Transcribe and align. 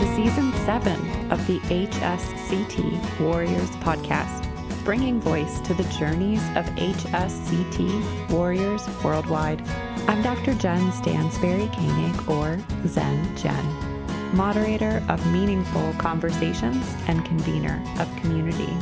To 0.00 0.16
season 0.16 0.50
seven 0.64 1.30
of 1.30 1.46
the 1.46 1.58
HSCT 1.58 3.20
Warriors 3.20 3.68
podcast, 3.82 4.46
bringing 4.82 5.20
voice 5.20 5.60
to 5.60 5.74
the 5.74 5.84
journeys 5.98 6.40
of 6.56 6.64
HSCT 6.64 8.30
warriors 8.30 8.88
worldwide. 9.04 9.60
I'm 10.08 10.22
Dr. 10.22 10.54
Jen 10.54 10.90
Stansberry 10.90 11.70
Koenig, 11.74 12.30
or 12.30 12.58
Zen 12.88 13.36
Jen, 13.36 14.34
moderator 14.34 15.04
of 15.10 15.24
Meaningful 15.34 15.92
Conversations 15.98 16.96
and 17.06 17.22
convener 17.26 17.84
of 17.98 18.08
community. 18.16 18.74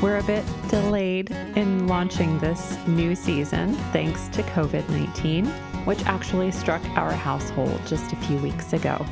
We're 0.00 0.16
a 0.16 0.22
bit 0.22 0.46
delayed 0.70 1.30
in 1.56 1.88
launching 1.88 2.38
this 2.38 2.78
new 2.86 3.14
season 3.14 3.74
thanks 3.92 4.28
to 4.28 4.42
COVID 4.44 4.88
19, 4.88 5.44
which 5.84 6.02
actually 6.06 6.52
struck 6.52 6.82
our 6.96 7.12
household 7.12 7.78
just 7.84 8.14
a 8.14 8.16
few 8.16 8.38
weeks 8.38 8.72
ago. 8.72 9.04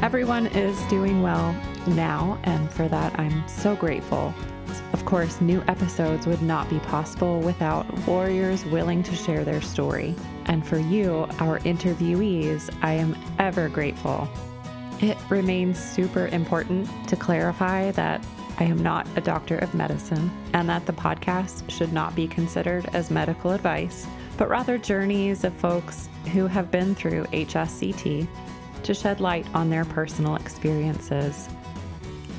Everyone 0.00 0.46
is 0.46 0.80
doing 0.84 1.22
well 1.22 1.52
now, 1.88 2.38
and 2.44 2.70
for 2.70 2.86
that, 2.86 3.18
I'm 3.18 3.46
so 3.48 3.74
grateful. 3.74 4.32
Of 4.92 5.04
course, 5.04 5.40
new 5.40 5.60
episodes 5.66 6.24
would 6.24 6.40
not 6.40 6.70
be 6.70 6.78
possible 6.78 7.40
without 7.40 7.84
warriors 8.06 8.64
willing 8.66 9.02
to 9.02 9.16
share 9.16 9.44
their 9.44 9.60
story. 9.60 10.14
And 10.46 10.64
for 10.64 10.78
you, 10.78 11.26
our 11.40 11.58
interviewees, 11.60 12.72
I 12.80 12.92
am 12.92 13.16
ever 13.40 13.68
grateful. 13.68 14.28
It 15.00 15.18
remains 15.28 15.82
super 15.82 16.28
important 16.28 16.88
to 17.08 17.16
clarify 17.16 17.90
that 17.90 18.24
I 18.58 18.64
am 18.64 18.80
not 18.80 19.08
a 19.16 19.20
doctor 19.20 19.58
of 19.58 19.74
medicine 19.74 20.30
and 20.52 20.68
that 20.68 20.86
the 20.86 20.92
podcast 20.92 21.68
should 21.68 21.92
not 21.92 22.14
be 22.14 22.28
considered 22.28 22.88
as 22.92 23.10
medical 23.10 23.50
advice, 23.50 24.06
but 24.36 24.48
rather 24.48 24.78
journeys 24.78 25.42
of 25.42 25.54
folks 25.54 26.08
who 26.32 26.46
have 26.46 26.70
been 26.70 26.94
through 26.94 27.24
HSCT 27.24 28.28
to 28.84 28.94
shed 28.94 29.20
light 29.20 29.46
on 29.54 29.70
their 29.70 29.84
personal 29.84 30.36
experiences. 30.36 31.48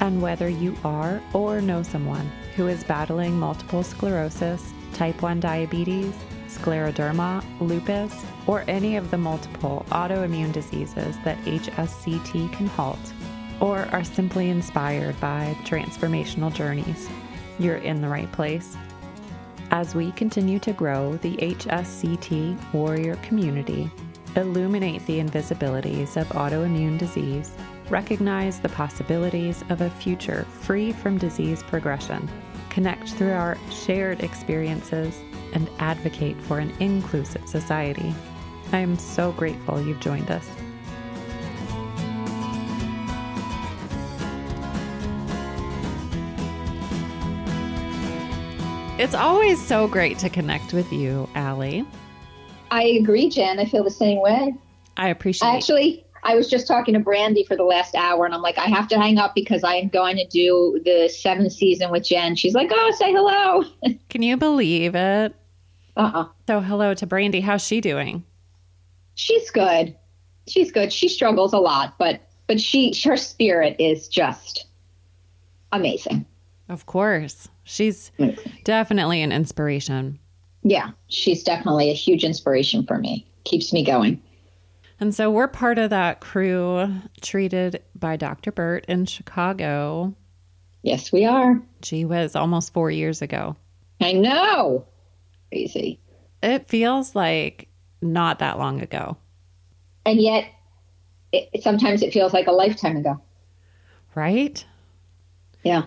And 0.01 0.21
whether 0.21 0.47
you 0.47 0.75
are 0.83 1.21
or 1.33 1.61
know 1.61 1.83
someone 1.83 2.31
who 2.55 2.67
is 2.67 2.83
battling 2.83 3.37
multiple 3.37 3.83
sclerosis, 3.83 4.73
type 4.93 5.21
1 5.21 5.39
diabetes, 5.39 6.13
scleroderma, 6.47 7.43
lupus, 7.59 8.25
or 8.47 8.63
any 8.67 8.95
of 8.95 9.11
the 9.11 9.17
multiple 9.17 9.85
autoimmune 9.89 10.51
diseases 10.51 11.15
that 11.23 11.37
HSCT 11.45 12.51
can 12.53 12.67
halt, 12.67 12.99
or 13.59 13.79
are 13.91 14.03
simply 14.03 14.49
inspired 14.49 15.19
by 15.19 15.55
transformational 15.63 16.53
journeys, 16.53 17.09
you're 17.59 17.77
in 17.77 18.01
the 18.01 18.07
right 18.07 18.31
place. 18.31 18.75
As 19.71 19.93
we 19.93 20.11
continue 20.13 20.59
to 20.59 20.73
grow 20.73 21.17
the 21.17 21.37
HSCT 21.37 22.73
warrior 22.73 23.15
community, 23.17 23.91
illuminate 24.35 25.05
the 25.05 25.19
invisibilities 25.19 26.16
of 26.16 26.27
autoimmune 26.30 26.97
disease, 26.97 27.52
recognize 27.89 28.59
the 28.59 28.69
possibilities 28.69 29.63
of 29.69 29.81
a 29.81 29.89
future 29.89 30.44
free 30.45 30.91
from 30.91 31.17
disease 31.17 31.63
progression, 31.63 32.30
connect 32.69 33.09
through 33.09 33.31
our 33.31 33.58
shared 33.71 34.21
experiences, 34.23 35.17
and 35.53 35.69
advocate 35.80 36.39
for 36.41 36.59
an 36.59 36.71
inclusive 36.80 37.47
society. 37.47 38.13
I 38.71 38.77
am 38.80 38.97
so 38.97 39.31
grateful 39.31 39.81
you've 39.81 39.99
joined 39.99 40.30
us. 40.30 40.47
It's 48.99 49.16
always 49.16 49.66
so 49.66 49.88
great 49.88 50.19
to 50.19 50.30
connect 50.30 50.73
with 50.73 50.91
you, 50.91 51.30
Allie. 51.33 51.86
I 52.71 52.83
agree, 52.83 53.30
Jen. 53.30 53.59
I 53.59 53.65
feel 53.65 53.83
the 53.83 53.91
same 53.91 54.21
way. 54.21 54.53
I 54.97 55.09
appreciate. 55.09 55.47
I 55.47 55.55
actually, 55.55 56.05
I 56.23 56.35
was 56.35 56.49
just 56.49 56.67
talking 56.67 56.93
to 56.93 56.99
Brandy 56.99 57.43
for 57.43 57.55
the 57.55 57.63
last 57.63 57.95
hour, 57.95 58.25
and 58.25 58.33
I'm 58.33 58.41
like, 58.41 58.57
I 58.57 58.65
have 58.65 58.87
to 58.89 58.99
hang 58.99 59.17
up 59.17 59.33
because 59.35 59.63
I'm 59.63 59.89
going 59.89 60.17
to 60.17 60.27
do 60.27 60.81
the 60.83 61.08
seventh 61.09 61.53
season 61.53 61.91
with 61.91 62.03
Jen. 62.03 62.35
She's 62.35 62.53
like, 62.53 62.69
Oh, 62.71 62.91
say 62.97 63.11
hello. 63.11 63.63
Can 64.09 64.21
you 64.21 64.37
believe 64.37 64.95
it? 64.95 65.35
Uh 65.97 66.11
uh 66.13 66.25
So, 66.47 66.59
hello 66.59 66.93
to 66.93 67.05
Brandy. 67.05 67.41
How's 67.41 67.65
she 67.65 67.81
doing? 67.81 68.23
She's 69.15 69.49
good. 69.52 69.95
She's 70.47 70.71
good. 70.71 70.91
She 70.91 71.08
struggles 71.09 71.53
a 71.53 71.59
lot, 71.59 71.95
but 71.97 72.21
but 72.47 72.59
she 72.59 72.93
her 73.03 73.17
spirit 73.17 73.75
is 73.79 74.08
just 74.08 74.65
amazing. 75.71 76.25
Of 76.69 76.85
course. 76.85 77.47
She's 77.63 78.11
definitely 78.63 79.21
an 79.21 79.31
inspiration. 79.31 80.19
Yeah, 80.64 80.92
she's 81.08 81.43
definitely 81.43 81.89
a 81.89 81.93
huge 81.93 82.23
inspiration 82.23 82.86
for 82.86 82.97
me. 82.97 83.25
Keeps 83.45 83.71
me 83.73 83.83
going. 83.83 84.21
And 84.99 85.15
so 85.15 85.31
we're 85.31 85.47
part 85.47 85.77
of 85.77 85.89
that 85.92 86.20
crew 86.20 86.93
treated 87.21 87.81
by 87.95 88.17
Dr. 88.17 88.52
Burt 88.52 88.86
in 88.87 89.05
Chicago. 89.05 90.14
Yes, 90.81 91.11
we 91.11 91.25
are. 91.25 91.61
Gee 91.81 92.03
whiz, 92.05 92.36
almost 92.36 92.73
four 92.73 92.92
years 92.92 93.21
ago. 93.21 93.55
I 94.02 94.11
know. 94.14 94.86
Crazy. 95.49 95.99
It 96.43 96.67
feels 96.67 97.15
like 97.15 97.70
not 98.02 98.39
that 98.39 98.59
long 98.59 98.81
ago, 98.81 99.17
And 100.05 100.21
yet, 100.21 100.45
it, 101.33 101.61
sometimes 101.64 102.02
it 102.02 102.14
feels 102.14 102.33
like 102.33 102.47
a 102.47 102.52
lifetime 102.52 102.97
ago. 102.97 103.21
right? 104.15 104.64
Yeah, 105.64 105.83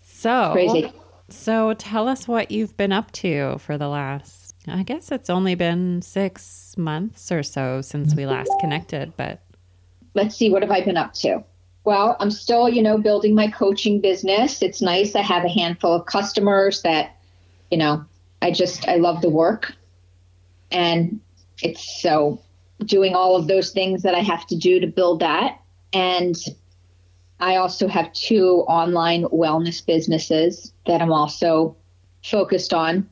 So 0.00 0.50
crazy. 0.52 0.92
So 1.28 1.74
tell 1.74 2.08
us 2.08 2.28
what 2.28 2.50
you've 2.50 2.76
been 2.76 2.92
up 2.92 3.10
to 3.12 3.58
for 3.58 3.76
the 3.76 3.88
last, 3.88 4.54
I 4.68 4.82
guess 4.82 5.10
it's 5.10 5.30
only 5.30 5.54
been 5.54 6.02
six 6.02 6.74
months 6.76 7.32
or 7.32 7.42
so 7.42 7.80
since 7.80 8.14
we 8.14 8.26
last 8.26 8.50
connected, 8.60 9.12
but 9.16 9.42
let's 10.14 10.34
see 10.36 10.50
what 10.50 10.62
have 10.62 10.70
i 10.70 10.80
been 10.80 10.96
up 10.96 11.12
to? 11.14 11.42
Well 11.84 12.16
i'm 12.20 12.30
still 12.30 12.68
you 12.68 12.82
know 12.82 12.98
building 12.98 13.34
my 13.34 13.48
coaching 13.48 14.00
business. 14.00 14.62
It's 14.62 14.82
nice 14.82 15.14
i 15.14 15.22
have 15.22 15.44
a 15.44 15.48
handful 15.48 15.94
of 15.94 16.06
customers 16.06 16.82
that 16.82 17.16
you 17.70 17.78
know 17.78 18.04
i 18.42 18.50
just 18.50 18.88
i 18.88 18.96
love 18.96 19.20
the 19.20 19.30
work. 19.30 19.72
And 20.70 21.20
it's 21.62 22.02
so 22.02 22.40
doing 22.84 23.14
all 23.14 23.36
of 23.36 23.46
those 23.46 23.70
things 23.70 24.02
that 24.02 24.14
i 24.14 24.20
have 24.20 24.46
to 24.46 24.56
do 24.56 24.80
to 24.80 24.86
build 24.86 25.20
that. 25.20 25.60
And 25.92 26.36
i 27.40 27.56
also 27.56 27.88
have 27.88 28.12
two 28.12 28.64
online 28.68 29.24
wellness 29.24 29.84
businesses 29.84 30.72
that 30.86 31.00
i'm 31.02 31.12
also 31.12 31.76
focused 32.22 32.72
on 32.74 33.08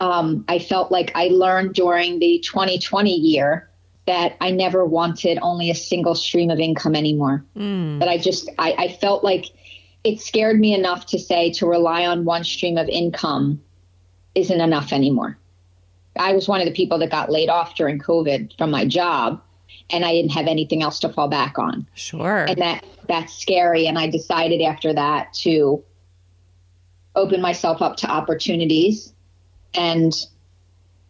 um, 0.00 0.44
i 0.48 0.58
felt 0.58 0.90
like 0.90 1.12
i 1.14 1.28
learned 1.28 1.74
during 1.74 2.18
the 2.18 2.40
2020 2.44 3.10
year 3.14 3.68
that 4.06 4.36
I 4.40 4.50
never 4.50 4.84
wanted 4.84 5.38
only 5.42 5.70
a 5.70 5.74
single 5.74 6.14
stream 6.14 6.50
of 6.50 6.58
income 6.58 6.96
anymore. 6.96 7.44
That 8.00 8.08
I 8.08 8.18
just, 8.18 8.48
I, 8.58 8.72
I 8.72 8.88
felt 8.88 9.22
like 9.22 9.46
it 10.04 10.20
scared 10.20 10.58
me 10.58 10.74
enough 10.74 11.06
to 11.06 11.18
say 11.18 11.52
to 11.52 11.66
rely 11.66 12.06
on 12.06 12.24
one 12.24 12.44
stream 12.44 12.76
of 12.76 12.88
income 12.88 13.62
isn't 14.34 14.60
enough 14.60 14.92
anymore. 14.92 15.38
I 16.18 16.32
was 16.32 16.48
one 16.48 16.60
of 16.60 16.66
the 16.66 16.72
people 16.72 16.98
that 16.98 17.10
got 17.10 17.30
laid 17.30 17.48
off 17.48 17.76
during 17.76 17.98
COVID 17.98 18.58
from 18.58 18.70
my 18.70 18.84
job 18.84 19.40
and 19.90 20.04
I 20.04 20.12
didn't 20.12 20.32
have 20.32 20.46
anything 20.46 20.82
else 20.82 20.98
to 21.00 21.08
fall 21.08 21.28
back 21.28 21.58
on. 21.58 21.86
sure. 21.94 22.44
And 22.44 22.58
that 22.58 22.84
that's 23.08 23.34
scary. 23.34 23.86
And 23.86 23.98
I 23.98 24.08
decided 24.08 24.62
after 24.62 24.92
that 24.92 25.32
to 25.34 25.84
open 27.14 27.40
myself 27.40 27.82
up 27.82 27.96
to 27.98 28.10
opportunities. 28.10 29.12
And 29.74 30.14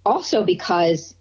also 0.04 0.44
because 0.44 1.14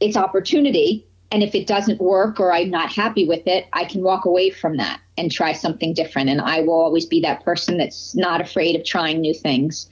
it's 0.00 0.16
opportunity. 0.16 1.06
And 1.30 1.42
if 1.42 1.54
it 1.54 1.66
doesn't 1.66 2.00
work 2.00 2.38
or 2.38 2.52
I'm 2.52 2.70
not 2.70 2.92
happy 2.92 3.26
with 3.26 3.46
it, 3.46 3.66
I 3.72 3.84
can 3.84 4.02
walk 4.02 4.24
away 4.24 4.50
from 4.50 4.76
that 4.76 5.00
and 5.16 5.30
try 5.30 5.52
something 5.52 5.94
different. 5.94 6.28
And 6.28 6.40
I 6.40 6.60
will 6.60 6.80
always 6.80 7.06
be 7.06 7.20
that 7.20 7.44
person 7.44 7.78
that's 7.78 8.14
not 8.14 8.40
afraid 8.40 8.76
of 8.76 8.84
trying 8.84 9.20
new 9.20 9.34
things, 9.34 9.88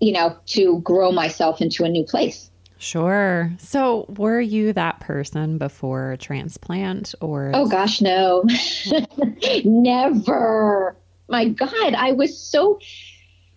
you 0.00 0.12
know, 0.12 0.36
to 0.46 0.80
grow 0.80 1.12
myself 1.12 1.60
into 1.60 1.84
a 1.84 1.88
new 1.88 2.04
place. 2.04 2.50
Sure. 2.84 3.50
So, 3.58 4.04
were 4.18 4.40
you 4.40 4.74
that 4.74 5.00
person 5.00 5.56
before 5.56 6.16
transplant 6.20 7.14
or? 7.22 7.50
Oh 7.54 7.66
gosh, 7.66 8.02
no. 8.02 8.44
Never. 9.64 10.94
My 11.28 11.48
God, 11.48 11.94
I 11.94 12.12
was 12.12 12.38
so 12.38 12.78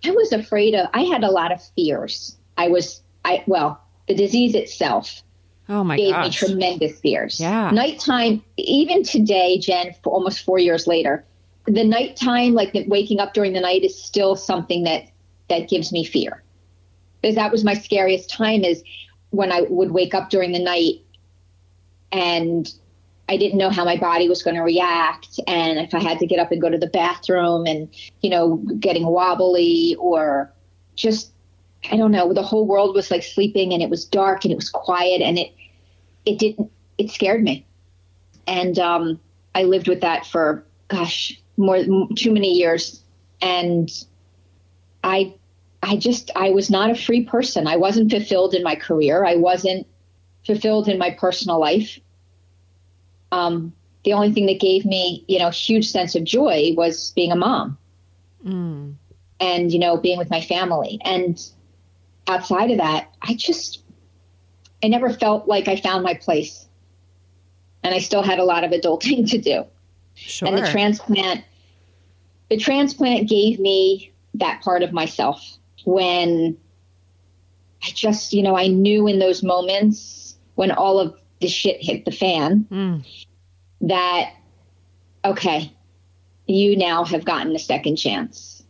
I 0.06 0.12
was 0.12 0.32
afraid 0.32 0.76
of 0.76 0.88
I 0.94 1.02
had 1.02 1.26
a 1.26 1.30
lot 1.30 1.52
of 1.52 1.62
fears. 1.76 2.38
I 2.56 2.70
was 2.70 3.02
I 3.26 3.44
well, 3.48 3.82
the 4.08 4.16
disease 4.16 4.56
itself 4.56 5.22
Oh 5.68 5.84
my 5.84 5.98
gave 5.98 6.14
gosh. 6.14 6.42
me 6.42 6.48
tremendous 6.48 7.00
fears. 7.02 7.42
Yeah. 7.42 7.70
Nighttime, 7.72 8.42
even 8.56 9.04
today, 9.04 9.58
Jen, 9.60 9.94
for 10.02 10.14
almost 10.14 10.46
four 10.46 10.60
years 10.60 10.88
later, 10.88 11.26
the 11.66 11.84
nighttime, 11.84 12.54
like 12.54 12.72
the 12.72 12.88
waking 12.88 13.20
up 13.20 13.34
during 13.34 13.52
the 13.52 13.60
night 13.60 13.84
is 13.84 14.02
still 14.02 14.38
something 14.38 14.84
that 14.86 15.04
that 15.50 15.68
gives 15.68 15.92
me 15.92 16.06
fear. 16.06 16.42
Because 17.22 17.36
that 17.36 17.52
was 17.52 17.66
my 17.66 17.74
scariest 17.74 18.30
time 18.30 18.64
is 18.64 18.84
when 19.32 19.52
I 19.52 19.62
would 19.70 19.92
wake 19.92 20.14
up 20.14 20.30
during 20.30 20.52
the 20.52 20.60
night 20.60 21.02
and 22.12 22.72
I 23.30 23.38
didn't 23.38 23.58
know 23.58 23.70
how 23.70 23.84
my 23.84 23.98
body 23.98 24.30
was 24.30 24.42
going 24.42 24.56
to 24.56 24.62
react 24.62 25.40
and 25.48 25.80
if 25.80 25.94
I 25.94 26.00
had 26.02 26.20
to 26.20 26.26
get 26.26 26.40
up 26.40 26.52
and 26.52 26.62
go 26.62 26.70
to 26.70 26.78
the 26.78 26.88
bathroom 26.88 27.66
and, 27.66 27.90
you 28.22 28.30
know, 28.30 28.58
getting 28.80 29.06
wobbly 29.06 29.96
or 30.00 30.52
just 30.96 31.32
I 31.92 31.98
don't 31.98 32.12
know, 32.12 32.34
the 32.34 32.42
whole 32.42 32.66
world 32.66 32.96
was 32.96 33.12
like 33.12 33.24
sleeping 33.24 33.74
and 33.74 33.84
it 33.84 33.90
was 33.90 34.06
dark 34.06 34.44
and 34.44 34.52
it 34.52 34.56
was 34.56 34.70
quiet 34.70 35.22
and 35.22 35.38
it 35.38 35.54
it 36.26 36.40
didn't 36.40 36.72
it 36.98 37.12
scared 37.12 37.44
me. 37.44 37.66
And 38.48 38.80
um 38.80 39.20
I 39.54 39.64
lived 39.64 39.88
with 39.88 40.02
that 40.02 40.26
for 40.26 40.64
gosh, 40.88 41.40
more 41.58 41.84
too 42.16 42.32
many 42.32 42.54
years, 42.54 43.02
and 43.42 43.90
I, 45.04 45.34
I 45.84 45.98
just 45.98 46.32
I 46.36 46.50
was 46.50 46.70
not 46.70 46.90
a 46.90 46.96
free 46.96 47.24
person. 47.24 47.68
I 47.68 47.78
wasn't 47.78 48.12
fulfilled 48.12 48.54
in 48.54 48.64
my 48.64 48.76
career. 48.76 49.26
I 49.26 49.36
wasn't 49.36 49.88
fulfilled 50.46 50.88
in 50.88 50.98
my 50.98 51.12
personal 51.12 51.60
life. 51.60 52.00
Um, 53.32 53.74
the 54.04 54.14
only 54.14 54.32
thing 54.32 54.46
that 54.48 54.60
gave 54.60 54.86
me, 54.86 55.26
you 55.28 55.38
know, 55.38 55.50
huge 55.50 55.90
sense 55.90 56.16
of 56.16 56.24
joy 56.24 56.74
was 56.76 57.12
being 57.12 57.32
a 57.32 57.36
mom. 57.36 57.78
Mm. 58.46 58.96
And, 59.40 59.72
you 59.72 59.80
know, 59.80 59.98
being 59.98 60.18
with 60.18 60.30
my 60.30 60.42
family. 60.42 61.00
And 61.04 61.40
outside 62.28 62.72
of 62.72 62.78
that, 62.78 63.14
I 63.22 63.36
just, 63.36 63.84
I 64.82 64.88
never 64.88 65.10
felt 65.12 65.48
like 65.48 65.68
I 65.68 65.76
found 65.76 66.04
my 66.04 66.14
place. 66.14 66.68
And 67.84 67.94
I 67.94 68.00
still 68.00 68.24
had 68.24 68.40
a 68.40 68.44
lot 68.44 68.64
of 68.64 68.72
adulting 68.72 69.30
to 69.32 69.38
do. 69.38 69.66
Sure. 70.16 70.48
And 70.48 70.58
the 70.58 70.72
transplant, 70.72 71.44
the 72.50 72.58
transplant 72.58 73.28
gave 73.28 73.60
me 73.60 74.12
that 74.36 74.62
part 74.62 74.84
of 74.84 74.94
myself 74.94 75.58
when 75.88 76.58
I 77.82 77.88
just, 77.92 78.34
you 78.34 78.44
know, 78.44 78.58
I 78.58 78.68
knew 78.68 79.08
in 79.08 79.20
those 79.20 79.42
moments 79.42 80.36
when 80.56 80.70
all 80.70 81.00
of 81.00 81.16
the 81.40 81.48
shit 81.48 81.82
hit 81.82 82.04
the 82.04 82.12
fan 82.12 82.68
mm. 82.70 83.26
that, 83.80 84.34
okay, 85.24 85.72
you 86.46 86.76
now 86.76 87.06
have 87.06 87.24
gotten 87.24 87.56
a 87.56 87.60
second 87.60 87.96
chance. 87.96 88.66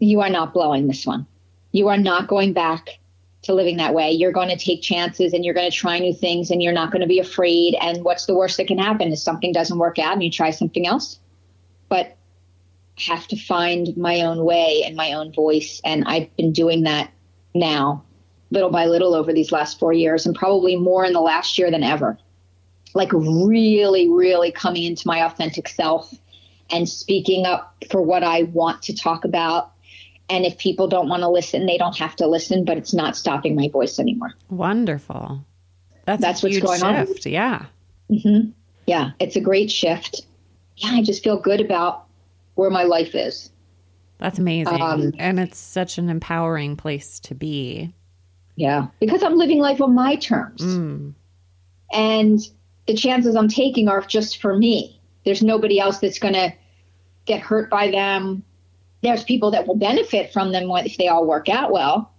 You 0.00 0.20
are 0.22 0.30
not 0.30 0.52
blowing 0.52 0.88
this 0.88 1.06
one. 1.06 1.28
You 1.70 1.86
are 1.86 1.98
not 1.98 2.26
going 2.26 2.54
back 2.54 2.98
to 3.42 3.54
living 3.54 3.76
that 3.76 3.94
way. 3.94 4.10
You're 4.10 4.32
going 4.32 4.48
to 4.48 4.56
take 4.56 4.82
chances 4.82 5.32
and 5.32 5.44
you're 5.44 5.54
going 5.54 5.70
to 5.70 5.76
try 5.76 6.00
new 6.00 6.12
things 6.12 6.50
and 6.50 6.60
you're 6.60 6.72
not 6.72 6.90
going 6.90 7.02
to 7.02 7.06
be 7.06 7.20
afraid. 7.20 7.76
And 7.80 8.02
what's 8.02 8.26
the 8.26 8.34
worst 8.34 8.56
that 8.56 8.66
can 8.66 8.78
happen 8.78 9.12
is 9.12 9.22
something 9.22 9.52
doesn't 9.52 9.78
work 9.78 10.00
out 10.00 10.14
and 10.14 10.24
you 10.24 10.30
try 10.32 10.50
something 10.50 10.88
else. 10.88 11.20
But 11.88 12.16
have 13.06 13.26
to 13.28 13.36
find 13.36 13.96
my 13.96 14.22
own 14.22 14.44
way 14.44 14.82
and 14.84 14.96
my 14.96 15.12
own 15.12 15.32
voice. 15.32 15.80
And 15.84 16.04
I've 16.06 16.34
been 16.36 16.52
doing 16.52 16.82
that 16.84 17.12
now, 17.54 18.04
little 18.50 18.70
by 18.70 18.86
little, 18.86 19.14
over 19.14 19.32
these 19.32 19.52
last 19.52 19.78
four 19.78 19.92
years, 19.92 20.26
and 20.26 20.34
probably 20.34 20.76
more 20.76 21.04
in 21.04 21.12
the 21.12 21.20
last 21.20 21.58
year 21.58 21.70
than 21.70 21.82
ever. 21.82 22.18
Like, 22.94 23.12
really, 23.12 24.08
really 24.08 24.50
coming 24.50 24.82
into 24.82 25.06
my 25.06 25.24
authentic 25.24 25.68
self 25.68 26.12
and 26.70 26.88
speaking 26.88 27.46
up 27.46 27.76
for 27.90 28.02
what 28.02 28.24
I 28.24 28.44
want 28.44 28.82
to 28.82 28.94
talk 28.94 29.24
about 29.24 29.72
and 30.30 30.46
if 30.46 30.56
people 30.58 30.86
don't 30.86 31.08
want 31.08 31.22
to 31.22 31.28
listen, 31.28 31.66
they 31.66 31.76
don't 31.76 31.98
have 31.98 32.14
to 32.16 32.26
listen, 32.28 32.64
but 32.64 32.78
it's 32.78 32.94
not 32.94 33.16
stopping 33.16 33.56
my 33.56 33.68
voice 33.68 33.98
anymore. 33.98 34.32
Wonderful. 34.48 35.44
That's, 36.06 36.22
That's 36.22 36.42
what's 36.42 36.58
going 36.60 36.80
shift. 36.80 37.26
on. 37.26 37.32
Yeah. 37.32 37.66
Mm-hmm. 38.08 38.50
Yeah. 38.86 39.10
It's 39.18 39.34
a 39.34 39.40
great 39.40 39.72
shift. 39.72 40.22
Yeah. 40.76 40.90
I 40.92 41.02
just 41.02 41.24
feel 41.24 41.36
good 41.36 41.60
about 41.60 42.06
where 42.60 42.70
my 42.70 42.84
life 42.84 43.14
is. 43.14 43.50
That's 44.18 44.38
amazing. 44.38 44.80
Um, 44.80 45.12
and 45.18 45.40
it's 45.40 45.58
such 45.58 45.98
an 45.98 46.10
empowering 46.10 46.76
place 46.76 47.18
to 47.20 47.34
be. 47.34 47.94
Yeah. 48.56 48.88
Because 49.00 49.22
I'm 49.22 49.36
living 49.36 49.58
life 49.58 49.80
on 49.80 49.94
my 49.94 50.16
terms. 50.16 50.60
Mm. 50.60 51.14
And 51.92 52.40
the 52.86 52.94
chances 52.94 53.34
I'm 53.34 53.48
taking 53.48 53.88
are 53.88 54.02
just 54.02 54.40
for 54.40 54.56
me. 54.56 55.00
There's 55.24 55.42
nobody 55.42 55.80
else 55.80 55.98
that's 55.98 56.18
going 56.18 56.34
to 56.34 56.52
get 57.24 57.40
hurt 57.40 57.70
by 57.70 57.90
them 57.90 58.44
there's 59.02 59.24
people 59.24 59.50
that 59.50 59.66
will 59.66 59.76
benefit 59.76 60.32
from 60.32 60.52
them 60.52 60.70
if 60.70 60.96
they 60.96 61.08
all 61.08 61.26
work 61.26 61.48
out 61.48 61.70
well, 61.70 62.12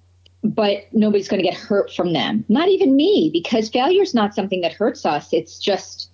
but 0.43 0.87
nobody's 0.91 1.27
going 1.27 1.41
to 1.41 1.47
get 1.47 1.57
hurt 1.57 1.91
from 1.91 2.13
them. 2.13 2.43
Not 2.49 2.69
even 2.69 2.95
me, 2.95 3.29
because 3.31 3.69
failure 3.69 4.01
is 4.01 4.13
not 4.13 4.33
something 4.33 4.61
that 4.61 4.73
hurts 4.73 5.05
us. 5.05 5.31
It's 5.31 5.59
just, 5.59 6.09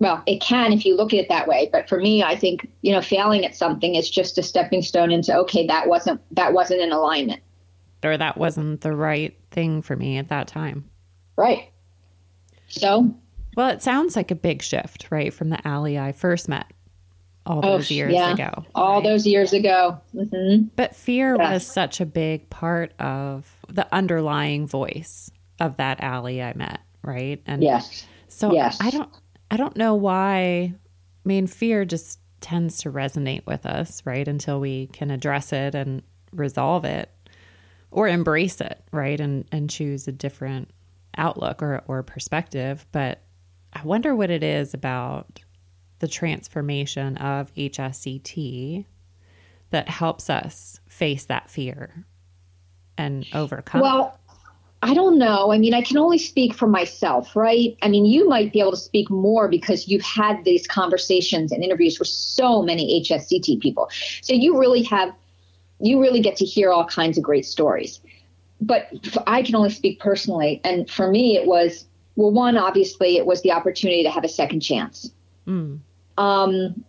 well, 0.00 0.22
it 0.26 0.40
can 0.40 0.72
if 0.72 0.84
you 0.84 0.96
look 0.96 1.12
at 1.12 1.18
it 1.18 1.28
that 1.28 1.48
way. 1.48 1.68
But 1.72 1.88
for 1.88 1.98
me, 1.98 2.22
I 2.22 2.36
think 2.36 2.68
you 2.82 2.92
know, 2.92 3.00
failing 3.00 3.44
at 3.44 3.56
something 3.56 3.94
is 3.94 4.08
just 4.08 4.38
a 4.38 4.42
stepping 4.42 4.82
stone 4.82 5.10
into 5.10 5.36
okay, 5.36 5.66
that 5.66 5.88
wasn't 5.88 6.20
that 6.34 6.52
wasn't 6.52 6.80
in 6.80 6.92
alignment, 6.92 7.42
or 8.04 8.16
that 8.16 8.36
wasn't 8.36 8.80
the 8.80 8.94
right 8.94 9.36
thing 9.50 9.82
for 9.82 9.96
me 9.96 10.18
at 10.18 10.28
that 10.28 10.48
time. 10.48 10.88
Right. 11.36 11.70
So. 12.68 13.14
Well, 13.56 13.70
it 13.70 13.82
sounds 13.82 14.14
like 14.14 14.30
a 14.30 14.36
big 14.36 14.62
shift, 14.62 15.08
right, 15.10 15.34
from 15.34 15.48
the 15.48 15.66
Allie 15.66 15.98
I 15.98 16.12
first 16.12 16.48
met 16.48 16.72
all 17.48 17.60
oh, 17.64 17.78
those 17.78 17.90
years 17.90 18.12
yeah. 18.12 18.32
ago. 18.32 18.64
All 18.74 18.96
right? 18.96 19.04
those 19.04 19.26
years 19.26 19.52
ago. 19.52 20.00
Mm-hmm. 20.14 20.66
But 20.76 20.94
fear 20.94 21.34
yeah. 21.36 21.54
was 21.54 21.66
such 21.66 22.00
a 22.00 22.06
big 22.06 22.48
part 22.50 22.92
of 23.00 23.50
the 23.68 23.92
underlying 23.92 24.68
voice 24.68 25.30
of 25.58 25.78
that 25.78 26.00
Allie 26.00 26.42
I 26.42 26.52
met, 26.54 26.80
right? 27.02 27.42
And 27.46 27.62
yes. 27.62 28.06
So 28.28 28.52
yes. 28.52 28.78
I 28.80 28.90
don't 28.90 29.10
I 29.50 29.56
don't 29.56 29.76
know 29.76 29.94
why 29.94 30.74
I 30.74 30.74
mean 31.24 31.46
fear 31.46 31.84
just 31.84 32.20
tends 32.40 32.78
to 32.78 32.92
resonate 32.92 33.46
with 33.46 33.66
us, 33.66 34.02
right? 34.04 34.26
Until 34.26 34.60
we 34.60 34.88
can 34.88 35.10
address 35.10 35.52
it 35.52 35.74
and 35.74 36.02
resolve 36.32 36.84
it 36.84 37.10
or 37.90 38.08
embrace 38.08 38.60
it, 38.60 38.82
right? 38.92 39.18
And 39.20 39.46
and 39.52 39.70
choose 39.70 40.06
a 40.08 40.12
different 40.12 40.70
outlook 41.16 41.62
or, 41.62 41.82
or 41.86 42.02
perspective. 42.02 42.86
But 42.92 43.22
I 43.72 43.82
wonder 43.82 44.14
what 44.14 44.30
it 44.30 44.42
is 44.42 44.74
about 44.74 45.40
the 45.98 46.08
transformation 46.08 47.16
of 47.16 47.52
HSCT 47.54 48.84
that 49.70 49.88
helps 49.88 50.30
us 50.30 50.80
face 50.88 51.26
that 51.26 51.50
fear 51.50 52.06
and 52.96 53.26
overcome? 53.32 53.80
Well, 53.80 54.18
I 54.82 54.94
don't 54.94 55.18
know. 55.18 55.52
I 55.52 55.58
mean, 55.58 55.74
I 55.74 55.82
can 55.82 55.98
only 55.98 56.18
speak 56.18 56.54
for 56.54 56.68
myself, 56.68 57.34
right? 57.34 57.76
I 57.82 57.88
mean, 57.88 58.06
you 58.06 58.28
might 58.28 58.52
be 58.52 58.60
able 58.60 58.70
to 58.70 58.76
speak 58.76 59.10
more 59.10 59.48
because 59.48 59.88
you've 59.88 60.02
had 60.02 60.44
these 60.44 60.66
conversations 60.66 61.50
and 61.50 61.64
interviews 61.64 61.98
with 61.98 62.08
so 62.08 62.62
many 62.62 63.02
HSCT 63.02 63.60
people. 63.60 63.90
So 64.22 64.34
you 64.34 64.58
really 64.58 64.82
have, 64.84 65.12
you 65.80 66.00
really 66.00 66.20
get 66.20 66.36
to 66.36 66.44
hear 66.44 66.70
all 66.70 66.86
kinds 66.86 67.18
of 67.18 67.24
great 67.24 67.44
stories. 67.44 68.00
But 68.60 68.88
I 69.26 69.42
can 69.42 69.56
only 69.56 69.70
speak 69.70 69.98
personally. 69.98 70.60
And 70.62 70.88
for 70.88 71.10
me, 71.10 71.36
it 71.36 71.46
was, 71.46 71.84
well, 72.14 72.30
one, 72.30 72.56
obviously, 72.56 73.16
it 73.16 73.26
was 73.26 73.42
the 73.42 73.52
opportunity 73.52 74.04
to 74.04 74.10
have 74.10 74.24
a 74.24 74.28
second 74.28 74.60
chance. 74.60 75.10
Mm 75.46 75.80
um, 76.18 76.84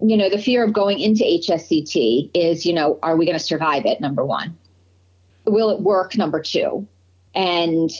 you 0.00 0.16
know, 0.16 0.30
the 0.30 0.38
fear 0.38 0.64
of 0.64 0.72
going 0.72 1.00
into 1.00 1.24
HSCT 1.24 2.30
is, 2.32 2.64
you 2.64 2.72
know, 2.72 2.98
are 3.02 3.16
we 3.16 3.26
going 3.26 3.36
to 3.36 3.44
survive 3.44 3.84
it? 3.84 4.00
Number 4.00 4.24
one. 4.24 4.56
Will 5.44 5.70
it 5.70 5.80
work? 5.80 6.16
Number 6.16 6.40
two. 6.40 6.86
And, 7.34 7.90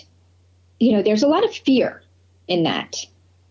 you 0.81 0.93
know, 0.93 1.03
there's 1.03 1.23
a 1.23 1.29
lot 1.29 1.45
of 1.45 1.55
fear 1.55 2.03
in 2.47 2.63
that 2.65 2.97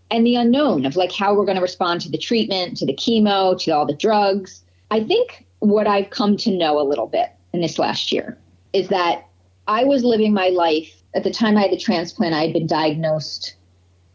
and 0.10 0.26
the 0.26 0.36
unknown 0.36 0.86
of 0.86 0.96
like 0.96 1.12
how 1.12 1.34
we're 1.34 1.46
going 1.46 1.58
to 1.58 1.62
respond 1.62 2.02
to 2.02 2.10
the 2.10 2.18
treatment, 2.18 2.78
to 2.78 2.86
the 2.86 2.94
chemo, 2.94 3.60
to 3.62 3.72
all 3.72 3.86
the 3.86 3.96
drugs. 3.96 4.64
I 4.92 5.04
think 5.04 5.46
what 5.60 5.88
I've 5.88 6.10
come 6.10 6.38
to 6.38 6.52
know 6.52 6.80
a 6.80 6.84
little 6.84 7.08
bit 7.08 7.30
in 7.54 7.62
this 7.62 7.78
last 7.78 8.12
year 8.12 8.38
is 8.74 8.90
that 8.90 9.28
I 9.68 9.84
was 9.84 10.04
living 10.04 10.34
my 10.34 10.50
life 10.50 10.94
at 11.14 11.24
the 11.24 11.32
time 11.32 11.58
I 11.58 11.62
had 11.62 11.72
the 11.72 11.78
transplant. 11.78 12.34
I 12.34 12.44
had 12.44 12.54
been 12.54 12.68
diagnosed 12.68 13.56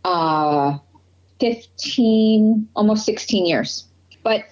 uh, 0.04 0.78
15, 1.40 2.68
almost 2.74 3.04
16 3.04 3.46
years. 3.46 3.84
But 4.22 4.44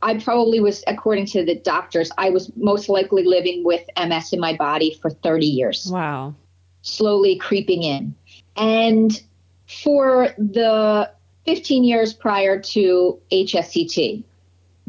I 0.00 0.18
probably 0.18 0.60
was, 0.60 0.84
according 0.86 1.26
to 1.26 1.44
the 1.44 1.56
doctors, 1.56 2.10
I 2.18 2.30
was 2.30 2.52
most 2.56 2.88
likely 2.88 3.24
living 3.24 3.64
with 3.64 3.82
MS 3.96 4.32
in 4.32 4.40
my 4.40 4.54
body 4.56 4.96
for 5.02 5.10
30 5.10 5.46
years. 5.46 5.90
Wow. 5.90 6.34
Slowly 6.82 7.36
creeping 7.36 7.82
in. 7.82 8.14
And 8.56 9.20
for 9.66 10.28
the 10.38 11.10
15 11.46 11.84
years 11.84 12.12
prior 12.12 12.60
to 12.60 13.18
HSCT, 13.32 14.22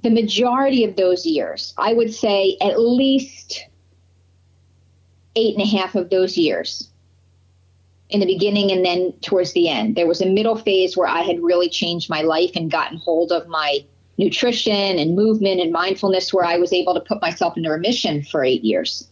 the 0.01 0.09
majority 0.09 0.83
of 0.83 0.95
those 0.95 1.25
years, 1.25 1.73
I 1.77 1.93
would 1.93 2.13
say 2.13 2.57
at 2.61 2.79
least 2.79 3.65
eight 5.35 5.55
and 5.55 5.63
a 5.63 5.77
half 5.77 5.95
of 5.95 6.09
those 6.09 6.37
years, 6.37 6.89
in 8.09 8.19
the 8.19 8.25
beginning 8.25 8.71
and 8.71 8.83
then 8.83 9.13
towards 9.21 9.53
the 9.53 9.69
end. 9.69 9.95
There 9.95 10.07
was 10.07 10.21
a 10.21 10.25
middle 10.25 10.55
phase 10.55 10.97
where 10.97 11.07
I 11.07 11.21
had 11.21 11.39
really 11.41 11.69
changed 11.69 12.09
my 12.09 12.21
life 12.21 12.51
and 12.55 12.71
gotten 12.71 12.97
hold 12.97 13.31
of 13.31 13.47
my 13.47 13.85
nutrition 14.19 14.99
and 14.99 15.15
movement 15.15 15.59
and 15.59 15.71
mindfulness 15.71 16.33
where 16.33 16.45
I 16.45 16.57
was 16.57 16.71
able 16.71 16.93
to 16.93 16.99
put 16.99 17.21
myself 17.21 17.57
into 17.57 17.69
remission 17.69 18.23
for 18.23 18.43
eight 18.43 18.63
years. 18.63 19.07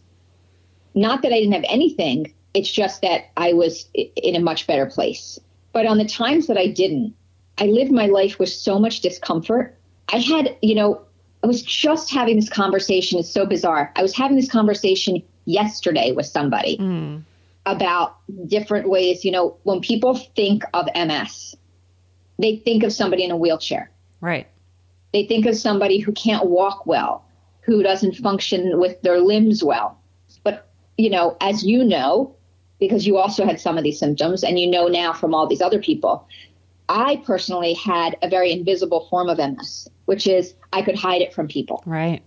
Not 0.94 1.22
that 1.22 1.32
I 1.32 1.38
didn't 1.40 1.54
have 1.54 1.64
anything, 1.68 2.32
it's 2.54 2.70
just 2.70 3.02
that 3.02 3.30
I 3.36 3.52
was 3.52 3.88
in 3.94 4.36
a 4.36 4.40
much 4.40 4.66
better 4.66 4.86
place. 4.86 5.38
But 5.72 5.86
on 5.86 5.98
the 5.98 6.04
times 6.04 6.46
that 6.46 6.56
I 6.56 6.68
didn't, 6.68 7.14
I 7.58 7.66
lived 7.66 7.90
my 7.90 8.06
life 8.06 8.38
with 8.38 8.48
so 8.48 8.78
much 8.78 9.00
discomfort. 9.00 9.76
I 10.12 10.18
had, 10.18 10.56
you 10.62 10.74
know, 10.74 11.00
I 11.42 11.46
was 11.46 11.62
just 11.62 12.10
having 12.10 12.36
this 12.36 12.48
conversation. 12.48 13.18
It's 13.18 13.30
so 13.30 13.46
bizarre. 13.46 13.92
I 13.96 14.02
was 14.02 14.14
having 14.16 14.36
this 14.36 14.50
conversation 14.50 15.22
yesterday 15.44 16.12
with 16.12 16.26
somebody. 16.26 16.78
Mm 16.78 17.24
about 17.68 18.16
different 18.46 18.88
ways. 18.88 19.24
You 19.24 19.30
know, 19.30 19.56
when 19.62 19.80
people 19.80 20.16
think 20.16 20.64
of 20.74 20.88
MS, 20.94 21.54
they 22.38 22.56
think 22.56 22.82
of 22.82 22.92
somebody 22.92 23.24
in 23.24 23.30
a 23.30 23.36
wheelchair. 23.36 23.90
Right. 24.20 24.48
They 25.12 25.26
think 25.26 25.46
of 25.46 25.56
somebody 25.56 25.98
who 25.98 26.12
can't 26.12 26.46
walk 26.46 26.86
well, 26.86 27.24
who 27.60 27.82
doesn't 27.82 28.16
function 28.16 28.78
with 28.78 29.00
their 29.02 29.20
limbs 29.20 29.64
well. 29.64 29.98
But, 30.44 30.68
you 30.96 31.10
know, 31.10 31.36
as 31.40 31.64
you 31.64 31.84
know, 31.84 32.34
because 32.78 33.06
you 33.06 33.16
also 33.16 33.44
had 33.44 33.60
some 33.60 33.76
of 33.76 33.84
these 33.84 33.98
symptoms 33.98 34.44
and 34.44 34.58
you 34.58 34.70
know 34.70 34.86
now 34.86 35.12
from 35.12 35.34
all 35.34 35.46
these 35.46 35.62
other 35.62 35.80
people, 35.80 36.26
I 36.88 37.22
personally 37.24 37.74
had 37.74 38.16
a 38.22 38.28
very 38.28 38.52
invisible 38.52 39.06
form 39.10 39.28
of 39.28 39.38
MS, 39.38 39.88
which 40.06 40.26
is 40.26 40.54
I 40.72 40.82
could 40.82 40.96
hide 40.96 41.20
it 41.20 41.34
from 41.34 41.48
people. 41.48 41.82
Right. 41.84 42.22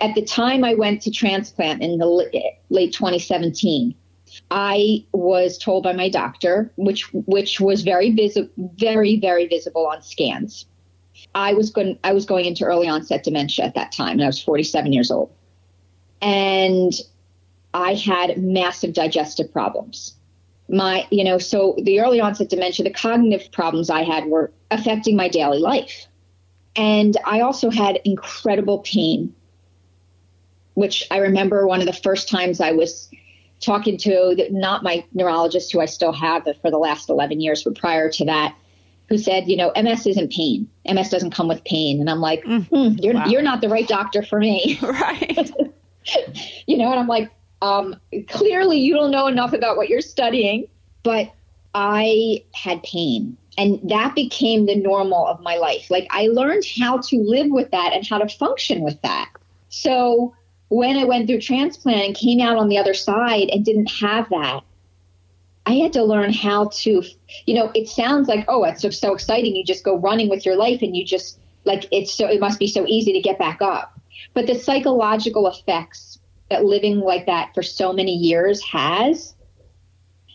At 0.00 0.14
the 0.14 0.22
time 0.22 0.64
I 0.64 0.74
went 0.74 1.00
to 1.02 1.10
transplant 1.10 1.82
in 1.82 1.98
the 1.98 2.06
late 2.68 2.92
2017, 2.92 3.94
I 4.50 5.04
was 5.12 5.56
told 5.56 5.84
by 5.84 5.92
my 5.94 6.10
doctor, 6.10 6.70
which 6.76 7.10
which 7.12 7.60
was 7.60 7.82
very 7.82 8.10
visible, 8.10 8.50
very 8.74 9.18
very 9.18 9.46
visible 9.46 9.86
on 9.86 10.02
scans. 10.02 10.66
I 11.34 11.54
was 11.54 11.70
going 11.70 11.98
I 12.04 12.12
was 12.12 12.24
going 12.24 12.44
into 12.44 12.64
early 12.64 12.88
onset 12.88 13.24
dementia 13.24 13.64
at 13.64 13.74
that 13.74 13.92
time, 13.92 14.12
and 14.12 14.24
I 14.24 14.26
was 14.26 14.42
47 14.42 14.92
years 14.92 15.10
old, 15.10 15.30
and 16.20 16.92
I 17.74 17.94
had 17.94 18.42
massive 18.42 18.94
digestive 18.94 19.52
problems. 19.52 20.14
My, 20.68 21.06
you 21.10 21.22
know, 21.22 21.38
so 21.38 21.76
the 21.82 22.00
early 22.00 22.20
onset 22.20 22.48
dementia, 22.48 22.84
the 22.84 22.90
cognitive 22.90 23.52
problems 23.52 23.90
I 23.90 24.02
had 24.02 24.26
were 24.26 24.50
affecting 24.70 25.14
my 25.14 25.28
daily 25.28 25.58
life. 25.58 26.06
And 26.74 27.16
I 27.24 27.40
also 27.40 27.70
had 27.70 28.00
incredible 28.04 28.80
pain, 28.80 29.34
which 30.74 31.06
I 31.10 31.18
remember 31.18 31.66
one 31.66 31.80
of 31.80 31.86
the 31.86 31.92
first 31.92 32.28
times 32.28 32.60
I 32.60 32.72
was 32.72 33.10
talking 33.60 33.96
to 33.98 34.48
not 34.50 34.82
my 34.82 35.04
neurologist, 35.12 35.72
who 35.72 35.80
I 35.80 35.86
still 35.86 36.12
have 36.12 36.44
for 36.60 36.70
the 36.70 36.78
last 36.78 37.08
11 37.08 37.40
years, 37.40 37.62
but 37.62 37.78
prior 37.78 38.10
to 38.10 38.24
that, 38.24 38.54
who 39.08 39.18
said, 39.18 39.48
you 39.48 39.56
know, 39.56 39.72
MS 39.80 40.06
isn't 40.06 40.32
pain. 40.32 40.68
MS 40.88 41.10
doesn't 41.10 41.30
come 41.30 41.48
with 41.48 41.62
pain. 41.64 42.00
And 42.00 42.10
I'm 42.10 42.20
like, 42.20 42.42
mm, 42.44 42.68
mm, 42.68 43.02
you're, 43.02 43.14
wow. 43.14 43.26
you're 43.26 43.42
not 43.42 43.60
the 43.60 43.68
right 43.68 43.86
doctor 43.86 44.22
for 44.22 44.38
me. 44.38 44.78
Right. 44.86 45.50
you 46.66 46.76
know, 46.76 46.90
and 46.90 47.00
I'm 47.00 47.08
like, 47.08 47.30
um, 47.62 47.96
clearly 48.28 48.78
you 48.78 48.94
don't 48.94 49.10
know 49.10 49.26
enough 49.26 49.52
about 49.52 49.76
what 49.76 49.88
you're 49.88 50.00
studying, 50.00 50.68
but 51.02 51.32
I 51.74 52.44
had 52.54 52.82
pain. 52.84 53.36
And 53.58 53.80
that 53.88 54.14
became 54.14 54.66
the 54.66 54.76
normal 54.76 55.26
of 55.26 55.40
my 55.40 55.56
life. 55.56 55.90
Like 55.90 56.06
I 56.10 56.28
learned 56.28 56.64
how 56.78 56.98
to 56.98 57.16
live 57.18 57.50
with 57.50 57.70
that 57.70 57.92
and 57.92 58.06
how 58.06 58.18
to 58.18 58.28
function 58.28 58.82
with 58.82 59.00
that. 59.02 59.30
So 59.68 60.34
when 60.68 60.96
I 60.96 61.04
went 61.04 61.26
through 61.26 61.40
transplant 61.40 62.04
and 62.04 62.14
came 62.14 62.40
out 62.40 62.56
on 62.56 62.68
the 62.68 62.78
other 62.78 62.94
side 62.94 63.48
and 63.50 63.64
didn't 63.64 63.90
have 63.90 64.28
that, 64.30 64.62
I 65.66 65.74
had 65.74 65.92
to 65.94 66.04
learn 66.04 66.32
how 66.32 66.70
to, 66.72 67.02
you 67.44 67.54
know, 67.54 67.72
it 67.74 67.88
sounds 67.88 68.28
like, 68.28 68.44
oh, 68.46 68.62
it's 68.64 68.82
so, 68.82 68.90
so 68.90 69.12
exciting. 69.12 69.56
You 69.56 69.64
just 69.64 69.84
go 69.84 69.98
running 69.98 70.28
with 70.30 70.46
your 70.46 70.56
life 70.56 70.80
and 70.80 70.96
you 70.96 71.04
just, 71.04 71.40
like, 71.64 71.86
it's 71.90 72.14
so, 72.14 72.28
it 72.28 72.40
must 72.40 72.60
be 72.60 72.68
so 72.68 72.86
easy 72.86 73.12
to 73.12 73.20
get 73.20 73.38
back 73.38 73.60
up. 73.60 73.98
But 74.32 74.46
the 74.46 74.54
psychological 74.54 75.48
effects 75.48 76.20
that 76.50 76.64
living 76.64 77.00
like 77.00 77.26
that 77.26 77.52
for 77.52 77.64
so 77.64 77.92
many 77.92 78.14
years 78.14 78.62
has, 78.62 79.34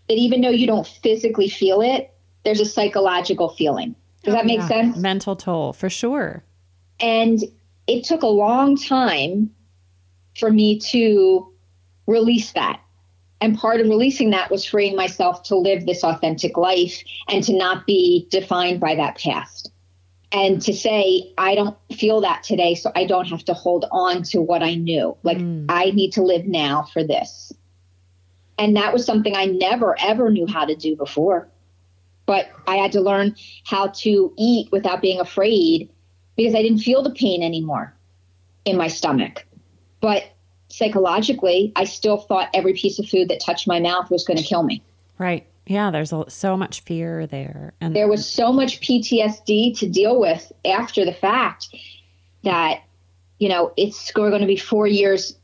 that 0.09 0.15
even 0.15 0.41
though 0.41 0.49
you 0.49 0.67
don't 0.67 0.85
physically 0.85 1.47
feel 1.47 1.79
it, 1.81 2.13
there's 2.43 2.59
a 2.59 2.65
psychological 2.65 3.49
feeling. 3.49 3.95
Does 4.23 4.33
oh, 4.33 4.37
that 4.37 4.45
make 4.45 4.59
yeah. 4.59 4.67
sense? 4.67 4.97
Mental 4.97 5.37
toll, 5.37 5.71
for 5.71 5.89
sure. 5.89 6.43
And 6.99 7.39
it 7.87 8.03
took 8.03 8.21
a 8.21 8.27
long 8.27 8.75
time 8.75 9.51
for 10.37 10.51
me 10.51 10.79
to 10.91 11.53
release 12.05 12.51
that. 12.51 12.81
And 13.41 13.57
part 13.57 13.81
of 13.81 13.87
releasing 13.87 14.29
that 14.29 14.51
was 14.51 14.63
freeing 14.63 14.95
myself 14.95 15.41
to 15.43 15.55
live 15.55 15.85
this 15.85 16.03
authentic 16.03 16.57
life 16.57 17.03
and 17.27 17.43
to 17.43 17.57
not 17.57 17.87
be 17.87 18.27
defined 18.29 18.79
by 18.79 18.95
that 18.95 19.17
past. 19.17 19.71
And 20.31 20.61
to 20.61 20.73
say, 20.73 21.33
I 21.37 21.55
don't 21.55 21.75
feel 21.91 22.21
that 22.21 22.43
today, 22.43 22.75
so 22.75 22.91
I 22.95 23.05
don't 23.05 23.27
have 23.27 23.43
to 23.45 23.53
hold 23.53 23.85
on 23.91 24.23
to 24.23 24.41
what 24.41 24.63
I 24.63 24.75
knew. 24.75 25.17
Like, 25.23 25.39
mm. 25.39 25.65
I 25.67 25.91
need 25.91 26.13
to 26.13 26.21
live 26.21 26.45
now 26.45 26.83
for 26.83 27.03
this. 27.03 27.51
And 28.57 28.77
that 28.77 28.93
was 28.93 29.05
something 29.05 29.35
I 29.35 29.45
never, 29.45 29.99
ever 29.99 30.29
knew 30.29 30.45
how 30.45 30.65
to 30.65 30.75
do 30.75 30.95
before. 30.95 31.49
But 32.27 32.49
I 32.67 32.77
had 32.77 32.91
to 32.93 33.01
learn 33.01 33.35
how 33.65 33.87
to 33.87 34.33
eat 34.37 34.71
without 34.71 35.01
being 35.01 35.19
afraid 35.19 35.89
because 36.37 36.53
I 36.53 36.61
didn't 36.61 36.79
feel 36.79 37.01
the 37.01 37.09
pain 37.09 37.43
anymore 37.43 37.93
in 38.63 38.77
my 38.77 38.87
stomach. 38.87 39.45
But 39.99 40.31
psychologically, 40.71 41.71
I 41.75 41.83
still 41.83 42.17
thought 42.17 42.49
every 42.53 42.73
piece 42.73 42.99
of 42.99 43.07
food 43.07 43.29
that 43.29 43.39
touched 43.39 43.67
my 43.67 43.79
mouth 43.79 44.09
was 44.09 44.23
going 44.23 44.37
to 44.37 44.43
kill 44.43 44.63
me. 44.63 44.81
Right. 45.17 45.45
Yeah, 45.67 45.91
there's 45.91 46.11
a, 46.11 46.29
so 46.29 46.57
much 46.57 46.81
fear 46.81 47.27
there. 47.27 47.73
And 47.79 47.95
there 47.95 48.07
was 48.07 48.27
so 48.27 48.51
much 48.51 48.81
PTSD 48.81 49.77
to 49.79 49.87
deal 49.87 50.19
with 50.19 50.51
after 50.65 51.05
the 51.05 51.13
fact 51.13 51.69
that, 52.43 52.81
you 53.39 53.47
know, 53.47 53.71
it's 53.77 54.11
going 54.11 54.41
to 54.41 54.47
be 54.47 54.57
four 54.57 54.87
years 54.87 55.37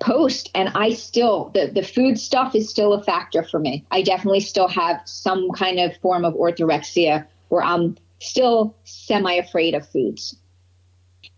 post 0.00 0.50
and 0.54 0.68
I 0.74 0.94
still, 0.94 1.50
the, 1.54 1.70
the 1.72 1.82
food 1.82 2.18
stuff 2.18 2.54
is 2.56 2.68
still 2.68 2.92
a 2.92 3.02
factor 3.02 3.44
for 3.44 3.60
me. 3.60 3.86
I 3.90 4.02
definitely 4.02 4.40
still 4.40 4.68
have 4.68 5.00
some 5.04 5.50
kind 5.52 5.78
of 5.78 5.96
form 5.98 6.24
of 6.24 6.34
orthorexia 6.34 7.26
where 7.48 7.62
I'm 7.62 7.96
still 8.18 8.76
semi 8.84 9.34
afraid 9.34 9.74
of 9.74 9.88
foods. 9.88 10.36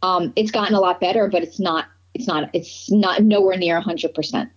Um, 0.03 0.33
it's 0.35 0.51
gotten 0.51 0.75
a 0.75 0.81
lot 0.81 1.01
better, 1.01 1.29
but 1.29 1.43
it's 1.43 1.61
not 1.61 1.87
it's 2.15 2.27
not 2.27 2.51
it's 2.53 2.91
not 2.91 3.23
nowhere 3.23 3.57
near 3.57 3.81
100%. 3.81 4.51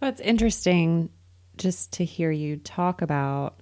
Well, 0.00 0.10
it's 0.10 0.20
interesting 0.20 1.10
just 1.56 1.92
to 1.94 2.04
hear 2.04 2.30
you 2.30 2.56
talk 2.56 3.02
about 3.02 3.60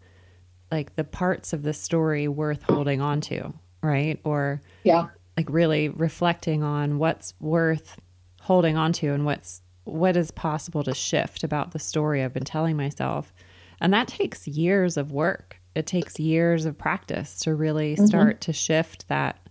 like 0.70 0.96
the 0.96 1.04
parts 1.04 1.52
of 1.52 1.62
the 1.62 1.72
story 1.72 2.28
worth 2.28 2.62
holding 2.62 3.00
on 3.00 3.20
to, 3.22 3.52
right? 3.82 4.20
Or 4.25 4.62
yeah, 4.84 5.08
like 5.37 5.49
really 5.50 5.88
reflecting 5.88 6.62
on 6.62 6.99
what's 6.99 7.34
worth 7.40 8.00
holding 8.40 8.76
on 8.76 8.92
to 8.94 9.12
and 9.12 9.25
what's 9.25 9.62
what 9.84 10.16
is 10.16 10.30
possible 10.30 10.84
to 10.84 10.94
shift 10.94 11.42
about 11.42 11.72
the 11.72 11.78
story 11.78 12.22
I've 12.22 12.32
been 12.32 12.44
telling 12.44 12.76
myself. 12.76 13.32
And 13.80 13.92
that 13.92 14.08
takes 14.08 14.46
years 14.46 14.96
of 14.96 15.12
work. 15.12 15.56
It 15.75 15.87
takes 15.87 16.20
years 16.20 16.66
of 16.66 16.76
practice 16.76 17.38
to 17.40 17.54
really 17.54 17.94
mm-hmm. 17.94 18.06
start 18.06 18.37
mm-hmm. 18.37 18.50
to 18.50 18.52
shift 18.52 19.08
that 19.08 19.49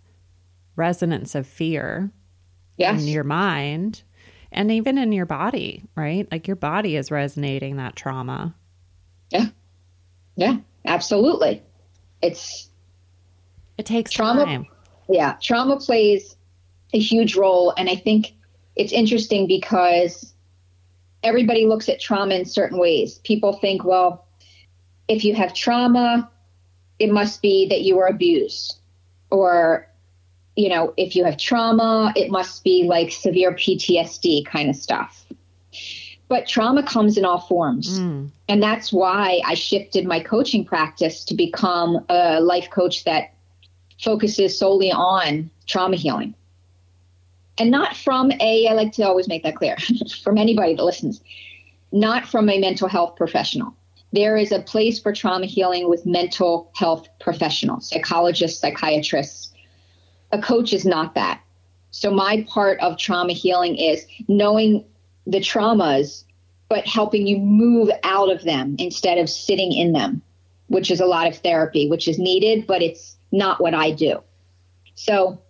resonance 0.76 1.36
of 1.36 1.46
fear 1.46 2.12
yes. 2.80 3.02
in 3.02 3.08
your 3.08 3.24
mind 3.24 4.02
and 4.52 4.72
even 4.72 4.98
in 4.98 5.12
your 5.12 5.28
body, 5.28 5.86
right? 5.96 6.28
Like 6.32 6.48
your 6.48 6.56
body 6.56 6.96
is 6.96 7.12
resonating 7.12 7.76
that 7.78 7.96
trauma. 7.96 8.56
Yeah. 9.30 9.48
Yeah, 10.36 10.58
absolutely. 10.86 11.62
It's 12.22 12.70
it 13.78 13.86
takes 13.86 14.12
trauma. 14.12 14.46
Time. 14.46 14.66
Yeah, 15.08 15.36
trauma 15.42 15.78
plays 15.78 16.36
a 16.94 17.00
huge 17.00 17.36
role 17.36 17.74
and 17.78 17.90
I 17.90 17.96
think 17.96 18.34
it's 18.76 18.94
interesting 18.94 19.48
because 19.48 20.34
everybody 21.22 21.66
looks 21.66 21.90
at 21.90 22.00
trauma 22.00 22.36
in 22.36 22.46
certain 22.46 22.80
ways. 22.80 23.20
People 23.24 23.54
think, 23.54 23.84
well, 23.84 24.26
if 25.08 25.24
you 25.26 25.36
have 25.36 25.54
trauma, 25.54 26.32
it 26.98 27.12
must 27.12 27.42
be 27.42 27.68
that 27.68 27.82
you 27.82 27.98
were 27.98 28.08
abused 28.08 28.80
or 29.30 29.89
you 30.60 30.68
know, 30.68 30.94
if 30.98 31.16
you 31.16 31.24
have 31.24 31.38
trauma, 31.38 32.12
it 32.18 32.30
must 32.30 32.66
be 32.66 32.84
like 32.84 33.14
severe 33.14 33.54
PTSD 33.54 34.46
kind 34.46 34.70
of 34.70 34.76
stuff. 34.76 35.26
But 36.28 36.50
trauma 36.50 36.84
comes 36.84 37.18
in 37.18 37.24
all 37.24 37.40
forms. 37.40 37.98
Mm. 37.98 38.30
And 38.50 38.62
that's 38.62 38.92
why 38.92 39.40
I 39.46 39.54
shifted 39.54 40.06
my 40.06 40.20
coaching 40.20 40.66
practice 40.66 41.24
to 41.26 41.34
become 41.34 42.06
a 42.10 42.42
life 42.42 42.70
coach 42.70 43.06
that 43.06 43.34
focuses 44.04 44.60
solely 44.60 44.92
on 44.92 45.50
trauma 45.66 45.96
healing. 45.96 46.36
And 47.58 47.72
not 47.72 47.96
from 47.96 48.30
a, 48.42 48.68
I 48.68 48.74
like 48.74 48.92
to 48.94 49.04
always 49.04 49.30
make 49.30 49.44
that 49.44 49.56
clear 49.56 49.78
from 50.24 50.38
anybody 50.38 50.76
that 50.76 50.84
listens, 50.84 51.22
not 51.94 52.26
from 52.26 52.50
a 52.50 52.60
mental 52.60 52.90
health 52.90 53.16
professional. 53.16 53.74
There 54.12 54.36
is 54.36 54.52
a 54.52 54.60
place 54.60 55.00
for 55.00 55.14
trauma 55.14 55.46
healing 55.46 55.88
with 55.88 56.06
mental 56.06 56.70
health 56.76 57.08
professionals, 57.22 57.90
psychologists, 57.90 58.60
psychiatrists, 58.60 59.54
a 60.32 60.42
coach 60.42 60.74
is 60.74 60.86
not 60.86 61.16
that. 61.16 61.42
So 61.92 62.12
my 62.12 62.46
part 62.48 62.80
of 62.82 62.98
trauma 62.98 63.34
healing 63.34 63.76
is 63.76 64.06
knowing 64.28 64.86
the 65.26 65.40
traumas, 65.40 66.24
but 66.70 66.86
helping 66.86 67.26
you 67.26 67.38
move 67.38 67.90
out 68.04 68.32
of 68.32 68.44
them 68.44 68.76
instead 68.78 69.18
of 69.18 69.30
sitting 69.30 69.74
in 69.74 69.92
them, 69.92 70.22
which 70.68 70.92
is 70.92 71.00
a 71.00 71.06
lot 71.06 71.28
of 71.28 71.38
therapy, 71.38 71.90
which 71.90 72.08
is 72.08 72.20
needed, 72.20 72.68
but 72.68 72.82
it's 72.82 73.18
not 73.32 73.60
what 73.60 73.74
I 73.74 73.92
do. 73.92 74.22
So 74.96 75.42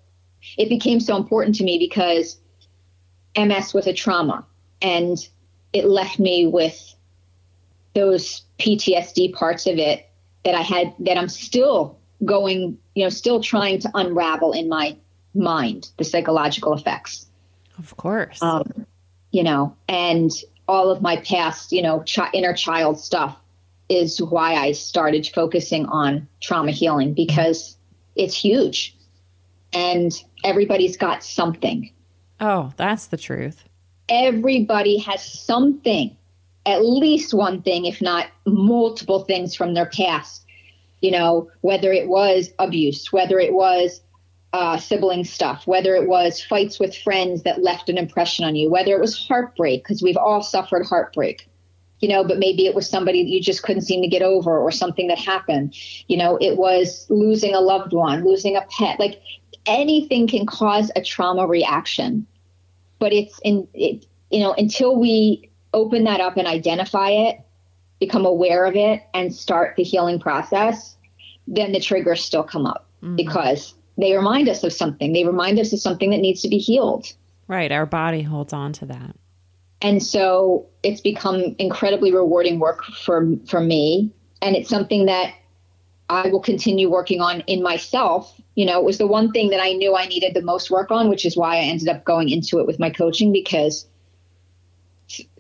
it 0.58 0.70
became 0.70 1.00
so 1.00 1.18
important 1.18 1.56
to 1.56 1.64
me 1.64 1.78
because 1.78 2.40
MS 3.38 3.74
was 3.74 3.88
a 3.88 3.94
trauma 3.94 4.46
and 4.82 5.18
it 5.74 5.86
left 5.86 6.20
me 6.20 6.48
with 6.48 6.96
those 7.94 8.44
PTSD 8.60 9.34
parts 9.34 9.68
of 9.68 9.78
it 9.78 10.10
that 10.46 10.56
I 10.56 10.62
had 10.62 10.94
that 11.00 11.18
I'm 11.18 11.30
still 11.30 12.00
going, 12.24 12.78
you 13.00 13.06
know, 13.06 13.10
still 13.10 13.42
trying 13.42 13.80
to 13.80 13.90
unravel 13.96 14.52
in 14.52 14.68
my 14.68 14.98
mind 15.34 15.90
the 15.96 16.04
psychological 16.04 16.74
effects. 16.74 17.28
Of 17.78 17.96
course. 17.96 18.44
Um, 18.44 18.86
you 19.32 19.42
know, 19.42 19.74
and 19.88 20.30
all 20.68 20.90
of 20.92 21.02
my 21.02 21.16
past, 21.16 21.72
you 21.72 21.82
know, 21.82 22.04
inner 22.34 22.54
child 22.54 23.00
stuff 23.00 23.40
is 23.88 24.22
why 24.22 24.56
I 24.56 24.74
started 24.74 25.26
focusing 25.34 25.86
on 25.86 26.28
trauma 26.42 26.72
healing 26.72 27.14
because 27.14 27.78
it's 28.18 28.36
huge 28.36 28.98
and 29.72 30.12
everybody's 30.44 30.98
got 30.98 31.24
something. 31.24 31.90
Oh, 32.42 32.74
that's 32.76 33.08
the 33.08 33.18
truth. 33.18 33.64
Everybody 34.10 34.98
has 34.98 35.24
something, 35.24 36.18
at 36.66 36.84
least 36.84 37.34
one 37.34 37.62
thing, 37.62 37.86
if 37.86 38.02
not 38.02 38.28
multiple 38.46 39.24
things 39.24 39.56
from 39.56 39.74
their 39.74 39.86
past 39.86 40.44
you 41.02 41.12
know, 41.12 41.50
whether 41.62 41.92
it 41.92 42.08
was 42.08 42.52
abuse, 42.60 43.12
whether 43.12 43.40
it 43.40 43.54
was 43.54 44.02
uh, 44.54 44.78
sibling 44.78 45.24
stuff, 45.24 45.68
whether 45.68 45.96
it 45.96 46.08
was 46.08 46.42
fights 46.42 46.80
with 46.80 46.96
friends 46.96 47.44
that 47.44 47.62
left 47.62 47.90
an 47.90 47.98
impression 47.98 48.46
on 48.46 48.56
you, 48.56 48.70
whether 48.70 48.94
it 48.94 49.00
was 49.00 49.28
heartbreak, 49.28 49.84
because 49.84 50.02
we've 50.02 50.18
all 50.18 50.42
suffered 50.42 50.86
heartbreak, 50.86 51.48
you 52.00 52.10
know, 52.10 52.24
but 52.24 52.40
maybe 52.40 52.66
it 52.66 52.74
was 52.74 52.90
somebody 52.90 53.24
that 53.24 53.30
you 53.30 53.42
just 53.42 53.64
couldn't 53.64 53.84
seem 53.84 54.02
to 54.02 54.08
get 54.08 54.22
over 54.22 54.58
or 54.58 54.72
something 54.72 55.08
that 55.08 55.20
happened. 55.20 55.76
You 56.08 56.18
know, 56.18 56.38
it 56.42 56.58
was 56.58 57.06
losing 57.10 57.54
a 57.54 57.60
loved 57.60 57.94
one, 57.94 58.26
losing 58.26 58.56
a 58.56 58.66
pet. 58.78 59.00
Like 59.00 59.22
anything 59.66 60.28
can 60.28 60.46
cause 60.46 60.92
a 60.96 61.02
trauma 61.02 61.46
reaction, 61.46 62.26
but 62.98 63.14
it's 63.14 63.40
in 63.44 63.68
it, 63.74 64.06
you 64.32 64.40
know, 64.40 64.54
until 64.54 64.96
we 64.96 65.50
open 65.74 66.06
that 66.06 66.22
up 66.22 66.38
and 66.38 66.48
identify 66.48 67.10
it, 67.10 67.38
become 68.00 68.26
aware 68.26 68.66
of 68.66 68.76
it, 68.76 69.04
and 69.14 69.34
start 69.34 69.76
the 69.76 69.84
healing 69.84 70.20
process, 70.20 70.96
then 71.48 71.72
the 71.72 71.80
triggers 71.80 72.24
still 72.24 72.44
come 72.44 72.66
up 72.66 72.88
mm-hmm. 73.04 73.16
because 73.16 73.74
they 73.98 74.16
remind 74.16 74.48
us 74.48 74.64
of 74.64 74.72
something. 74.72 75.14
They 75.14 75.26
remind 75.26 75.60
us 75.60 75.74
of 75.74 75.80
something 75.80 76.12
that 76.12 76.20
needs 76.20 76.42
to 76.44 76.48
be 76.48 76.58
healed. 76.58 77.12
Right. 77.48 77.72
Our 77.72 77.86
body 77.86 78.22
holds 78.22 78.54
on 78.54 78.74
to 78.74 78.86
that. 78.86 79.16
And 79.82 80.04
so 80.04 80.68
it's 80.84 81.02
become 81.02 81.56
incredibly 81.58 82.14
rewarding 82.14 82.60
work 82.60 82.84
for 82.84 83.28
for 83.48 83.62
me. 83.62 84.12
And 84.42 84.56
it's 84.56 84.70
something 84.70 85.06
that 85.06 85.34
I 86.10 86.28
will 86.30 86.42
continue 86.42 86.90
working 86.90 87.22
on 87.22 87.42
in 87.42 87.62
myself. 87.62 88.40
You 88.56 88.66
know, 88.66 88.80
it 88.80 88.86
was 88.86 88.98
the 88.98 89.08
one 89.08 89.32
thing 89.32 89.50
that 89.50 89.62
I 89.62 89.74
knew 89.74 89.96
I 89.96 90.06
needed 90.08 90.34
the 90.34 90.42
most 90.42 90.70
work 90.70 90.92
on, 90.92 91.10
which 91.10 91.26
is 91.26 91.38
why 91.38 91.58
I 91.58 91.62
ended 91.62 91.88
up 91.88 92.04
going 92.04 92.30
into 92.30 92.60
it 92.60 92.68
with 92.68 92.80
my 92.80 92.90
coaching 92.90 93.32
because 93.32 93.88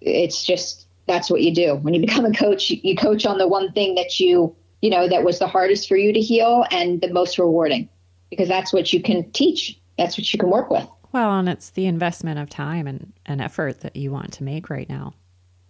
it's 0.01 0.43
just 0.43 0.87
that's 1.09 1.29
what 1.29 1.41
you 1.41 1.53
do. 1.53 1.75
When 1.75 1.93
you 1.93 1.99
become 1.99 2.23
a 2.23 2.31
coach, 2.31 2.69
you 2.69 2.95
coach 2.95 3.25
on 3.25 3.39
the 3.39 3.47
one 3.47 3.73
thing 3.73 3.95
that 3.95 4.19
you, 4.19 4.55
you 4.81 4.91
know, 4.91 5.09
that 5.09 5.23
was 5.23 5.39
the 5.39 5.47
hardest 5.47 5.89
for 5.89 5.97
you 5.97 6.13
to 6.13 6.19
heal 6.21 6.65
and 6.71 7.01
the 7.01 7.11
most 7.11 7.39
rewarding 7.39 7.89
because 8.29 8.47
that's 8.47 8.71
what 8.71 8.93
you 8.93 9.01
can 9.01 9.29
teach. 9.31 9.77
That's 9.97 10.17
what 10.17 10.31
you 10.31 10.39
can 10.39 10.51
work 10.51 10.69
with. 10.69 10.87
Well, 11.11 11.31
and 11.39 11.49
it's 11.49 11.71
the 11.71 11.87
investment 11.87 12.39
of 12.39 12.49
time 12.49 12.85
and, 12.85 13.11
and 13.25 13.41
effort 13.41 13.81
that 13.81 13.95
you 13.95 14.11
want 14.11 14.33
to 14.33 14.43
make 14.43 14.69
right 14.69 14.87
now. 14.87 15.15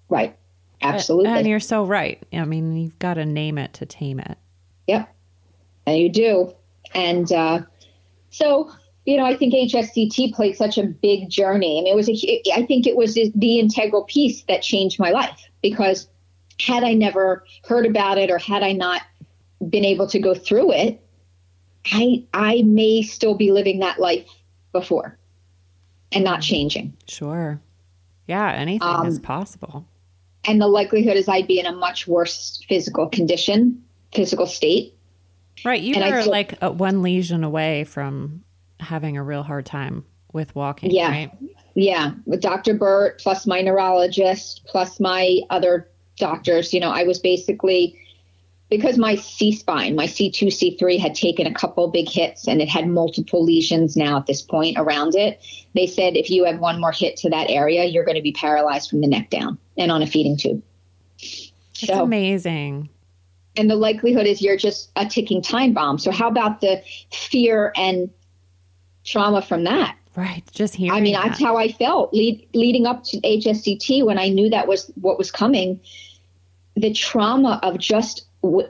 Right. 0.10 0.36
Absolutely. 0.82 1.32
And 1.32 1.48
you're 1.48 1.62
so 1.62 1.86
right. 1.86 2.22
I 2.34 2.44
mean, 2.44 2.76
you've 2.76 3.00
got 3.00 3.14
to 3.14 3.26
name 3.26 3.58
it 3.58 3.74
to 3.76 3.86
tame 3.86 4.20
it. 4.20 4.38
Yep. 4.88 5.16
And 5.86 5.98
you 5.98 6.10
do. 6.10 6.54
And 6.94 7.32
uh, 7.32 7.62
so, 8.30 8.72
you 9.10 9.18
know, 9.18 9.26
I 9.26 9.36
think 9.36 9.56
HSCT 9.56 10.36
played 10.36 10.56
such 10.56 10.78
a 10.78 10.84
big 10.84 11.30
journey. 11.30 11.80
I 11.80 11.84
mean, 11.84 11.92
it 11.92 11.96
was 11.96 12.08
a, 12.08 12.44
I 12.54 12.64
think 12.68 12.86
it 12.86 12.96
was 12.96 13.16
the 13.16 13.60
integral 13.60 14.04
piece 14.04 14.44
that 14.44 14.62
changed 14.62 15.00
my 15.00 15.10
life 15.10 15.50
because 15.64 16.08
had 16.60 16.84
I 16.84 16.94
never 16.94 17.44
heard 17.68 17.88
about 17.88 18.20
it 18.20 18.30
or 18.30 18.38
had 18.38 18.62
I 18.62 18.74
not 18.74 19.02
been 19.68 19.84
able 19.84 20.06
to 20.10 20.20
go 20.20 20.36
through 20.36 20.74
it, 20.74 21.04
I 21.92 22.24
I 22.36 22.62
may 22.62 23.02
still 23.02 23.34
be 23.34 23.52
living 23.52 23.80
that 23.80 24.00
life 24.00 24.30
before 24.74 25.18
and 26.12 26.24
not 26.24 26.42
changing. 26.42 26.96
Sure. 27.08 27.60
Yeah, 28.28 28.52
anything 28.52 28.88
um, 28.88 29.08
is 29.08 29.18
possible. 29.18 29.88
And 30.46 30.62
the 30.62 30.68
likelihood 30.68 31.18
is 31.18 31.28
I'd 31.28 31.48
be 31.48 31.60
in 31.60 31.66
a 31.66 31.72
much 31.72 32.08
worse 32.08 32.64
physical 32.70 33.10
condition, 33.10 33.84
physical 34.14 34.46
state. 34.46 34.94
Right. 35.66 35.82
You 35.82 35.96
and 35.96 36.14
were 36.14 36.26
like 36.26 36.62
a, 36.62 36.72
one 36.72 37.02
lesion 37.02 37.44
away 37.44 37.86
from 37.86 38.44
having 38.80 39.18
a 39.18 39.24
real 39.24 39.44
hard 39.44 39.66
time 39.66 40.06
with 40.34 40.56
walking. 40.56 40.92
Yeah. 40.92 41.10
Right? 41.10 41.32
Yeah. 41.76 42.12
With 42.26 42.42
Dr. 42.42 42.74
Burt, 42.74 43.20
plus 43.20 43.48
my 43.48 43.62
neurologist, 43.62 44.66
plus 44.66 45.00
my 45.00 45.40
other 45.50 45.90
doctors, 46.18 46.74
you 46.74 46.80
know, 46.80 46.90
I 46.90 47.04
was 47.04 47.20
basically 47.20 48.00
because 48.70 48.98
my 48.98 49.16
C 49.16 49.52
spine, 49.52 49.96
my 49.96 50.06
C2, 50.06 50.48
C3 50.48 51.00
had 51.00 51.16
taken 51.16 51.48
a 51.48 51.54
couple 51.54 51.88
big 51.88 52.08
hits 52.08 52.48
and 52.48 52.62
it 52.62 52.70
had 52.70 52.88
multiple 52.88 53.44
lesions 53.44 53.98
now 53.98 54.18
at 54.18 54.28
this 54.28 54.42
point 54.44 54.78
around 54.78 55.16
it. 55.16 55.42
They 55.74 55.88
said 55.88 56.16
if 56.16 56.30
you 56.30 56.46
have 56.46 56.60
one 56.60 56.80
more 56.80 56.92
hit 56.92 57.18
to 57.18 57.30
that 57.32 57.50
area, 57.50 57.86
you're 57.86 58.06
going 58.06 58.18
to 58.18 58.22
be 58.22 58.32
paralyzed 58.32 58.90
from 58.90 59.02
the 59.02 59.08
neck 59.08 59.32
down 59.32 59.58
and 59.78 59.92
on 59.92 60.04
a 60.04 60.08
feeding 60.08 60.38
tube. 60.38 60.62
It's 61.18 61.88
so, 61.88 62.04
amazing. 62.04 62.90
And 63.58 63.70
the 63.70 63.76
likelihood 63.76 64.28
is 64.28 64.42
you're 64.42 64.58
just 64.58 64.92
a 64.96 65.08
ticking 65.08 65.42
time 65.42 65.74
bomb. 65.74 65.98
So 65.98 66.12
how 66.12 66.28
about 66.28 66.62
the 66.62 66.84
fear 67.12 67.74
and 67.76 68.12
trauma 69.10 69.42
from 69.42 69.64
that? 69.64 69.98
Right. 70.16 70.44
Just 70.52 70.76
hearing. 70.76 70.92
I 70.92 71.02
mean, 71.02 71.14
that. 71.14 71.28
that's 71.28 71.42
how 71.42 71.58
I 71.58 71.72
felt 71.72 72.14
lead, 72.14 72.48
leading 72.54 72.86
up 72.86 73.04
to 73.06 73.18
HSCT 73.22 74.06
when 74.06 74.18
I 74.18 74.30
knew 74.30 74.50
that 74.50 74.68
was 74.68 74.92
what 74.96 75.18
was 75.18 75.32
coming. 75.32 75.80
The 76.76 76.94
trauma 76.94 77.60
of 77.64 77.78
just 77.78 78.26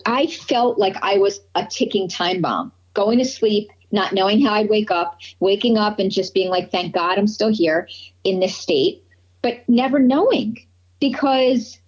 I 0.06 0.28
felt 0.28 0.78
like 0.78 0.96
I 1.02 1.18
was 1.18 1.40
a 1.56 1.66
ticking 1.66 2.08
time 2.10 2.42
bomb, 2.42 2.72
going 2.94 3.20
to 3.20 3.26
sleep, 3.26 3.70
not 3.92 4.14
knowing 4.14 4.42
how 4.42 4.54
I'd 4.54 4.70
wake 4.70 4.92
up, 4.92 5.20
waking 5.40 5.78
up 5.78 6.00
and 6.00 6.12
just 6.12 6.34
being 6.34 6.50
like, 6.50 6.72
thank 6.72 6.94
God 6.94 7.18
I'm 7.18 7.28
still 7.28 7.52
here 7.52 7.88
in 8.24 8.40
this 8.40 8.56
state, 8.56 9.04
but 9.42 9.68
never 9.68 10.00
knowing 10.00 10.58
because 11.00 11.80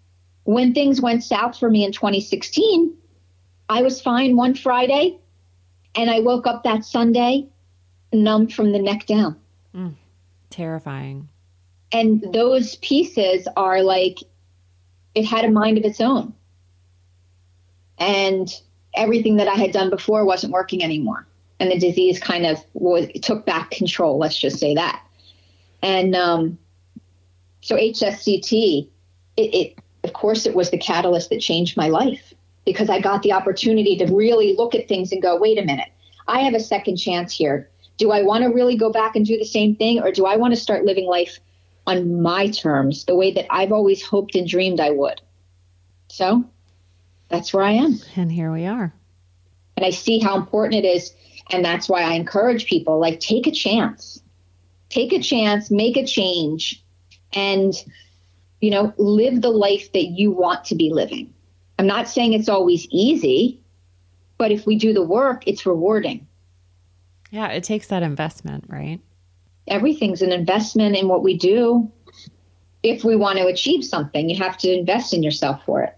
when 0.43 0.73
things 0.73 1.01
went 1.01 1.23
south 1.23 1.57
for 1.57 1.69
me 1.69 1.83
in 1.83 1.91
2016, 1.91 2.95
I 3.69 3.81
was 3.81 4.01
fine 4.01 4.35
one 4.35 4.55
Friday 4.55 5.17
and 5.95 6.09
I 6.09 6.19
woke 6.19 6.47
up 6.47 6.63
that 6.63 6.85
Sunday 6.85 7.47
numb 8.17 8.47
from 8.47 8.71
the 8.71 8.79
neck 8.79 9.05
down. 9.05 9.39
Mm, 9.75 9.95
terrifying. 10.49 11.29
And 11.91 12.21
those 12.33 12.75
pieces 12.77 13.47
are 13.57 13.81
like, 13.81 14.19
it 15.13 15.25
had 15.25 15.45
a 15.45 15.51
mind 15.51 15.77
of 15.77 15.83
its 15.83 15.99
own 15.99 16.33
and 18.01 18.61
everything 18.95 19.37
that 19.37 19.47
I 19.47 19.55
had 19.55 19.71
done 19.71 19.89
before 19.89 20.25
wasn't 20.25 20.53
working 20.53 20.83
anymore. 20.83 21.27
And 21.59 21.71
the 21.71 21.77
disease 21.77 22.19
kind 22.19 22.45
of 22.45 22.57
was, 22.73 23.07
took 23.21 23.45
back 23.45 23.71
control. 23.71 24.17
Let's 24.17 24.37
just 24.37 24.57
say 24.57 24.73
that. 24.75 25.05
And 25.83 26.15
um, 26.15 26.57
so 27.61 27.75
HSCT, 27.75 28.89
it, 29.37 29.41
it, 29.41 29.79
of 30.03 30.13
course, 30.13 30.45
it 30.45 30.55
was 30.55 30.71
the 30.71 30.77
catalyst 30.77 31.29
that 31.29 31.39
changed 31.39 31.77
my 31.77 31.89
life 31.89 32.33
because 32.65 32.89
I 32.89 32.99
got 32.99 33.21
the 33.21 33.33
opportunity 33.33 33.95
to 33.97 34.05
really 34.07 34.55
look 34.55 34.73
at 34.73 34.87
things 34.87 35.11
and 35.11 35.21
go, 35.21 35.37
wait 35.37 35.59
a 35.59 35.65
minute, 35.65 35.89
I 36.27 36.39
have 36.39 36.53
a 36.55 36.59
second 36.59 36.97
chance 36.97 37.33
here. 37.33 37.69
Do 38.01 38.09
I 38.09 38.23
want 38.23 38.43
to 38.43 38.49
really 38.49 38.75
go 38.75 38.91
back 38.91 39.15
and 39.15 39.23
do 39.23 39.37
the 39.37 39.45
same 39.45 39.75
thing, 39.75 39.99
or 39.99 40.11
do 40.11 40.25
I 40.25 40.35
want 40.35 40.55
to 40.55 40.59
start 40.59 40.85
living 40.85 41.05
life 41.05 41.39
on 41.85 42.19
my 42.19 42.47
terms, 42.47 43.05
the 43.05 43.15
way 43.15 43.31
that 43.33 43.45
I've 43.53 43.71
always 43.71 44.01
hoped 44.01 44.33
and 44.33 44.47
dreamed 44.47 44.79
I 44.79 44.89
would? 44.89 45.21
So 46.07 46.43
that's 47.29 47.53
where 47.53 47.63
I 47.63 47.73
am. 47.73 47.99
And 48.15 48.31
here 48.31 48.51
we 48.51 48.65
are. 48.65 48.91
And 49.77 49.85
I 49.85 49.91
see 49.91 50.17
how 50.17 50.35
important 50.35 50.83
it 50.83 50.87
is. 50.87 51.13
And 51.51 51.63
that's 51.63 51.87
why 51.87 52.01
I 52.01 52.13
encourage 52.13 52.65
people 52.65 52.99
like, 52.99 53.19
take 53.19 53.45
a 53.45 53.51
chance, 53.51 54.19
take 54.89 55.13
a 55.13 55.21
chance, 55.21 55.69
make 55.69 55.95
a 55.95 56.03
change, 56.03 56.83
and, 57.33 57.71
you 58.61 58.71
know, 58.71 58.95
live 58.97 59.43
the 59.43 59.49
life 59.49 59.91
that 59.91 60.05
you 60.05 60.31
want 60.31 60.65
to 60.65 60.75
be 60.75 60.91
living. 60.91 61.31
I'm 61.77 61.85
not 61.85 62.09
saying 62.09 62.33
it's 62.33 62.49
always 62.49 62.87
easy, 62.89 63.61
but 64.39 64.51
if 64.51 64.65
we 64.65 64.75
do 64.75 64.91
the 64.91 65.05
work, 65.05 65.43
it's 65.45 65.67
rewarding. 65.67 66.25
Yeah, 67.31 67.47
it 67.47 67.63
takes 67.63 67.87
that 67.87 68.03
investment, 68.03 68.65
right? 68.67 68.99
Everything's 69.67 70.21
an 70.21 70.31
investment 70.31 70.95
in 70.95 71.07
what 71.07 71.23
we 71.23 71.37
do. 71.37 71.91
If 72.83 73.03
we 73.03 73.15
want 73.15 73.39
to 73.39 73.47
achieve 73.47 73.83
something, 73.83 74.29
you 74.29 74.37
have 74.37 74.57
to 74.59 74.71
invest 74.71 75.13
in 75.13 75.23
yourself 75.23 75.63
for 75.65 75.81
it. 75.81 75.97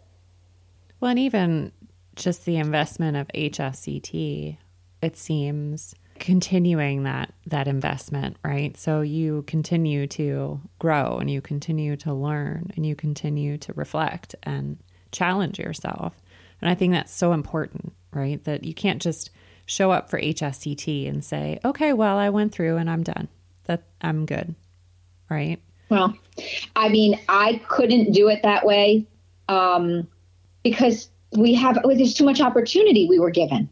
Well, 0.99 1.11
and 1.11 1.19
even 1.19 1.71
just 2.15 2.45
the 2.45 2.57
investment 2.57 3.17
of 3.17 3.27
HSCT, 3.29 4.57
it 5.01 5.17
seems 5.17 5.95
continuing 6.19 7.03
that 7.03 7.33
that 7.47 7.67
investment, 7.67 8.37
right? 8.45 8.77
So 8.77 9.01
you 9.01 9.43
continue 9.47 10.07
to 10.07 10.61
grow 10.79 11.17
and 11.17 11.29
you 11.29 11.41
continue 11.41 11.95
to 11.97 12.13
learn 12.13 12.71
and 12.75 12.85
you 12.85 12.95
continue 12.95 13.57
to 13.57 13.73
reflect 13.73 14.35
and 14.43 14.77
challenge 15.11 15.59
yourself. 15.59 16.15
And 16.61 16.69
I 16.69 16.75
think 16.75 16.93
that's 16.93 17.13
so 17.13 17.33
important, 17.33 17.93
right? 18.13 18.43
That 18.43 18.63
you 18.63 18.73
can't 18.73 19.01
just 19.01 19.31
show 19.65 19.91
up 19.91 20.09
for 20.09 20.19
HSCT 20.19 21.07
and 21.07 21.23
say, 21.23 21.59
"Okay, 21.63 21.93
well, 21.93 22.17
I 22.17 22.29
went 22.29 22.51
through 22.51 22.77
and 22.77 22.89
I'm 22.89 23.03
done. 23.03 23.27
That 23.65 23.83
I'm 24.01 24.25
good." 24.25 24.55
Right? 25.29 25.59
Well, 25.89 26.15
I 26.75 26.89
mean, 26.89 27.19
I 27.29 27.61
couldn't 27.67 28.11
do 28.11 28.29
it 28.29 28.43
that 28.43 28.65
way. 28.65 29.05
Um, 29.49 30.07
because 30.63 31.09
we 31.33 31.53
have 31.55 31.79
there's 31.83 32.13
too 32.13 32.25
much 32.25 32.41
opportunity 32.41 33.07
we 33.07 33.19
were 33.19 33.31
given. 33.31 33.69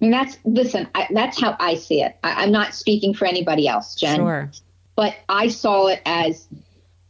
I 0.00 0.04
mean, 0.04 0.10
that's 0.10 0.38
listen. 0.44 0.88
I, 0.94 1.06
that's 1.10 1.40
how 1.40 1.56
I 1.60 1.76
see 1.76 2.02
it. 2.02 2.16
I, 2.24 2.44
am 2.44 2.52
not 2.52 2.74
speaking 2.74 3.14
for 3.14 3.26
anybody 3.26 3.68
else, 3.68 3.94
Jen. 3.94 4.16
Sure. 4.16 4.50
But 4.96 5.16
I 5.28 5.48
saw 5.48 5.88
it 5.88 6.00
as 6.04 6.48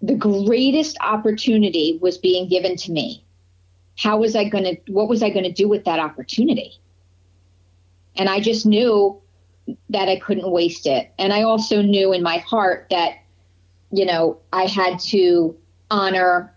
the 0.02 0.14
greatest 0.14 0.96
opportunity 1.00 1.98
was 2.00 2.18
being 2.18 2.48
given 2.48 2.76
to 2.76 2.92
me. 2.92 3.24
How 3.96 4.18
was 4.18 4.36
I 4.36 4.48
going 4.48 4.64
to? 4.64 4.92
What 4.92 5.08
was 5.08 5.22
I 5.22 5.30
going 5.30 5.44
to 5.44 5.52
do 5.52 5.68
with 5.68 5.84
that 5.84 5.98
opportunity? 5.98 6.78
And 8.16 8.28
I 8.28 8.40
just 8.40 8.66
knew 8.66 9.20
that 9.90 10.08
I 10.08 10.18
couldn't 10.18 10.50
waste 10.50 10.86
it. 10.86 11.12
And 11.18 11.32
I 11.32 11.42
also 11.42 11.82
knew 11.82 12.12
in 12.12 12.22
my 12.22 12.38
heart 12.38 12.86
that, 12.90 13.14
you 13.90 14.04
know, 14.04 14.38
I 14.52 14.64
had 14.66 14.98
to 15.00 15.56
honor 15.90 16.54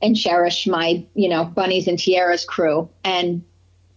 and 0.00 0.16
cherish 0.16 0.66
my, 0.66 1.04
you 1.14 1.28
know, 1.28 1.44
bunnies 1.44 1.86
and 1.86 1.98
tiaras 1.98 2.44
crew. 2.44 2.88
And 3.04 3.44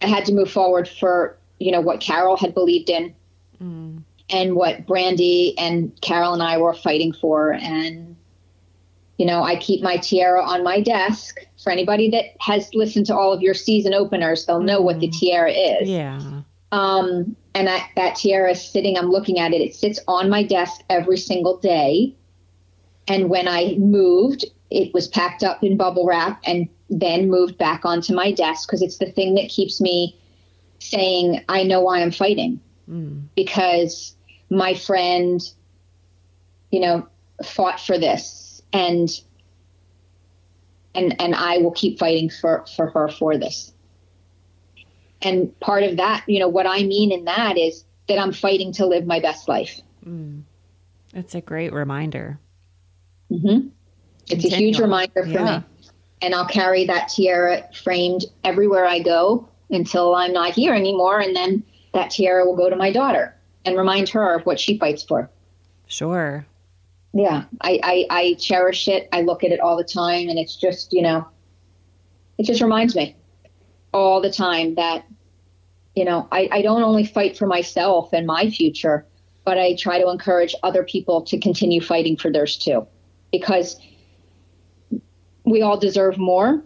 I 0.00 0.06
had 0.06 0.24
to 0.26 0.32
move 0.32 0.50
forward 0.50 0.88
for, 0.88 1.36
you 1.58 1.72
know, 1.72 1.80
what 1.80 2.00
Carol 2.00 2.36
had 2.36 2.54
believed 2.54 2.90
in 2.90 3.14
mm. 3.60 4.02
and 4.30 4.54
what 4.54 4.86
Brandy 4.86 5.58
and 5.58 5.98
Carol 6.00 6.32
and 6.32 6.42
I 6.42 6.58
were 6.58 6.74
fighting 6.74 7.12
for. 7.12 7.52
And, 7.52 8.16
you 9.18 9.26
know, 9.26 9.42
I 9.42 9.56
keep 9.56 9.82
my 9.82 9.96
tiara 9.96 10.42
on 10.42 10.62
my 10.62 10.80
desk. 10.80 11.40
For 11.62 11.72
anybody 11.72 12.10
that 12.10 12.26
has 12.40 12.72
listened 12.74 13.06
to 13.06 13.16
all 13.16 13.32
of 13.32 13.42
your 13.42 13.54
season 13.54 13.92
openers, 13.92 14.46
they'll 14.46 14.60
know 14.60 14.80
mm. 14.80 14.84
what 14.84 15.00
the 15.00 15.08
mm. 15.08 15.18
tiara 15.18 15.50
is. 15.50 15.88
Yeah. 15.88 16.42
Um, 16.72 17.36
and 17.54 17.66
that, 17.66 17.90
that 17.96 18.16
tiara 18.16 18.50
is 18.50 18.62
sitting, 18.62 18.98
I'm 18.98 19.10
looking 19.10 19.38
at 19.38 19.52
it, 19.52 19.60
it 19.60 19.74
sits 19.74 20.00
on 20.08 20.28
my 20.28 20.42
desk 20.42 20.82
every 20.90 21.16
single 21.16 21.58
day. 21.58 22.14
And 23.08 23.30
when 23.30 23.48
I 23.48 23.76
moved, 23.78 24.44
it 24.70 24.92
was 24.92 25.08
packed 25.08 25.42
up 25.42 25.62
in 25.62 25.76
bubble 25.76 26.06
wrap 26.06 26.40
and 26.44 26.68
then 26.90 27.30
moved 27.30 27.56
back 27.56 27.84
onto 27.84 28.14
my 28.14 28.32
desk 28.32 28.68
because 28.68 28.82
it's 28.82 28.98
the 28.98 29.10
thing 29.10 29.34
that 29.36 29.48
keeps 29.48 29.80
me 29.80 30.18
saying, 30.78 31.44
I 31.48 31.62
know 31.62 31.80
why 31.80 32.02
I'm 32.02 32.10
fighting. 32.10 32.60
Mm. 32.90 33.22
Because 33.34 34.14
my 34.50 34.74
friend, 34.74 35.40
you 36.70 36.80
know, 36.80 37.06
fought 37.44 37.80
for 37.80 37.98
this 37.98 38.62
and 38.72 39.10
and 40.94 41.20
and 41.20 41.34
I 41.34 41.58
will 41.58 41.72
keep 41.72 41.98
fighting 41.98 42.30
for 42.30 42.64
for 42.74 42.88
her 42.88 43.08
for 43.08 43.36
this. 43.36 43.72
And 45.26 45.58
part 45.58 45.82
of 45.82 45.96
that, 45.96 46.22
you 46.28 46.38
know, 46.38 46.46
what 46.46 46.68
I 46.68 46.84
mean 46.84 47.10
in 47.10 47.24
that 47.24 47.58
is 47.58 47.84
that 48.06 48.16
I'm 48.16 48.32
fighting 48.32 48.72
to 48.74 48.86
live 48.86 49.06
my 49.06 49.18
best 49.18 49.48
life. 49.48 49.80
Mm. 50.06 50.44
It's 51.14 51.34
a 51.34 51.40
great 51.40 51.72
reminder. 51.72 52.38
Mm-hmm. 53.28 53.68
It's 54.30 54.44
a 54.44 54.56
huge 54.56 54.78
reminder 54.78 55.24
for 55.24 55.28
yeah. 55.28 55.58
me. 55.58 55.64
And 56.22 56.32
I'll 56.32 56.46
carry 56.46 56.86
that 56.86 57.08
tiara 57.08 57.68
framed 57.82 58.24
everywhere 58.44 58.86
I 58.86 59.00
go 59.00 59.48
until 59.68 60.14
I'm 60.14 60.32
not 60.32 60.52
here 60.52 60.74
anymore. 60.74 61.18
And 61.18 61.34
then 61.34 61.64
that 61.92 62.12
tiara 62.12 62.46
will 62.46 62.56
go 62.56 62.70
to 62.70 62.76
my 62.76 62.92
daughter 62.92 63.34
and 63.64 63.76
remind 63.76 64.08
her 64.10 64.34
of 64.36 64.46
what 64.46 64.60
she 64.60 64.78
fights 64.78 65.02
for. 65.02 65.28
Sure. 65.88 66.46
Yeah. 67.12 67.46
I, 67.60 67.80
I, 67.82 68.06
I 68.10 68.34
cherish 68.34 68.86
it. 68.86 69.08
I 69.10 69.22
look 69.22 69.42
at 69.42 69.50
it 69.50 69.58
all 69.58 69.76
the 69.76 69.82
time. 69.82 70.28
And 70.28 70.38
it's 70.38 70.54
just, 70.54 70.92
you 70.92 71.02
know, 71.02 71.26
it 72.38 72.44
just 72.44 72.62
reminds 72.62 72.94
me 72.94 73.16
all 73.92 74.20
the 74.20 74.30
time 74.30 74.76
that, 74.76 75.04
you 75.96 76.04
know, 76.04 76.28
I, 76.30 76.48
I 76.52 76.62
don't 76.62 76.82
only 76.82 77.06
fight 77.06 77.36
for 77.36 77.46
myself 77.46 78.12
and 78.12 78.26
my 78.26 78.50
future, 78.50 79.06
but 79.44 79.58
I 79.58 79.74
try 79.74 79.98
to 79.98 80.08
encourage 80.10 80.54
other 80.62 80.84
people 80.84 81.22
to 81.22 81.40
continue 81.40 81.80
fighting 81.80 82.16
for 82.18 82.30
theirs 82.30 82.58
too. 82.58 82.86
Because 83.32 83.80
we 85.44 85.62
all 85.62 85.78
deserve 85.78 86.18
more 86.18 86.62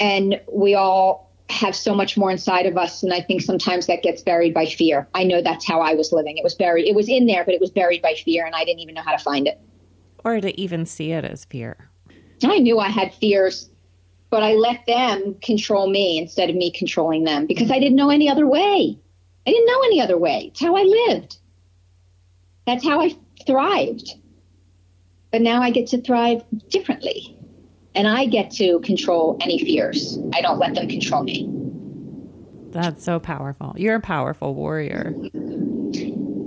and 0.00 0.40
we 0.50 0.74
all 0.74 1.30
have 1.50 1.76
so 1.76 1.94
much 1.94 2.16
more 2.16 2.30
inside 2.30 2.66
of 2.66 2.76
us 2.76 3.02
and 3.02 3.12
i 3.12 3.22
think 3.22 3.40
sometimes 3.40 3.86
that 3.86 4.02
gets 4.02 4.22
buried 4.22 4.52
by 4.52 4.66
fear. 4.66 5.08
I 5.14 5.24
know 5.24 5.40
that's 5.40 5.66
how 5.66 5.80
i 5.80 5.94
was 5.94 6.12
living. 6.12 6.36
It 6.36 6.44
was 6.44 6.54
buried 6.54 6.86
it 6.86 6.94
was 6.94 7.08
in 7.08 7.26
there 7.26 7.44
but 7.44 7.54
it 7.54 7.60
was 7.60 7.70
buried 7.70 8.02
by 8.02 8.14
fear 8.14 8.44
and 8.44 8.54
i 8.54 8.64
didn't 8.64 8.80
even 8.80 8.94
know 8.94 9.02
how 9.02 9.16
to 9.16 9.22
find 9.22 9.48
it. 9.48 9.58
Or 10.24 10.40
to 10.40 10.60
even 10.60 10.84
see 10.84 11.12
it 11.12 11.24
as 11.24 11.44
fear. 11.46 11.88
I 12.44 12.58
knew 12.58 12.78
i 12.78 12.88
had 12.88 13.14
fears 13.14 13.70
but 14.30 14.42
i 14.42 14.52
let 14.52 14.84
them 14.86 15.36
control 15.42 15.88
me 15.88 16.18
instead 16.18 16.50
of 16.50 16.56
me 16.56 16.70
controlling 16.70 17.24
them 17.24 17.46
because 17.46 17.70
i 17.70 17.78
didn't 17.78 17.96
know 17.96 18.10
any 18.10 18.28
other 18.28 18.46
way 18.46 18.98
i 19.46 19.50
didn't 19.50 19.66
know 19.66 19.82
any 19.82 20.00
other 20.00 20.18
way 20.18 20.46
it's 20.48 20.60
how 20.60 20.76
i 20.76 20.82
lived 20.82 21.38
that's 22.66 22.84
how 22.84 23.00
i 23.00 23.14
thrived 23.46 24.10
but 25.30 25.42
now 25.42 25.62
i 25.62 25.70
get 25.70 25.86
to 25.86 26.00
thrive 26.00 26.42
differently 26.68 27.38
and 27.98 28.06
I 28.06 28.26
get 28.26 28.52
to 28.52 28.78
control 28.80 29.36
any 29.40 29.58
fears. 29.58 30.18
I 30.32 30.40
don't 30.40 30.58
let 30.58 30.74
them 30.76 30.88
control 30.88 31.24
me. 31.24 31.50
That's 32.70 33.02
so 33.02 33.18
powerful. 33.18 33.74
You're 33.76 33.96
a 33.96 34.00
powerful 34.00 34.54
warrior. 34.54 35.14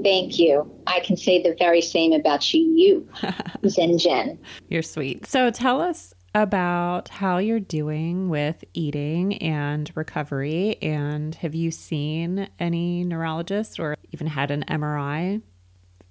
Thank 0.01 0.39
you. 0.39 0.71
I 0.87 1.01
can 1.01 1.17
say 1.17 1.43
the 1.43 1.53
very 1.59 1.81
same 1.81 2.13
about 2.13 2.53
you, 2.53 2.61
you, 2.61 3.09
Zen 3.67 3.97
Jen. 3.97 4.39
You're 4.69 4.81
sweet. 4.81 5.25
So 5.25 5.51
tell 5.51 5.81
us 5.81 6.13
about 6.33 7.09
how 7.09 7.37
you're 7.37 7.59
doing 7.59 8.29
with 8.29 8.63
eating 8.73 9.37
and 9.37 9.91
recovery. 9.95 10.77
And 10.81 11.35
have 11.35 11.53
you 11.53 11.71
seen 11.71 12.47
any 12.59 13.03
neurologists 13.03 13.79
or 13.79 13.95
even 14.11 14.27
had 14.27 14.51
an 14.51 14.63
MRI 14.67 15.41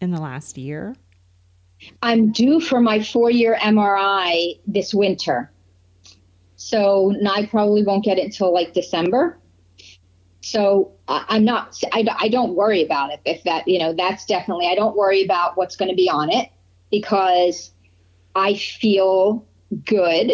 in 0.01 0.11
the 0.11 0.21
last 0.21 0.59
year? 0.59 0.95
I'm 2.03 2.31
due 2.33 2.61
for 2.61 2.81
my 2.81 3.03
four 3.03 3.31
year 3.31 3.57
MRI 3.61 4.61
this 4.67 4.93
winter. 4.93 5.51
So 6.57 7.15
I 7.27 7.47
probably 7.47 7.83
won't 7.83 8.05
get 8.05 8.19
it 8.19 8.27
until 8.27 8.53
like 8.53 8.75
December. 8.75 9.39
So 10.43 10.93
I'm 11.09 11.45
not, 11.45 11.77
I, 11.93 12.07
I 12.19 12.29
don't 12.29 12.55
worry 12.55 12.85
about 12.85 13.13
it. 13.13 13.21
If 13.25 13.45
that, 13.45 13.67
you 13.67 13.79
know, 13.79 13.95
that's 13.95 14.27
definitely, 14.27 14.67
I 14.67 14.75
don't 14.75 14.97
worry 14.97 15.25
about 15.25 15.57
what's 15.57 15.77
going 15.77 15.91
to 15.91 15.95
be 15.95 16.09
on 16.09 16.31
it 16.31 16.51
because 16.91 17.73
I 18.35 18.55
feel 18.55 19.47
good. 19.85 20.33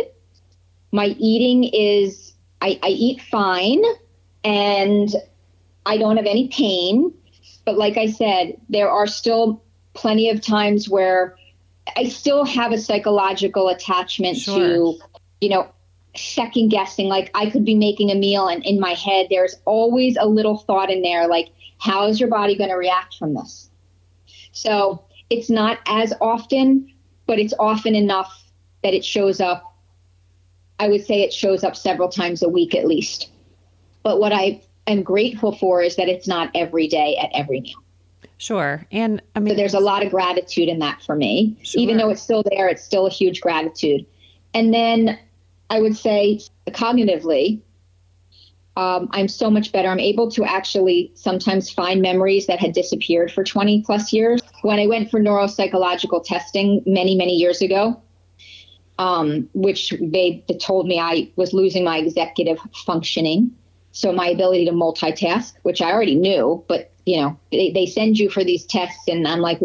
My 0.93 1.07
eating 1.19 1.65
is, 1.65 2.33
I, 2.61 2.79
I 2.83 2.89
eat 2.89 3.21
fine 3.23 3.83
and 4.45 5.11
I 5.85 5.99
don't 5.99 6.17
have 6.17 6.27
any 6.27 6.49
pain. 6.49 7.13
But 7.65 7.77
like 7.77 7.97
I 7.97 8.11
said, 8.11 8.61
there 8.69 8.89
are 8.91 9.07
still 9.07 9.63
plenty 9.95 10.31
of 10.31 10.41
times 10.41 10.89
where 10.89 11.37
I 11.97 12.09
still 12.09 12.45
have 12.45 12.73
a 12.73 12.79
psychological 12.79 13.69
attachment 13.69 14.37
sure. 14.39 14.59
to, 14.59 14.99
you 15.41 15.49
know, 15.49 15.69
second 16.17 16.69
guessing. 16.69 17.09
Like 17.09 17.31
I 17.35 17.51
could 17.51 17.65
be 17.65 17.75
making 17.75 18.11
a 18.11 18.15
meal 18.15 18.49
and 18.49 18.65
in 18.65 18.81
my 18.81 18.95
head, 18.95 19.27
there's 19.31 19.57
always 19.65 20.17
a 20.17 20.27
little 20.27 20.59
thought 20.59 20.91
in 20.91 21.03
there 21.03 21.29
like, 21.29 21.49
how 21.79 22.07
is 22.07 22.19
your 22.19 22.31
body 22.31 22.57
going 22.57 22.71
to 22.71 22.77
react 22.77 23.15
from 23.17 23.35
this? 23.35 23.71
So 24.53 25.05
it's 25.29 25.51
not 25.51 25.79
as 25.87 26.15
often, 26.21 26.91
but 27.27 27.39
it's 27.39 27.55
often 27.59 27.95
enough 27.95 28.46
that 28.87 28.95
it 28.95 29.05
shows 29.05 29.41
up. 29.41 29.75
I 30.79 30.87
would 30.89 31.05
say 31.05 31.23
it 31.23 31.33
shows 31.33 31.65
up 31.65 31.75
several 31.75 32.09
times 32.09 32.41
a 32.41 32.49
week 32.49 32.73
at 32.73 32.87
least. 32.87 33.31
But 34.05 34.21
what 34.21 34.33
I 34.33 34.63
am 34.87 35.03
grateful 35.03 35.51
for 35.57 35.83
is 35.83 35.97
that 35.97 36.09
it's 36.09 36.29
not 36.29 36.53
every 36.55 36.87
day 36.87 37.17
at 37.17 37.31
every 37.35 37.63
meal. 37.63 37.83
Sure. 38.39 38.87
And 38.93 39.21
I 39.35 39.41
mean, 39.41 39.55
so 39.55 39.57
there's 39.57 39.75
a 39.75 39.81
lot 39.81 40.05
of 40.05 40.13
gratitude 40.13 40.69
in 40.69 40.79
that 40.79 41.03
for 41.03 41.17
me. 41.17 41.57
Sure. 41.65 41.81
Even 41.81 41.97
though 41.97 42.11
it's 42.11 42.23
still 42.23 42.45
there, 42.49 42.69
it's 42.69 42.85
still 42.85 43.07
a 43.07 43.11
huge 43.11 43.41
gratitude. 43.41 44.07
And 44.55 44.73
then 44.73 45.19
I 45.69 45.81
would 45.81 45.97
say 45.97 46.41
cognitively, 46.69 47.61
um, 48.77 49.09
I'm 49.11 49.27
so 49.27 49.51
much 49.51 49.73
better. 49.73 49.89
I'm 49.89 49.99
able 49.99 50.31
to 50.31 50.45
actually 50.45 51.11
sometimes 51.15 51.73
find 51.73 52.01
memories 52.01 52.47
that 52.47 52.61
had 52.61 52.73
disappeared 52.73 53.33
for 53.33 53.43
20 53.43 53.83
plus 53.83 54.13
years. 54.13 54.41
When 54.63 54.79
I 54.79 54.87
went 54.87 55.11
for 55.11 55.19
neuropsychological 55.19 56.25
testing 56.25 56.85
many, 56.87 57.17
many 57.17 57.35
years 57.35 57.63
ago, 57.63 58.01
um, 58.99 59.49
which 59.53 59.95
they, 60.01 60.45
they 60.49 60.57
told 60.57 60.87
me 60.87 60.99
I 60.99 61.31
was 61.37 61.53
losing 61.53 61.85
my 61.85 61.99
executive 61.99 62.59
functioning. 62.85 63.55
So 63.93 64.13
my 64.13 64.29
ability 64.29 64.67
to 64.67 64.73
multitask, 64.73 65.55
which 65.63 65.81
I 65.81 65.91
already 65.91 66.17
knew, 66.17 66.65
but 66.69 66.93
you 67.07 67.21
know, 67.21 67.39
they, 67.51 67.71
they 67.71 67.87
send 67.87 68.19
you 68.19 68.29
for 68.29 68.45
these 68.45 68.67
tests. 68.67 69.09
And 69.09 69.27
I'm 69.27 69.41
like, 69.41 69.61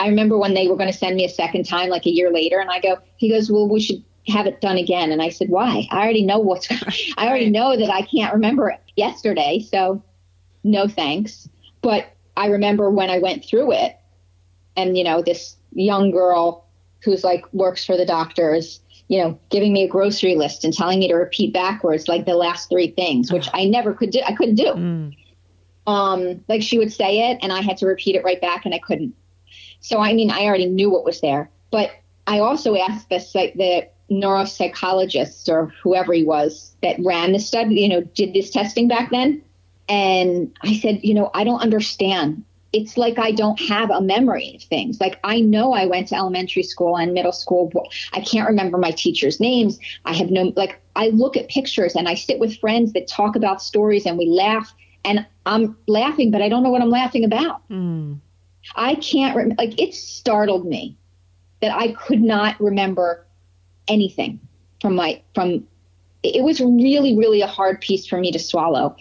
I 0.00 0.08
remember 0.08 0.38
when 0.38 0.54
they 0.54 0.68
were 0.68 0.76
going 0.76 0.90
to 0.90 0.96
send 0.96 1.16
me 1.16 1.24
a 1.24 1.28
second 1.28 1.64
time, 1.64 1.90
like 1.90 2.06
a 2.06 2.10
year 2.10 2.32
later. 2.32 2.60
And 2.60 2.70
I 2.70 2.80
go, 2.80 2.98
he 3.16 3.28
goes, 3.28 3.50
well, 3.50 3.68
we 3.68 3.80
should 3.80 4.02
have 4.28 4.46
it 4.46 4.60
done 4.60 4.78
again. 4.78 5.12
And 5.12 5.20
I 5.20 5.28
said, 5.28 5.48
why? 5.50 5.86
I 5.90 5.98
already 5.98 6.24
know 6.24 6.38
what's, 6.38 6.68
I 7.18 7.26
already 7.26 7.50
know 7.50 7.76
that 7.76 7.90
I 7.90 8.02
can't 8.02 8.32
remember 8.32 8.70
it 8.70 8.80
yesterday. 8.96 9.60
So 9.70 10.02
no 10.62 10.88
thanks. 10.88 11.48
But 11.82 12.06
I 12.36 12.46
remember 12.46 12.90
when 12.90 13.10
I 13.10 13.18
went 13.18 13.44
through 13.44 13.72
it 13.72 13.96
and, 14.76 14.96
you 14.96 15.04
know, 15.04 15.20
this 15.20 15.56
young 15.72 16.10
girl 16.10 16.63
who's 17.04 17.24
like 17.24 17.44
works 17.52 17.84
for 17.84 17.96
the 17.96 18.06
doctors, 18.06 18.80
you 19.08 19.22
know, 19.22 19.38
giving 19.50 19.72
me 19.72 19.84
a 19.84 19.88
grocery 19.88 20.34
list 20.34 20.64
and 20.64 20.72
telling 20.72 20.98
me 20.98 21.08
to 21.08 21.14
repeat 21.14 21.52
backwards 21.52 22.08
like 22.08 22.24
the 22.24 22.34
last 22.34 22.68
three 22.68 22.90
things, 22.90 23.32
which 23.32 23.48
I 23.52 23.66
never 23.66 23.92
could 23.92 24.10
do. 24.10 24.20
I 24.24 24.32
couldn't 24.32 24.56
do. 24.56 24.72
Mm 24.72 25.16
um, 25.86 26.42
like 26.48 26.62
she 26.62 26.78
would 26.78 26.92
say 26.92 27.30
it 27.30 27.38
and 27.42 27.52
I 27.52 27.60
had 27.60 27.76
to 27.78 27.86
repeat 27.86 28.16
it 28.16 28.24
right 28.24 28.40
back 28.40 28.64
and 28.64 28.74
I 28.74 28.78
couldn't. 28.78 29.14
So, 29.80 30.00
I 30.00 30.14
mean, 30.14 30.30
I 30.30 30.44
already 30.44 30.66
knew 30.66 30.90
what 30.90 31.04
was 31.04 31.20
there, 31.20 31.50
but 31.70 31.90
I 32.26 32.38
also 32.40 32.74
asked 32.76 33.10
the, 33.10 33.18
the 33.54 33.88
neuropsychologist 34.10 35.48
or 35.48 35.72
whoever 35.82 36.12
he 36.14 36.24
was 36.24 36.74
that 36.82 36.96
ran 37.04 37.32
the 37.32 37.38
study, 37.38 37.74
you 37.74 37.88
know, 37.88 38.00
did 38.00 38.32
this 38.32 38.50
testing 38.50 38.88
back 38.88 39.10
then. 39.10 39.42
And 39.88 40.56
I 40.62 40.74
said, 40.76 41.00
you 41.04 41.12
know, 41.12 41.30
I 41.34 41.44
don't 41.44 41.60
understand. 41.60 42.44
It's 42.74 42.96
like 42.96 43.18
I 43.18 43.30
don't 43.30 43.60
have 43.60 43.90
a 43.90 44.00
memory 44.00 44.56
of 44.56 44.62
things. 44.62 45.00
Like 45.00 45.18
I 45.24 45.40
know 45.40 45.72
I 45.72 45.86
went 45.86 46.08
to 46.08 46.16
elementary 46.16 46.64
school 46.64 46.96
and 46.96 47.14
middle 47.14 47.32
school. 47.32 47.70
I 48.12 48.20
can't 48.20 48.48
remember 48.48 48.78
my 48.78 48.90
teachers' 48.90 49.40
names. 49.40 49.78
I 50.04 50.12
have 50.12 50.30
no, 50.30 50.52
like, 50.56 50.80
I 50.96 51.08
look 51.08 51.36
at 51.36 51.48
pictures 51.48 51.94
and 51.94 52.08
I 52.08 52.14
sit 52.14 52.38
with 52.38 52.58
friends 52.58 52.92
that 52.92 53.06
talk 53.06 53.36
about 53.36 53.62
stories 53.62 54.06
and 54.06 54.18
we 54.18 54.26
laugh 54.26 54.74
and 55.04 55.24
I'm 55.46 55.76
laughing, 55.86 56.30
but 56.30 56.42
I 56.42 56.48
don't 56.48 56.62
know 56.62 56.70
what 56.70 56.82
I'm 56.82 56.90
laughing 56.90 57.24
about. 57.24 57.68
Mm. 57.68 58.18
I 58.76 58.96
can't 58.96 59.36
rem- 59.36 59.54
like 59.56 59.80
it 59.80 59.94
startled 59.94 60.66
me 60.66 60.96
that 61.60 61.76
I 61.76 61.92
could 61.92 62.22
not 62.22 62.60
remember 62.60 63.26
anything. 63.88 64.40
from 64.80 64.96
my 64.96 65.22
from 65.34 65.66
it 66.22 66.42
was 66.42 66.60
really 66.60 67.16
really 67.16 67.40
a 67.40 67.46
hard 67.46 67.80
piece 67.80 68.06
for 68.06 68.18
me 68.18 68.32
to 68.32 68.38
swallow 68.38 68.96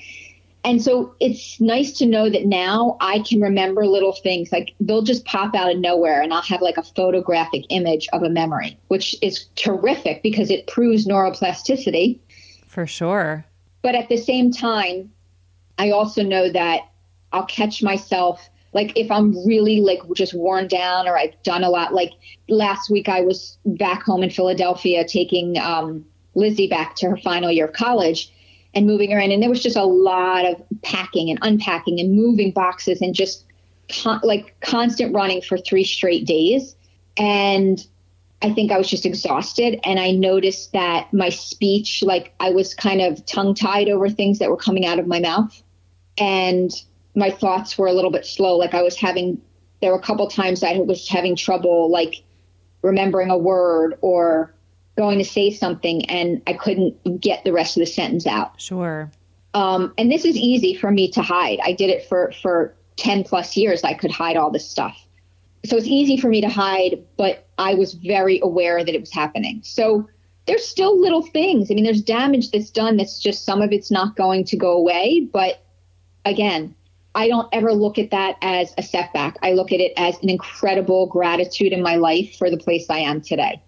and 0.66 0.82
so 0.82 1.14
it's 1.20 1.60
nice 1.60 1.92
to 1.94 2.06
know 2.06 2.30
that 2.30 2.46
now 2.46 2.96
I 3.02 3.20
can 3.20 3.42
remember 3.42 3.86
little 3.86 4.14
things 4.14 4.52
like 4.52 4.74
they'll 4.80 5.02
just 5.02 5.26
pop 5.26 5.56
out 5.56 5.72
of 5.72 5.78
nowhere 5.78 6.22
and 6.22 6.34
I'll 6.34 6.42
have 6.42 6.62
like 6.62 6.78
a 6.78 6.84
photographic 6.84 7.66
image 7.70 8.08
of 8.14 8.24
a 8.24 8.30
memory, 8.30 8.78
which 8.88 9.16
is 9.22 9.46
terrific 9.56 10.24
because 10.24 10.50
it 10.50 10.68
proves 10.68 11.06
neuroplasticity. 11.06 12.20
For 12.66 12.88
sure. 12.88 13.46
But 13.82 13.96
at 13.96 14.08
the 14.08 14.18
same 14.18 14.52
time, 14.52 15.12
I 15.78 15.92
also 15.92 16.24
know 16.24 16.50
that 16.50 16.82
I'll 17.34 17.46
catch 17.46 17.84
myself 17.84 18.50
like 18.72 18.98
if 18.98 19.12
I'm 19.12 19.46
really 19.46 19.82
like 19.82 20.00
just 20.16 20.34
worn 20.34 20.68
down 20.68 21.08
or 21.08 21.18
I've 21.18 21.42
done 21.44 21.64
a 21.64 21.70
lot. 21.70 21.94
Like 21.94 22.12
last 22.48 22.90
week, 22.90 23.10
I 23.10 23.22
was 23.22 23.58
back 23.66 24.04
home 24.04 24.24
in 24.24 24.30
Philadelphia 24.30 25.06
taking 25.06 25.58
um, 25.60 26.06
Lizzie 26.36 26.68
back 26.68 26.96
to 26.96 27.10
her 27.10 27.18
final 27.18 27.52
year 27.52 27.66
of 27.66 27.74
college 27.74 28.33
and 28.74 28.88
moving 28.88 29.14
around. 29.14 29.32
And 29.32 29.42
there 29.42 29.50
was 29.50 29.62
just 29.62 29.78
a 29.78 29.86
lot 29.86 30.46
of 30.46 30.62
packing 30.82 31.30
and 31.30 31.40
unpacking 31.42 32.00
and 32.00 32.16
moving 32.16 32.52
boxes 32.52 33.02
and 33.02 33.14
just 33.14 33.46
con- 33.90 34.22
like 34.24 34.60
constant 34.62 35.14
running 35.14 35.42
for 35.42 35.58
three 35.58 35.84
straight 35.84 36.26
days. 36.26 36.76
And 37.18 37.86
I 38.42 38.52
think 38.52 38.72
I 38.72 38.78
was 38.78 38.90
just 38.90 39.06
exhausted. 39.06 39.80
And 39.84 40.00
I 40.00 40.12
noticed 40.12 40.74
that 40.74 41.14
my 41.14 41.30
speech, 41.30 42.04
like 42.04 42.34
I 42.40 42.50
was 42.50 42.74
kind 42.74 43.02
of 43.02 43.26
tongue 43.26 43.56
tied 43.56 43.90
over 43.90 44.10
things 44.10 44.40
that 44.40 44.50
were 44.50 44.58
coming 44.58 44.86
out 44.86 45.00
of 45.00 45.08
my 45.08 45.20
mouth. 45.20 45.62
And 46.18 46.72
my 47.16 47.30
thoughts 47.30 47.78
were 47.78 47.88
a 47.88 47.94
little 47.94 48.12
bit 48.12 48.26
slow. 48.26 48.58
Like 48.58 48.74
I 48.74 48.82
was 48.82 48.96
having, 48.96 49.40
there 49.82 49.92
were 49.92 50.00
a 50.00 50.02
couple 50.02 50.28
times 50.28 50.64
I 50.64 50.80
was 50.80 51.08
having 51.08 51.36
trouble, 51.36 51.92
like 51.92 52.24
remembering 52.82 53.30
a 53.30 53.38
word 53.38 53.98
or 54.02 54.54
going 54.98 55.18
to 55.18 55.26
say 55.26 55.50
something 55.52 56.06
and 56.10 56.42
I 56.48 56.54
couldn't 56.54 57.20
get 57.20 57.44
the 57.44 57.52
rest 57.52 57.78
of 57.78 57.82
the 57.82 57.88
sentence 57.88 58.28
out. 58.28 58.62
Sure. 58.62 59.12
Um, 59.54 59.94
and 59.98 60.12
this 60.12 60.26
is 60.26 60.36
easy 60.36 60.76
for 60.76 60.92
me 60.92 61.10
to 61.12 61.22
hide. 61.22 61.60
I 61.64 61.74
did 61.74 61.90
it 61.90 62.08
for, 62.08 62.32
for 62.42 62.76
10 62.98 63.24
plus 63.24 63.56
years. 63.58 63.84
I 63.84 63.94
could 63.94 64.12
hide 64.12 64.38
all 64.38 64.52
this 64.52 64.68
stuff. 64.68 64.98
So 65.66 65.78
it's 65.78 65.88
easy 65.88 66.18
for 66.18 66.28
me 66.28 66.42
to 66.42 66.50
hide, 66.50 67.02
but 67.18 67.48
I 67.58 67.74
was 67.76 67.94
very 67.94 68.40
aware 68.44 68.84
that 68.84 68.94
it 68.94 69.00
was 69.00 69.14
happening. 69.14 69.62
So 69.64 70.08
there's 70.46 70.68
still 70.68 71.00
little 71.00 71.22
things. 71.22 71.72
I 71.72 71.76
mean, 71.76 71.86
there's 71.86 72.02
damage 72.02 72.52
that's 72.52 72.70
done 72.70 72.98
that's 72.98 73.20
just 73.20 73.46
some 73.46 73.62
of 73.62 73.72
it's 73.72 73.90
not 73.90 74.16
going 74.16 74.44
to 74.46 74.58
go 74.58 74.72
away. 74.74 75.28
But 75.32 75.64
again, 76.26 76.76
I 77.16 77.28
don't 77.28 77.48
ever 77.54 77.74
look 77.74 77.98
at 77.98 78.12
that 78.12 78.38
as 78.42 78.74
a 78.78 78.84
setback. 78.84 79.38
I 79.42 79.54
look 79.54 79.72
at 79.72 79.80
it 79.80 79.94
as 79.96 80.18
an 80.22 80.30
incredible 80.30 81.08
gratitude 81.08 81.72
in 81.72 81.82
my 81.82 81.96
life 81.96 82.36
for 82.38 82.50
the 82.50 82.58
place 82.58 82.90
I 82.90 83.00
am 83.00 83.22
today. 83.22 83.62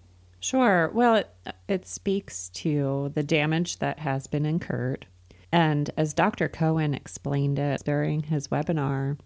Sure. 0.45 0.91
Well, 0.93 1.15
it, 1.15 1.29
it 1.67 1.87
speaks 1.87 2.49
to 2.49 3.11
the 3.15 3.23
damage 3.23 3.79
that 3.79 3.97
has 3.97 4.27
been 4.27 4.45
incurred. 4.45 5.07
And 5.51 5.89
as 5.97 6.13
Dr. 6.13 6.47
Cohen 6.47 6.93
explained 6.93 7.57
it 7.57 7.81
during 7.83 8.21
his 8.21 8.49
webinar, 8.49 9.17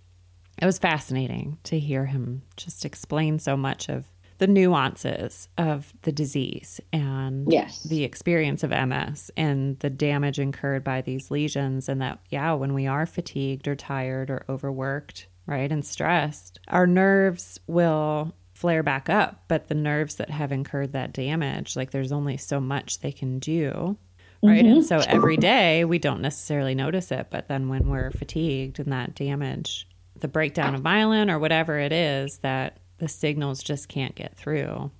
it 0.62 0.66
was 0.66 0.80
fascinating 0.80 1.58
to 1.64 1.78
hear 1.78 2.06
him 2.06 2.44
just 2.56 2.86
explain 2.86 3.38
so 3.38 3.58
much 3.58 3.90
of 3.90 4.06
the 4.38 4.48
nuances 4.48 5.50
of 5.58 5.94
the 6.04 6.14
disease 6.14 6.80
and 6.94 7.52
yes. 7.52 7.84
the 7.84 8.06
experience 8.06 8.64
of 8.64 8.70
MS 8.70 9.30
and 9.36 9.78
the 9.80 9.90
damage 9.90 10.40
incurred 10.40 10.86
by 10.86 11.02
these 11.02 11.30
lesions. 11.30 11.90
And 11.90 12.02
that, 12.02 12.20
yeah, 12.30 12.54
when 12.54 12.74
we 12.74 12.88
are 12.88 13.06
fatigued 13.06 13.68
or 13.68 13.76
tired 13.76 14.30
or 14.30 14.46
overworked, 14.48 15.28
right, 15.46 15.70
and 15.70 15.84
stressed, 15.84 16.62
our 16.70 16.88
nerves 16.88 17.60
will 17.68 18.34
flare 18.60 18.84
back 18.84 19.10
up, 19.10 19.42
but 19.48 19.70
the 19.70 19.74
nerves 19.74 20.16
that 20.16 20.30
have 20.30 20.52
incurred 20.52 20.92
that 20.92 21.14
damage, 21.14 21.78
like 21.78 21.92
there's 21.92 22.12
only 22.12 22.36
so 22.36 22.60
much 22.60 23.00
they 23.00 23.12
can 23.12 23.40
do. 23.40 23.98
Right. 24.44 24.66
Mm-hmm. 24.66 24.74
And 24.74 24.86
so 24.86 24.98
every 25.08 25.38
day 25.38 25.86
we 25.86 25.98
don't 25.98 26.22
necessarily 26.22 26.76
notice 26.76 27.10
it, 27.10 27.28
but 27.30 27.48
then 27.48 27.70
when 27.70 27.88
we're 27.88 28.12
fatigued 28.12 28.80
and 28.80 28.92
that 28.92 29.16
damage, 29.16 29.88
the 30.20 30.28
breakdown 30.28 30.76
of 30.76 30.82
myelin 30.82 31.32
or 31.32 31.40
whatever 31.40 31.80
it 31.80 31.94
is 31.94 32.40
that 32.40 32.80
the 32.98 33.08
signals 33.08 33.64
just 33.64 33.88
can't 33.88 34.14
get 34.14 34.36
through. 34.36 34.92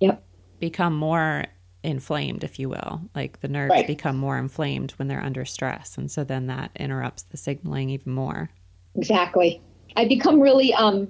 Yep. 0.00 0.24
Become 0.58 0.96
more 0.96 1.44
inflamed, 1.82 2.44
if 2.44 2.58
you 2.58 2.70
will. 2.70 3.02
Like 3.14 3.40
the 3.40 3.48
nerves 3.48 3.72
right. 3.72 3.86
become 3.86 4.16
more 4.16 4.38
inflamed 4.38 4.92
when 4.92 5.08
they're 5.08 5.22
under 5.22 5.44
stress. 5.44 5.98
And 5.98 6.10
so 6.10 6.24
then 6.24 6.46
that 6.46 6.70
interrupts 6.76 7.24
the 7.24 7.36
signaling 7.36 7.90
even 7.90 8.14
more. 8.14 8.48
Exactly. 8.94 9.60
I 9.96 10.06
become 10.06 10.40
really 10.40 10.72
um 10.72 11.08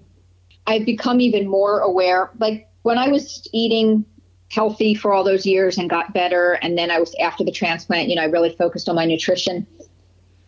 I've 0.69 0.85
become 0.85 1.21
even 1.21 1.49
more 1.49 1.81
aware. 1.81 2.31
Like 2.39 2.69
when 2.83 2.99
I 2.99 3.09
was 3.09 3.49
eating 3.53 4.05
healthy 4.51 4.95
for 4.95 5.15
all 5.15 5.25
those 5.25 5.47
years 5.47 5.79
and 5.79 5.89
got 5.89 6.13
better, 6.13 6.59
and 6.63 6.77
then 6.77 6.91
I 6.91 7.01
was 7.01 7.15
after 7.21 7.43
the 7.43 7.51
transplant, 7.51 8.11
you 8.11 8.15
know, 8.15 8.23
I 8.23 8.27
really 8.27 8.55
focused 8.55 8.89
on 8.89 8.95
my 8.95 9.07
nutrition. 9.07 9.67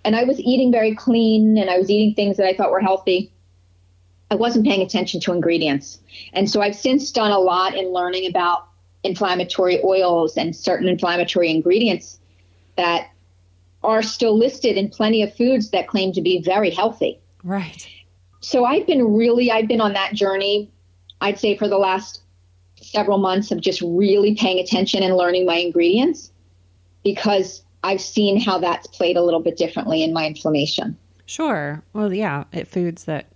And 0.05 0.15
I 0.15 0.25
was 0.25 0.39
eating 0.39 0.71
very 0.71 0.95
clean 0.95 1.57
and 1.57 1.71
I 1.71 1.79
was 1.79 1.91
eating 1.91 2.15
things 2.15 2.37
that 2.37 2.47
I 2.47 2.55
thought 2.55 2.71
were 2.71 2.81
healthy. 2.81 3.33
I 4.31 4.35
wasn't 4.35 4.67
paying 4.67 4.83
attention 4.83 5.21
to 5.23 5.33
ingredients. 5.33 6.01
And 6.35 6.49
so 6.49 6.61
I've 6.61 6.77
since 6.77 7.11
done 7.11 7.33
a 7.33 7.39
lot 7.39 7.75
in 7.75 7.93
learning 7.93 8.29
about 8.29 8.69
inflammatory 9.03 9.83
oils 9.83 10.37
and 10.37 10.55
certain 10.55 10.87
inflammatory 10.87 11.51
ingredients 11.51 12.21
that 12.77 13.09
are 13.83 14.03
still 14.03 14.37
listed 14.37 14.77
in 14.77 14.91
plenty 14.91 15.23
of 15.23 15.35
foods 15.35 15.71
that 15.71 15.89
claim 15.89 16.13
to 16.13 16.21
be 16.21 16.43
very 16.43 16.71
healthy. 16.71 17.21
Right 17.43 17.89
so 18.41 18.65
I've 18.65 18.87
been 18.87 19.15
really, 19.15 19.51
I've 19.51 19.69
been 19.69 19.81
on 19.81 19.93
that 19.93 20.15
journey, 20.15 20.71
I'd 21.21 21.39
say 21.39 21.57
for 21.57 21.69
the 21.69 21.79
last 21.79 22.23
several 22.81 23.19
months 23.19 23.51
of 23.51 23.61
just 23.61 23.83
really 23.83 24.35
paying 24.35 24.59
attention 24.59 25.03
and 25.03 25.17
learning 25.17 25.47
my 25.47 25.57
ingredients 25.57 26.33
because 27.05 27.63
I've 27.83 28.01
seen 28.01 28.41
how 28.41 28.59
that's 28.59 28.87
played 28.87 29.17
a 29.17 29.23
little 29.23 29.41
bit 29.41 29.57
differently 29.57 30.03
in 30.03 30.13
my 30.13 30.27
inflammation. 30.27 30.97
Sure. 31.27 31.83
Well, 31.93 32.13
yeah, 32.13 32.45
it 32.53 32.67
foods 32.67 33.05
that 33.05 33.27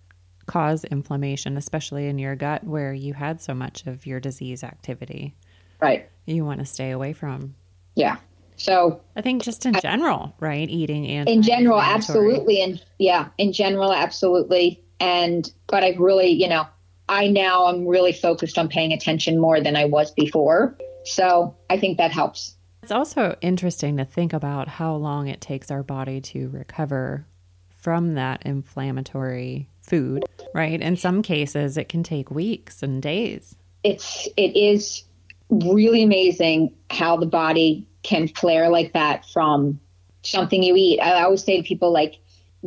cause 0.46 0.84
inflammation, 0.84 1.56
especially 1.56 2.08
in 2.08 2.18
your 2.18 2.36
gut 2.36 2.64
where 2.64 2.92
you 2.92 3.14
had 3.14 3.40
so 3.40 3.54
much 3.54 3.86
of 3.86 4.06
your 4.06 4.20
disease 4.20 4.64
activity. 4.64 5.34
Right. 5.80 6.08
You 6.26 6.44
want 6.44 6.60
to 6.60 6.66
stay 6.66 6.90
away 6.90 7.12
from. 7.12 7.54
Yeah. 7.94 8.16
So 8.56 9.00
I 9.16 9.22
think 9.22 9.42
just 9.42 9.66
in 9.66 9.74
general, 9.74 10.34
I, 10.40 10.44
right? 10.44 10.70
Eating 10.70 11.06
and 11.06 11.28
in 11.28 11.42
general, 11.42 11.80
absolutely. 11.80 12.62
And 12.62 12.82
yeah, 12.98 13.28
in 13.36 13.52
general, 13.52 13.92
absolutely 13.92 14.83
and 15.00 15.52
but 15.66 15.82
I've 15.82 15.98
really, 15.98 16.28
you 16.28 16.48
know, 16.48 16.66
I 17.08 17.28
now 17.28 17.66
I'm 17.66 17.86
really 17.86 18.12
focused 18.12 18.58
on 18.58 18.68
paying 18.68 18.92
attention 18.92 19.40
more 19.40 19.60
than 19.60 19.76
I 19.76 19.84
was 19.84 20.10
before. 20.10 20.76
So 21.04 21.54
I 21.68 21.78
think 21.78 21.98
that 21.98 22.12
helps. 22.12 22.56
It's 22.82 22.92
also 22.92 23.36
interesting 23.40 23.96
to 23.96 24.04
think 24.04 24.32
about 24.32 24.68
how 24.68 24.94
long 24.94 25.28
it 25.28 25.40
takes 25.40 25.70
our 25.70 25.82
body 25.82 26.20
to 26.20 26.48
recover 26.50 27.26
from 27.68 28.14
that 28.14 28.42
inflammatory 28.44 29.68
food, 29.82 30.24
right? 30.54 30.80
In 30.80 30.96
some 30.96 31.22
cases, 31.22 31.76
it 31.76 31.88
can 31.88 32.02
take 32.02 32.30
weeks 32.30 32.82
and 32.82 33.02
days. 33.02 33.54
It's 33.82 34.28
it 34.36 34.56
is 34.56 35.04
really 35.50 36.02
amazing 36.02 36.74
how 36.90 37.16
the 37.16 37.26
body 37.26 37.86
can 38.02 38.28
flare 38.28 38.68
like 38.68 38.92
that 38.94 39.26
from 39.30 39.80
something 40.22 40.62
you 40.62 40.74
eat. 40.76 41.00
I 41.00 41.22
always 41.22 41.44
say 41.44 41.58
to 41.58 41.62
people 41.62 41.92
like 41.92 42.14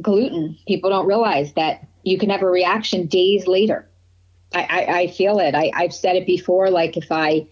gluten. 0.02 0.58
People 0.68 0.90
don't 0.90 1.08
realize 1.08 1.54
that 1.54 1.88
you 2.08 2.17
can 2.17 2.30
have 2.30 2.41
a 2.41 2.50
reaction 2.50 3.08
days 3.08 3.48
later. 3.48 3.88
I, 4.54 4.62
I, 4.62 5.00
I 5.00 5.08
feel 5.08 5.39
it. 5.39 5.54
I, 5.54 5.72
I've 5.74 5.93
said 5.93 6.15
it 6.15 6.26
before. 6.26 6.70
Like 6.70 6.96
if 6.96 7.12
I 7.12 7.48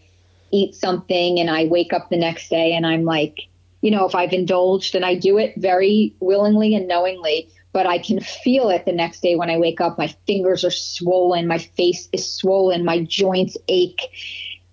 eat 0.51 0.75
something 0.75 1.39
and 1.39 1.49
I 1.49 1.65
wake 1.65 1.91
up 1.91 2.09
the 2.09 2.17
next 2.17 2.49
day 2.49 2.73
and 2.73 2.87
I'm 2.87 3.03
like, 3.03 3.41
you 3.81 3.91
know, 3.91 4.05
if 4.05 4.15
I've 4.15 4.31
indulged 4.31 4.95
and 4.95 5.03
I 5.03 5.15
do 5.15 5.37
it 5.37 5.55
very 5.57 6.15
willingly 6.21 6.73
and 6.73 6.87
knowingly, 6.87 7.49
but 7.73 7.85
I 7.85 7.97
can 7.97 8.21
feel 8.21 8.69
it 8.69 8.85
the 8.85 8.93
next 8.93 9.21
day 9.21 9.35
when 9.35 9.49
I 9.49 9.57
wake 9.57 9.81
up. 9.81 9.97
My 9.97 10.07
fingers 10.25 10.63
are 10.63 10.71
swollen, 10.71 11.47
my 11.47 11.57
face 11.57 12.07
is 12.13 12.33
swollen, 12.33 12.85
my 12.85 13.03
joints 13.03 13.57
ache. 13.67 14.01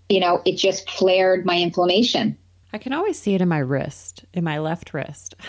You 0.09 0.21
know, 0.21 0.43
it 0.47 0.57
just 0.57 0.89
flared 0.89 1.45
my 1.45 1.57
inflammation. 1.57 2.39
I 2.73 2.79
can 2.79 2.93
always 2.93 3.19
see 3.19 3.35
it 3.35 3.43
in 3.43 3.49
my 3.49 3.59
wrist, 3.59 4.25
in 4.33 4.45
my 4.45 4.59
left 4.59 4.95
wrist. 4.95 5.35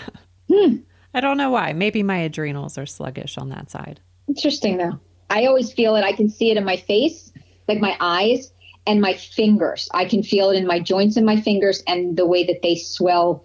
Hmm. 0.52 0.76
I 1.14 1.22
don't 1.22 1.38
know 1.38 1.52
why. 1.52 1.72
Maybe 1.72 2.04
my 2.04 2.18
adrenals 2.18 2.78
are 2.78 2.86
sluggish 2.86 3.38
on 3.38 3.48
that 3.50 3.72
side. 3.72 4.02
Interesting 4.28 4.78
though. 4.78 5.00
I 5.30 5.46
always 5.46 5.72
feel 5.72 5.96
it. 5.96 6.04
I 6.04 6.14
can 6.14 6.30
see 6.30 6.52
it 6.52 6.58
in 6.58 6.66
my 6.66 6.78
face, 6.78 7.32
like 7.68 7.80
my 7.80 7.98
eyes 8.00 8.52
and 8.86 9.02
my 9.02 9.14
fingers. 9.14 9.90
I 9.94 10.06
can 10.06 10.24
feel 10.24 10.50
it 10.50 10.58
in 10.58 10.68
my 10.68 10.80
joints 10.80 11.18
and 11.18 11.26
my 11.26 11.40
fingers 11.40 11.84
and 11.88 12.18
the 12.18 12.26
way 12.26 12.44
that 12.46 12.62
they 12.62 12.76
swell. 12.76 13.44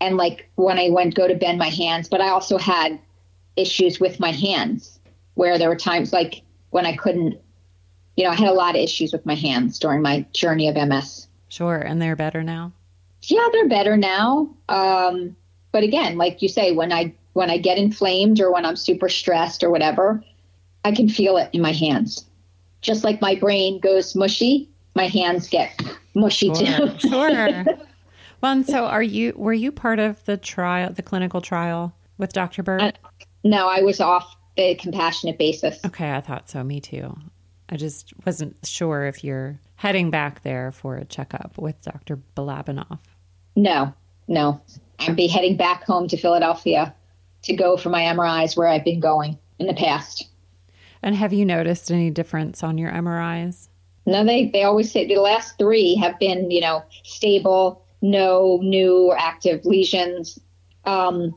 And 0.00 0.16
like 0.16 0.48
when 0.56 0.78
I 0.78 0.90
went 0.90 1.14
go 1.14 1.28
to 1.28 1.34
bend 1.34 1.58
my 1.58 1.68
hands, 1.68 2.08
but 2.08 2.20
I 2.20 2.28
also 2.28 2.58
had 2.58 2.98
issues 3.56 4.00
with 4.00 4.20
my 4.20 4.32
hands 4.32 4.98
where 5.34 5.58
there 5.58 5.68
were 5.68 5.76
times 5.76 6.12
like 6.12 6.42
when 6.70 6.86
I 6.86 6.96
couldn't, 6.96 7.40
you 8.16 8.24
know, 8.24 8.30
I 8.30 8.34
had 8.34 8.48
a 8.48 8.52
lot 8.52 8.74
of 8.74 8.82
issues 8.82 9.12
with 9.12 9.24
my 9.24 9.34
hands 9.34 9.78
during 9.78 10.02
my 10.02 10.26
journey 10.32 10.68
of 10.68 10.76
MS. 10.76 11.28
Sure. 11.48 11.76
And 11.78 12.02
they're 12.02 12.16
better 12.16 12.42
now? 12.42 12.72
Yeah, 13.22 13.48
they're 13.52 13.68
better 13.68 13.96
now. 13.96 14.54
Um, 14.68 15.36
but 15.72 15.82
again, 15.82 16.18
like 16.18 16.42
you 16.42 16.48
say, 16.48 16.72
when 16.72 16.92
I 16.92 17.14
when 17.34 17.50
I 17.50 17.58
get 17.58 17.78
inflamed 17.78 18.40
or 18.40 18.50
when 18.52 18.64
I'm 18.66 18.76
super 18.76 19.08
stressed 19.08 19.62
or 19.62 19.70
whatever, 19.70 20.24
I 20.84 20.92
can 20.92 21.08
feel 21.08 21.36
it 21.36 21.50
in 21.52 21.60
my 21.60 21.72
hands. 21.72 22.24
Just 22.80 23.04
like 23.04 23.20
my 23.20 23.34
brain 23.36 23.78
goes 23.80 24.14
mushy 24.16 24.68
my 24.94 25.08
hands 25.08 25.48
get 25.48 25.80
mushy 26.14 26.52
Sure. 26.54 26.88
too. 26.90 27.08
sure. 27.08 27.64
Well, 28.40 28.52
and 28.52 28.66
so 28.66 28.84
are 28.84 29.02
you? 29.02 29.32
Were 29.36 29.54
you 29.54 29.72
part 29.72 29.98
of 29.98 30.22
the 30.26 30.36
trial, 30.36 30.92
the 30.92 31.00
clinical 31.00 31.40
trial 31.40 31.94
with 32.18 32.34
Dr. 32.34 32.62
Burt? 32.62 32.82
Uh, 32.82 32.92
no, 33.42 33.68
I 33.68 33.80
was 33.80 34.00
off 34.02 34.36
the 34.58 34.74
compassionate 34.74 35.38
basis. 35.38 35.82
okay, 35.86 36.12
I 36.12 36.20
thought 36.20 36.50
so. 36.50 36.62
Me 36.62 36.78
too. 36.78 37.16
I 37.70 37.76
just 37.78 38.12
wasn't 38.26 38.58
sure 38.62 39.06
if 39.06 39.24
you're 39.24 39.58
heading 39.76 40.10
back 40.10 40.42
there 40.42 40.72
for 40.72 40.96
a 40.96 41.06
checkup 41.06 41.56
with 41.56 41.80
Dr. 41.80 42.18
Balabanov. 42.36 42.98
No, 43.56 43.94
no. 44.28 44.60
I'd 44.98 45.16
be 45.16 45.26
heading 45.26 45.56
back 45.56 45.84
home 45.84 46.06
to 46.08 46.18
Philadelphia 46.18 46.94
to 47.44 47.54
go 47.54 47.76
for 47.76 47.88
my 47.88 48.02
MRIs 48.02 48.56
where 48.56 48.68
I've 48.68 48.84
been 48.84 49.00
going 49.00 49.38
in 49.58 49.66
the 49.66 49.74
past. 49.74 50.28
And 51.02 51.14
have 51.14 51.32
you 51.32 51.44
noticed 51.44 51.90
any 51.90 52.10
difference 52.10 52.62
on 52.62 52.78
your 52.78 52.90
MRIs? 52.90 53.68
No, 54.06 54.24
they, 54.24 54.48
they 54.48 54.64
always 54.64 54.90
say 54.90 55.06
the 55.06 55.16
last 55.16 55.58
three 55.58 55.94
have 55.96 56.18
been, 56.18 56.50
you 56.50 56.60
know, 56.60 56.82
stable, 57.04 57.84
no 58.02 58.58
new 58.62 59.08
or 59.08 59.18
active 59.18 59.64
lesions. 59.64 60.38
Um, 60.84 61.34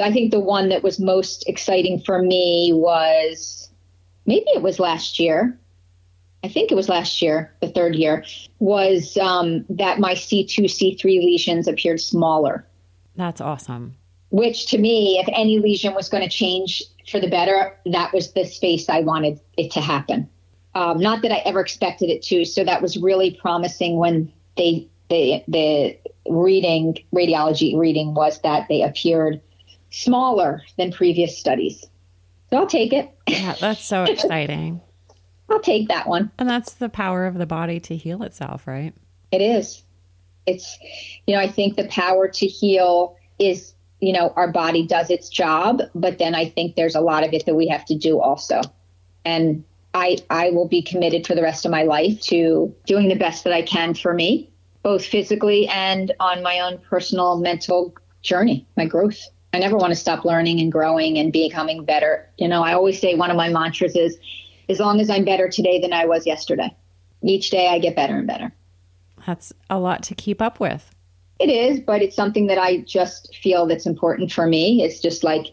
I 0.00 0.12
think 0.12 0.30
the 0.30 0.40
one 0.40 0.68
that 0.68 0.82
was 0.82 0.98
most 0.98 1.48
exciting 1.48 2.00
for 2.00 2.22
me 2.22 2.72
was 2.72 3.68
maybe 4.26 4.46
it 4.54 4.62
was 4.62 4.78
last 4.78 5.18
year. 5.18 5.58
I 6.42 6.48
think 6.48 6.70
it 6.70 6.74
was 6.74 6.88
last 6.88 7.22
year, 7.22 7.54
the 7.60 7.68
third 7.68 7.94
year, 7.94 8.24
was 8.58 9.16
um, 9.16 9.64
that 9.68 9.98
my 9.98 10.14
C2, 10.14 10.64
C3 10.64 11.04
lesions 11.04 11.66
appeared 11.66 12.00
smaller. 12.00 12.66
That's 13.16 13.40
awesome. 13.40 13.96
Which 14.34 14.66
to 14.66 14.78
me, 14.78 15.20
if 15.20 15.28
any 15.32 15.60
lesion 15.60 15.94
was 15.94 16.08
going 16.08 16.24
to 16.24 16.28
change 16.28 16.82
for 17.08 17.20
the 17.20 17.28
better, 17.28 17.78
that 17.86 18.12
was 18.12 18.32
the 18.32 18.44
space 18.44 18.88
I 18.88 18.98
wanted 18.98 19.38
it 19.56 19.70
to 19.70 19.80
happen. 19.80 20.28
Um, 20.74 20.98
not 20.98 21.22
that 21.22 21.30
I 21.30 21.36
ever 21.44 21.60
expected 21.60 22.10
it 22.10 22.20
to. 22.24 22.44
So 22.44 22.64
that 22.64 22.82
was 22.82 22.96
really 22.96 23.38
promising 23.40 23.96
when 23.96 24.32
they, 24.56 24.88
they 25.08 25.44
the 25.46 25.96
reading, 26.28 26.98
radiology 27.14 27.78
reading 27.78 28.12
was 28.12 28.40
that 28.40 28.66
they 28.68 28.82
appeared 28.82 29.40
smaller 29.90 30.62
than 30.78 30.90
previous 30.90 31.38
studies. 31.38 31.86
So 32.50 32.56
I'll 32.56 32.66
take 32.66 32.92
it. 32.92 33.08
Yeah, 33.28 33.54
that's 33.60 33.84
so 33.84 34.02
exciting. 34.08 34.80
I'll 35.48 35.60
take 35.60 35.86
that 35.86 36.08
one. 36.08 36.32
And 36.40 36.50
that's 36.50 36.74
the 36.74 36.88
power 36.88 37.26
of 37.26 37.38
the 37.38 37.46
body 37.46 37.78
to 37.78 37.96
heal 37.96 38.24
itself, 38.24 38.66
right? 38.66 38.94
It 39.30 39.42
is. 39.42 39.84
It's, 40.44 40.76
you 41.24 41.36
know, 41.36 41.40
I 41.40 41.46
think 41.46 41.76
the 41.76 41.86
power 41.86 42.26
to 42.26 42.46
heal 42.48 43.16
is, 43.38 43.73
you 44.04 44.12
know, 44.12 44.34
our 44.36 44.52
body 44.52 44.86
does 44.86 45.08
its 45.08 45.30
job, 45.30 45.80
but 45.94 46.18
then 46.18 46.34
I 46.34 46.50
think 46.50 46.76
there's 46.76 46.94
a 46.94 47.00
lot 47.00 47.24
of 47.24 47.32
it 47.32 47.46
that 47.46 47.54
we 47.54 47.68
have 47.68 47.86
to 47.86 47.96
do 47.96 48.20
also. 48.20 48.60
And 49.24 49.64
I, 49.94 50.18
I 50.28 50.50
will 50.50 50.68
be 50.68 50.82
committed 50.82 51.26
for 51.26 51.34
the 51.34 51.42
rest 51.42 51.64
of 51.64 51.70
my 51.70 51.84
life 51.84 52.20
to 52.22 52.74
doing 52.84 53.08
the 53.08 53.14
best 53.14 53.44
that 53.44 53.54
I 53.54 53.62
can 53.62 53.94
for 53.94 54.12
me, 54.12 54.50
both 54.82 55.06
physically 55.06 55.66
and 55.68 56.12
on 56.20 56.42
my 56.42 56.60
own 56.60 56.78
personal 56.78 57.38
mental 57.38 57.94
journey, 58.20 58.66
my 58.76 58.84
growth. 58.84 59.20
I 59.54 59.58
never 59.58 59.76
want 59.76 59.92
to 59.92 59.98
stop 59.98 60.26
learning 60.26 60.60
and 60.60 60.70
growing 60.70 61.16
and 61.16 61.32
becoming 61.32 61.84
better. 61.84 62.28
You 62.36 62.48
know, 62.48 62.62
I 62.62 62.74
always 62.74 63.00
say 63.00 63.14
one 63.14 63.30
of 63.30 63.36
my 63.38 63.48
mantras 63.48 63.96
is, 63.96 64.18
as 64.68 64.80
long 64.80 65.00
as 65.00 65.08
I'm 65.08 65.24
better 65.24 65.48
today 65.48 65.80
than 65.80 65.94
I 65.94 66.04
was 66.04 66.26
yesterday. 66.26 66.74
Each 67.22 67.48
day 67.48 67.68
I 67.68 67.78
get 67.78 67.96
better 67.96 68.16
and 68.18 68.26
better. 68.26 68.52
That's 69.26 69.54
a 69.70 69.78
lot 69.78 70.02
to 70.04 70.14
keep 70.14 70.42
up 70.42 70.60
with. 70.60 70.93
It 71.44 71.50
is, 71.50 71.78
but 71.80 72.00
it's 72.00 72.16
something 72.16 72.46
that 72.46 72.56
I 72.56 72.78
just 72.78 73.36
feel 73.36 73.66
that's 73.66 73.84
important 73.84 74.32
for 74.32 74.46
me. 74.46 74.82
It's 74.82 74.98
just 74.98 75.22
like, 75.22 75.48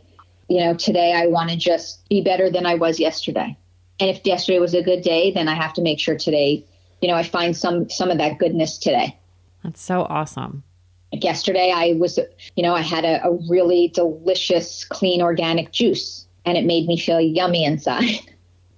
you 0.47 0.61
know, 0.61 0.73
today 0.73 1.11
I 1.11 1.27
want 1.27 1.49
to 1.49 1.57
just 1.57 2.07
be 2.07 2.21
better 2.21 2.49
than 2.49 2.65
I 2.65 2.75
was 2.75 2.97
yesterday. 2.97 3.57
And 3.99 4.09
if 4.09 4.25
yesterday 4.25 4.59
was 4.59 4.73
a 4.73 4.81
good 4.81 5.01
day, 5.01 5.33
then 5.33 5.49
I 5.49 5.53
have 5.53 5.73
to 5.73 5.81
make 5.81 5.99
sure 5.99 6.15
today, 6.15 6.65
you 7.01 7.09
know, 7.09 7.15
I 7.15 7.23
find 7.23 7.57
some 7.57 7.89
some 7.89 8.09
of 8.09 8.19
that 8.19 8.37
goodness 8.37 8.77
today. 8.77 9.19
That's 9.65 9.81
so 9.81 10.03
awesome. 10.03 10.63
Like 11.11 11.25
yesterday 11.25 11.73
I 11.75 11.97
was, 11.99 12.17
you 12.55 12.63
know, 12.63 12.73
I 12.73 12.79
had 12.83 13.03
a, 13.03 13.25
a 13.25 13.33
really 13.49 13.89
delicious, 13.89 14.85
clean 14.85 15.21
organic 15.21 15.73
juice 15.73 16.25
and 16.45 16.57
it 16.57 16.63
made 16.63 16.87
me 16.87 16.97
feel 16.97 17.19
yummy 17.19 17.65
inside. 17.65 18.19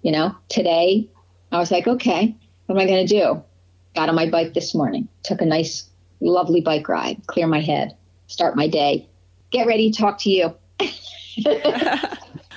You 0.01 0.11
know, 0.11 0.35
today 0.49 1.07
I 1.53 1.59
was 1.59 1.71
like, 1.71 1.87
okay, 1.87 2.35
what 2.65 2.75
am 2.75 2.81
I 2.81 2.85
going 2.85 3.07
to 3.07 3.19
do? 3.19 3.41
Got 3.95 4.09
on 4.09 4.15
my 4.15 4.29
bike 4.29 4.53
this 4.53 4.75
morning, 4.75 5.07
took 5.23 5.39
a 5.39 5.45
nice, 5.45 5.89
lovely 6.31 6.61
bike 6.61 6.87
ride, 6.87 7.25
clear 7.27 7.47
my 7.47 7.61
head, 7.61 7.95
start 8.27 8.55
my 8.55 8.67
day, 8.67 9.07
get 9.51 9.67
ready 9.67 9.91
to 9.91 9.97
talk 9.97 10.19
to 10.19 10.29
you. 10.29 10.55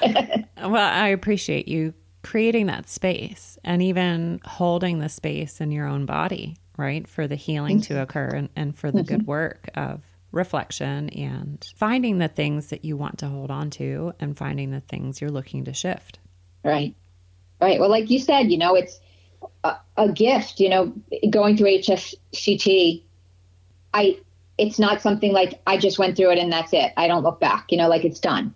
Well, 0.69 0.77
I 0.77 1.09
appreciate 1.09 1.69
you 1.69 1.95
creating 2.23 2.67
that 2.67 2.89
space 2.89 3.59
and 3.63 3.83
even 3.83 4.41
holding 4.45 4.99
the 4.99 5.09
space 5.09 5.61
in 5.61 5.71
your 5.71 5.87
own 5.87 6.07
body, 6.07 6.57
right? 6.77 7.07
For 7.07 7.29
the 7.29 7.37
healing 7.37 7.81
to 7.83 7.95
mm-hmm. 7.95 8.03
occur 8.03 8.29
and, 8.29 8.49
and 8.57 8.77
for 8.77 8.91
the 8.91 9.03
good 9.03 9.21
mm-hmm. 9.21 9.31
work 9.31 9.69
of 9.75 10.03
reflection 10.33 11.09
and 11.11 11.65
finding 11.77 12.19
the 12.19 12.29
things 12.29 12.69
that 12.69 12.85
you 12.85 12.97
want 12.97 13.19
to 13.19 13.29
hold 13.29 13.51
on 13.51 13.71
to 13.71 14.13
and 14.19 14.37
finding 14.37 14.71
the 14.71 14.81
things 14.81 15.21
you're 15.21 15.31
looking 15.31 15.65
to 15.65 15.73
shift. 15.73 16.19
Right. 16.65 16.95
Right. 17.61 17.79
Well, 17.79 17.91
like 17.91 18.11
you 18.11 18.19
said, 18.19 18.51
you 18.51 18.59
know, 18.59 18.75
it's 18.75 18.99
a, 19.63 19.77
a 19.97 20.11
gift, 20.11 20.59
you 20.59 20.69
know, 20.69 20.93
going 21.31 21.57
through 21.57 21.69
HSCT. 21.69 23.03
I, 23.97 24.19
it's 24.59 24.79
not 24.79 25.01
something 25.01 25.33
like 25.33 25.59
I 25.67 25.79
just 25.79 25.99
went 25.99 26.17
through 26.17 26.33
it 26.33 26.39
and 26.39 26.53
that's 26.53 26.75
it. 26.75 26.93
I 26.99 27.09
don't 27.09 27.23
look 27.23 27.41
back, 27.41 27.73
you 27.73 27.79
know, 27.79 27.89
like 27.89 28.05
it's 28.05 28.21
done. 28.21 28.55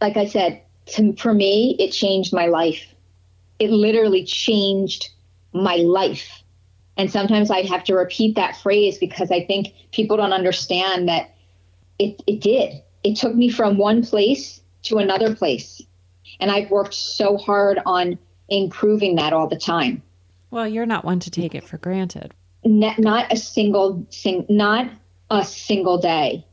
Like 0.00 0.16
I 0.16 0.26
said, 0.26 0.62
to, 0.86 1.14
for 1.16 1.34
me, 1.34 1.74
it 1.80 1.90
changed 1.90 2.32
my 2.32 2.46
life. 2.46 2.94
It 3.58 3.70
literally 3.70 4.24
changed 4.24 5.10
my 5.52 5.76
life. 5.76 6.44
And 6.96 7.10
sometimes 7.10 7.50
I'd 7.50 7.66
have 7.66 7.82
to 7.84 7.94
repeat 7.94 8.36
that 8.36 8.56
phrase 8.56 8.98
because 8.98 9.32
I 9.32 9.44
think 9.44 9.74
people 9.90 10.16
don't 10.16 10.32
understand 10.32 11.08
that 11.08 11.34
it, 11.98 12.22
it 12.28 12.40
did. 12.40 12.80
It 13.02 13.16
took 13.16 13.34
me 13.34 13.50
from 13.50 13.78
one 13.78 14.04
place 14.04 14.60
to 14.84 14.98
another 14.98 15.34
place. 15.34 15.82
And 16.38 16.52
I've 16.52 16.70
worked 16.70 16.94
so 16.94 17.36
hard 17.36 17.80
on 17.84 18.16
improving 18.48 19.16
that 19.16 19.32
all 19.32 19.48
the 19.48 19.58
time. 19.58 20.02
Well, 20.52 20.68
you're 20.68 20.86
not 20.86 21.04
one 21.04 21.18
to 21.20 21.30
take 21.32 21.56
it 21.56 21.64
for 21.64 21.78
granted. 21.78 22.32
Not, 22.68 23.32
a 23.32 23.36
single 23.36 24.06
sing, 24.10 24.44
not 24.50 24.90
a 25.30 25.42
single 25.42 25.96
day. 25.96 26.44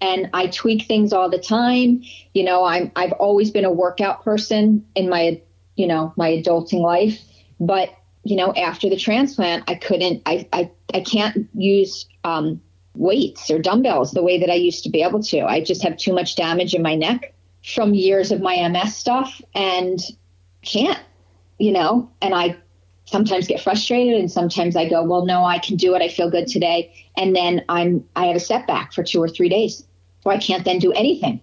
And 0.00 0.30
I 0.32 0.46
tweak 0.46 0.86
things 0.86 1.12
all 1.12 1.28
the 1.28 1.38
time. 1.38 2.02
You 2.32 2.44
know, 2.44 2.64
I'm 2.64 2.90
I've 2.96 3.12
always 3.12 3.50
been 3.50 3.66
a 3.66 3.70
workout 3.70 4.24
person 4.24 4.86
in 4.94 5.10
my 5.10 5.42
you 5.76 5.86
know 5.86 6.12
my 6.16 6.30
adulting 6.30 6.80
life, 6.80 7.20
but 7.60 7.90
you 8.24 8.36
know 8.36 8.52
after 8.54 8.88
the 8.88 8.96
transplant, 8.96 9.64
I 9.68 9.74
couldn't. 9.74 10.22
I 10.26 10.48
I, 10.52 10.70
I 10.94 11.00
can't 11.00 11.48
use 11.54 12.06
um, 12.24 12.60
weights 12.94 13.50
or 13.50 13.58
dumbbells 13.58 14.12
the 14.12 14.22
way 14.22 14.40
that 14.40 14.50
I 14.50 14.54
used 14.54 14.84
to 14.84 14.90
be 14.90 15.02
able 15.02 15.22
to. 15.24 15.42
I 15.42 15.62
just 15.62 15.82
have 15.82 15.98
too 15.98 16.14
much 16.14 16.34
damage 16.34 16.74
in 16.74 16.82
my 16.82 16.94
neck 16.94 17.34
from 17.62 17.94
years 17.94 18.32
of 18.32 18.40
my 18.40 18.66
MS 18.68 18.96
stuff, 18.96 19.40
and 19.54 20.00
can't. 20.62 20.98
You 21.58 21.72
know, 21.72 22.10
and 22.20 22.34
I 22.34 22.56
sometimes 23.04 23.46
get 23.46 23.60
frustrated 23.60 24.18
and 24.18 24.30
sometimes 24.30 24.76
I 24.76 24.88
go, 24.88 25.02
well, 25.02 25.24
no, 25.26 25.44
I 25.44 25.58
can 25.58 25.76
do 25.76 25.94
it. 25.94 26.02
I 26.02 26.08
feel 26.08 26.30
good 26.30 26.46
today. 26.46 26.94
And 27.16 27.34
then 27.34 27.64
I'm, 27.68 28.04
I 28.16 28.26
have 28.26 28.36
a 28.36 28.40
setback 28.40 28.92
for 28.92 29.02
two 29.02 29.22
or 29.22 29.28
three 29.28 29.48
days. 29.48 29.84
So 30.22 30.30
I 30.30 30.38
can't 30.38 30.64
then 30.64 30.78
do 30.78 30.92
anything. 30.92 31.40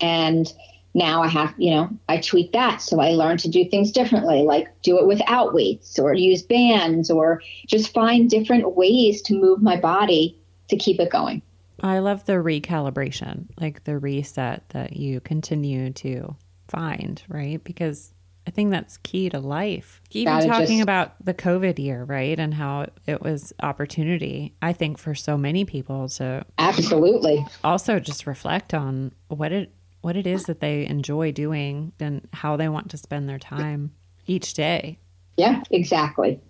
And 0.00 0.52
now 0.94 1.22
I 1.22 1.28
have, 1.28 1.54
you 1.58 1.70
know, 1.72 1.90
I 2.08 2.18
tweak 2.18 2.52
that. 2.52 2.80
So 2.80 3.00
I 3.00 3.10
learn 3.10 3.36
to 3.38 3.48
do 3.48 3.68
things 3.68 3.92
differently, 3.92 4.42
like 4.42 4.68
do 4.82 4.98
it 4.98 5.06
without 5.06 5.54
weights 5.54 5.98
or 5.98 6.14
use 6.14 6.42
bands 6.42 7.10
or 7.10 7.42
just 7.66 7.92
find 7.92 8.28
different 8.28 8.76
ways 8.76 9.22
to 9.22 9.34
move 9.34 9.62
my 9.62 9.78
body 9.78 10.38
to 10.68 10.76
keep 10.76 10.98
it 10.98 11.10
going. 11.10 11.42
I 11.82 11.98
love 11.98 12.24
the 12.24 12.32
recalibration, 12.34 13.46
like 13.60 13.84
the 13.84 13.98
reset 13.98 14.68
that 14.70 14.96
you 14.96 15.20
continue 15.20 15.92
to 15.92 16.34
find, 16.68 17.22
right? 17.28 17.62
Because 17.62 18.14
I 18.46 18.50
think 18.52 18.70
that's 18.70 18.96
key 18.98 19.28
to 19.30 19.40
life. 19.40 20.00
Even 20.12 20.32
Gotta 20.34 20.46
talking 20.46 20.66
just- 20.78 20.82
about 20.82 21.14
the 21.24 21.34
COVID 21.34 21.78
year, 21.78 22.04
right? 22.04 22.38
And 22.38 22.54
how 22.54 22.86
it 23.06 23.20
was 23.20 23.52
opportunity, 23.62 24.54
I 24.62 24.72
think, 24.72 24.98
for 24.98 25.14
so 25.14 25.36
many 25.36 25.64
people 25.64 26.08
to 26.10 26.44
Absolutely. 26.58 27.44
also 27.64 27.98
just 27.98 28.26
reflect 28.26 28.72
on 28.74 29.12
what 29.28 29.52
it 29.52 29.72
what 30.02 30.16
it 30.16 30.26
is 30.26 30.44
that 30.44 30.60
they 30.60 30.86
enjoy 30.86 31.32
doing 31.32 31.92
and 31.98 32.28
how 32.32 32.56
they 32.56 32.68
want 32.68 32.90
to 32.90 32.96
spend 32.96 33.28
their 33.28 33.40
time 33.40 33.90
each 34.28 34.54
day. 34.54 35.00
Yeah, 35.36 35.62
exactly. 35.72 36.40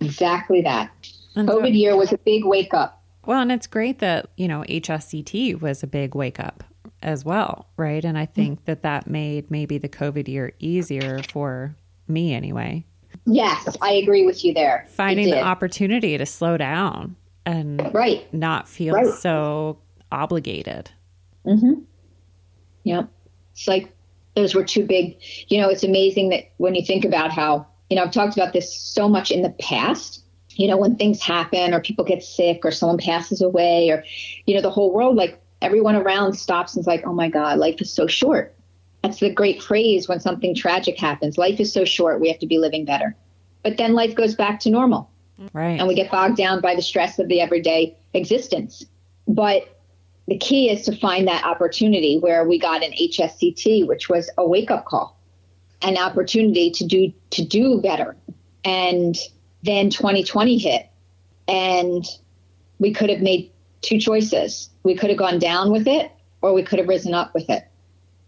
Exactly 0.00 0.60
that. 0.62 0.90
And 1.34 1.48
so- 1.48 1.58
COVID 1.62 1.74
year 1.74 1.96
was 1.96 2.12
a 2.12 2.18
big 2.18 2.44
wake 2.44 2.74
up. 2.74 3.02
Well, 3.24 3.40
and 3.40 3.50
it's 3.50 3.66
great 3.66 4.00
that, 4.00 4.28
you 4.36 4.46
know, 4.48 4.62
HSCT 4.68 5.54
was 5.60 5.82
a 5.82 5.86
big 5.86 6.14
wake 6.14 6.38
up 6.38 6.64
as 7.02 7.24
well, 7.24 7.68
right? 7.76 8.04
And 8.04 8.18
I 8.18 8.26
think 8.26 8.64
that 8.64 8.82
that 8.82 9.06
made 9.06 9.50
maybe 9.50 9.78
the 9.78 9.88
COVID 9.88 10.28
year 10.28 10.52
easier 10.58 11.22
for 11.30 11.76
me 12.06 12.34
anyway. 12.34 12.84
Yes, 13.26 13.76
I 13.80 13.92
agree 13.92 14.24
with 14.24 14.44
you 14.44 14.54
there. 14.54 14.86
Finding 14.88 15.30
the 15.30 15.42
opportunity 15.42 16.16
to 16.18 16.26
slow 16.26 16.56
down 16.56 17.16
and 17.46 17.90
right. 17.94 18.32
not 18.32 18.68
feel 18.68 18.94
Right. 18.94 19.14
so 19.14 19.78
obligated. 20.10 20.90
Mm-hmm. 21.46 21.80
Yep. 22.84 23.08
It's 23.52 23.68
like 23.68 23.92
those 24.34 24.54
were 24.54 24.64
two 24.64 24.86
big, 24.86 25.16
you 25.48 25.60
know, 25.60 25.68
it's 25.68 25.84
amazing 25.84 26.30
that 26.30 26.50
when 26.58 26.74
you 26.74 26.84
think 26.84 27.04
about 27.04 27.32
how, 27.32 27.66
you 27.90 27.96
know, 27.96 28.04
I've 28.04 28.12
talked 28.12 28.36
about 28.36 28.52
this 28.52 28.74
so 28.74 29.08
much 29.08 29.30
in 29.30 29.42
the 29.42 29.50
past, 29.50 30.22
you 30.50 30.66
know, 30.68 30.76
when 30.76 30.96
things 30.96 31.22
happen 31.22 31.74
or 31.74 31.80
people 31.80 32.04
get 32.04 32.22
sick 32.22 32.60
or 32.64 32.70
someone 32.70 32.98
passes 32.98 33.40
away 33.40 33.90
or, 33.90 34.04
you 34.46 34.54
know, 34.54 34.60
the 34.60 34.70
whole 34.70 34.92
world, 34.92 35.16
like 35.16 35.40
everyone 35.62 35.96
around 35.96 36.34
stops 36.34 36.76
and's 36.76 36.86
like, 36.86 37.06
oh 37.06 37.12
my 37.12 37.28
God, 37.28 37.58
life 37.58 37.80
is 37.80 37.92
so 37.92 38.06
short. 38.06 38.54
That's 39.02 39.20
the 39.20 39.32
great 39.32 39.62
phrase 39.62 40.08
when 40.08 40.20
something 40.20 40.54
tragic 40.54 40.98
happens. 40.98 41.38
Life 41.38 41.60
is 41.60 41.72
so 41.72 41.84
short, 41.84 42.20
we 42.20 42.28
have 42.28 42.40
to 42.40 42.46
be 42.46 42.58
living 42.58 42.84
better. 42.84 43.16
But 43.62 43.76
then 43.76 43.94
life 43.94 44.14
goes 44.14 44.34
back 44.34 44.60
to 44.60 44.70
normal. 44.70 45.10
Right. 45.52 45.78
And 45.78 45.86
we 45.86 45.94
get 45.94 46.10
bogged 46.10 46.36
down 46.36 46.60
by 46.60 46.74
the 46.74 46.82
stress 46.82 47.18
of 47.18 47.28
the 47.28 47.40
everyday 47.40 47.96
existence. 48.14 48.84
But 49.26 49.78
the 50.26 50.36
key 50.36 50.70
is 50.70 50.82
to 50.82 50.96
find 50.96 51.26
that 51.28 51.44
opportunity 51.44 52.18
where 52.18 52.46
we 52.46 52.58
got 52.58 52.84
an 52.84 52.92
HSCT, 52.92 53.86
which 53.86 54.08
was 54.08 54.30
a 54.36 54.46
wake 54.46 54.70
up 54.70 54.84
call, 54.84 55.18
an 55.82 55.96
opportunity 55.96 56.70
to 56.72 56.84
do 56.84 57.12
to 57.30 57.44
do 57.44 57.80
better. 57.80 58.16
And 58.64 59.16
then 59.62 59.90
2020 59.90 60.58
hit, 60.58 60.88
and 61.46 62.04
we 62.78 62.92
could 62.92 63.10
have 63.10 63.20
made 63.20 63.50
two 63.80 63.98
choices. 63.98 64.70
We 64.82 64.94
could 64.94 65.10
have 65.10 65.18
gone 65.18 65.38
down 65.38 65.70
with 65.70 65.86
it, 65.86 66.10
or 66.42 66.52
we 66.52 66.62
could 66.62 66.78
have 66.78 66.88
risen 66.88 67.14
up 67.14 67.34
with 67.34 67.48
it. 67.50 67.64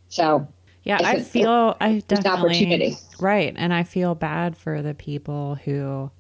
So 0.09 0.47
yeah, 0.83 0.99
I 1.03 1.21
feel 1.21 1.77
I 1.81 2.03
definitely 2.09 2.97
right, 3.21 3.55
and 3.57 3.73
I 3.73 3.83
feel 3.83 4.15
bad 4.15 4.57
for 4.57 4.83
the 4.83 4.95
people 4.95 5.57
who 5.57 6.11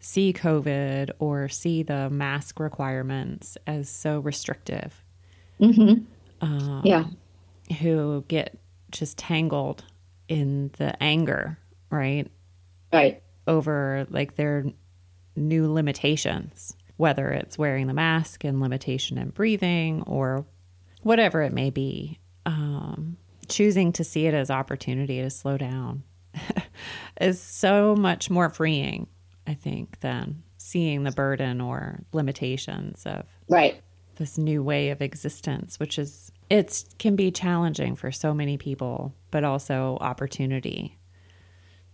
see 0.00 0.32
COVID 0.32 1.10
or 1.18 1.48
see 1.48 1.82
the 1.82 2.10
mask 2.10 2.60
requirements 2.60 3.56
as 3.66 3.88
so 3.88 4.20
restrictive. 4.20 5.04
Mm-hmm. 5.60 6.04
Um, 6.42 6.82
yeah, 6.84 7.04
who 7.80 8.24
get 8.28 8.58
just 8.90 9.18
tangled 9.18 9.84
in 10.28 10.70
the 10.78 11.00
anger, 11.02 11.58
right? 11.90 12.30
Right. 12.92 13.22
Over 13.46 14.06
like 14.10 14.36
their 14.36 14.64
new 15.36 15.72
limitations, 15.72 16.76
whether 17.00 17.30
it's 17.30 17.56
wearing 17.56 17.86
the 17.86 17.94
mask 17.94 18.44
and 18.44 18.60
limitation 18.60 19.16
in 19.16 19.30
breathing 19.30 20.02
or 20.06 20.44
whatever 21.02 21.40
it 21.40 21.52
may 21.52 21.70
be. 21.70 22.18
Um, 22.44 23.16
choosing 23.48 23.90
to 23.94 24.04
see 24.04 24.26
it 24.26 24.34
as 24.34 24.50
opportunity 24.50 25.22
to 25.22 25.30
slow 25.30 25.56
down 25.56 26.02
is 27.20 27.40
so 27.40 27.96
much 27.96 28.28
more 28.28 28.50
freeing, 28.50 29.06
I 29.46 29.54
think, 29.54 30.00
than 30.00 30.42
seeing 30.58 31.04
the 31.04 31.10
burden 31.10 31.62
or 31.62 32.00
limitations 32.12 33.06
of 33.06 33.24
right 33.48 33.80
this 34.16 34.36
new 34.36 34.62
way 34.62 34.90
of 34.90 35.00
existence, 35.00 35.80
which 35.80 35.98
is 35.98 36.30
it 36.50 36.84
can 36.98 37.16
be 37.16 37.30
challenging 37.30 37.96
for 37.96 38.12
so 38.12 38.34
many 38.34 38.58
people, 38.58 39.14
but 39.30 39.42
also 39.42 39.96
opportunity 40.02 40.98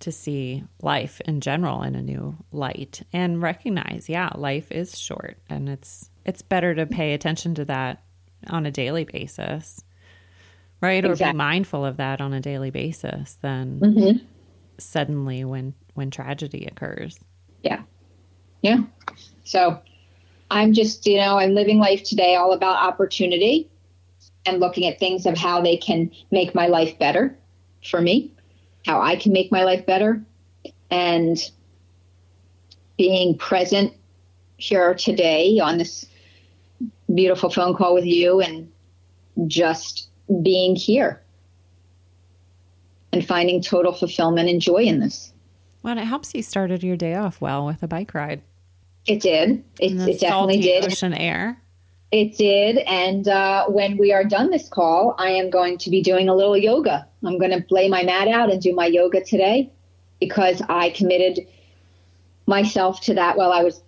to 0.01 0.13
see 0.13 0.65
life 0.83 1.21
in 1.23 1.41
general 1.41 1.83
in 1.83 1.95
a 1.95 2.03
new 2.03 2.37
light 2.53 3.03
and 3.13 3.43
recognize, 3.43 4.09
yeah, 4.09 4.31
life 4.35 4.71
is 4.71 4.99
short 4.99 5.39
and 5.49 5.69
it's 5.69 6.11
it's 6.25 6.43
better 6.43 6.75
to 6.75 6.87
pay 6.87 7.15
attention 7.15 7.55
to 7.55 7.65
that 7.65 8.03
on 8.49 8.67
a 8.67 8.71
daily 8.71 9.05
basis 9.05 9.83
right 10.81 11.05
exactly. 11.05 11.27
or 11.29 11.33
be 11.33 11.37
mindful 11.37 11.85
of 11.85 11.97
that 11.97 12.21
on 12.21 12.33
a 12.33 12.41
daily 12.41 12.71
basis 12.71 13.39
than 13.43 13.81
mm-hmm. 13.81 14.25
suddenly 14.79 15.45
when 15.45 15.75
when 15.95 16.11
tragedy 16.11 16.67
occurs 16.67 17.19
yeah 17.63 17.83
yeah 18.63 18.79
so 19.45 19.81
i'm 20.51 20.73
just 20.73 21.07
you 21.07 21.17
know 21.17 21.39
i'm 21.39 21.55
living 21.55 21.79
life 21.79 22.03
today 22.03 22.37
all 22.37 22.53
about 22.53 22.77
opportunity 22.77 23.69
and 24.45 24.61
looking 24.61 24.87
at 24.87 24.99
things 24.99 25.27
of 25.27 25.37
how 25.37 25.61
they 25.61 25.77
can 25.77 26.11
make 26.31 26.55
my 26.55 26.67
life 26.67 26.99
better 26.99 27.37
for 27.83 28.01
me 28.01 28.33
how 28.87 29.01
i 29.01 29.17
can 29.17 29.33
make 29.33 29.53
my 29.53 29.65
life 29.65 29.85
better 29.85 30.23
and 30.91 31.51
being 32.97 33.37
present 33.37 33.93
here 34.57 34.95
today 34.95 35.59
on 35.59 35.77
this 35.77 36.07
beautiful 37.15 37.51
phone 37.51 37.75
call 37.75 37.95
with 37.95 38.05
you 38.05 38.41
and 38.41 38.71
just 39.47 40.09
being 40.43 40.75
here 40.75 41.23
and 43.13 43.27
finding 43.27 43.63
total 43.63 43.93
fulfillment 43.93 44.49
and 44.49 44.61
joy 44.61 44.83
in 44.83 45.01
this. 45.01 45.33
Well, 45.83 45.99
it 45.99 46.05
helps 46.05 46.35
you 46.35 46.43
started 46.43 46.83
your 46.83 46.97
day 46.97 47.15
off 47.15 47.41
well 47.41 47.67
with 47.67 47.83
a 47.83 47.89
bike 47.89 48.15
ride. 48.15 48.43
It 49.07 49.23
did. 49.23 49.63
It, 49.79 49.93
it 49.93 50.21
definitely 50.21 50.61
did. 50.61 50.85
Ocean 50.85 51.15
air. 51.15 51.61
It 52.17 52.39
did. 52.39 52.79
And 52.79 53.29
uh, 53.29 53.67
when 53.67 53.99
we 53.99 54.11
are 54.11 54.25
done 54.25 54.51
this 54.51 54.71
call, 54.71 55.15
I 55.19 55.33
am 55.33 55.51
going 55.51 55.77
to 55.77 55.91
be 55.91 56.01
doing 56.01 56.31
a 56.31 56.35
little 56.35 56.57
yoga. 56.57 57.07
I'm 57.23 57.37
going 57.37 57.51
to 57.51 57.63
lay 57.69 57.91
my 57.91 58.05
mat 58.05 58.27
out 58.27 58.51
and 58.51 58.59
do 58.59 58.75
my 58.75 58.87
yoga 58.87 59.23
today 59.23 59.71
because 60.19 60.63
I 60.67 60.89
committed 60.89 61.47
myself 62.47 63.03
to 63.03 63.15
that 63.17 63.37
while 63.37 63.53
I 63.53 63.63
was 63.63 63.83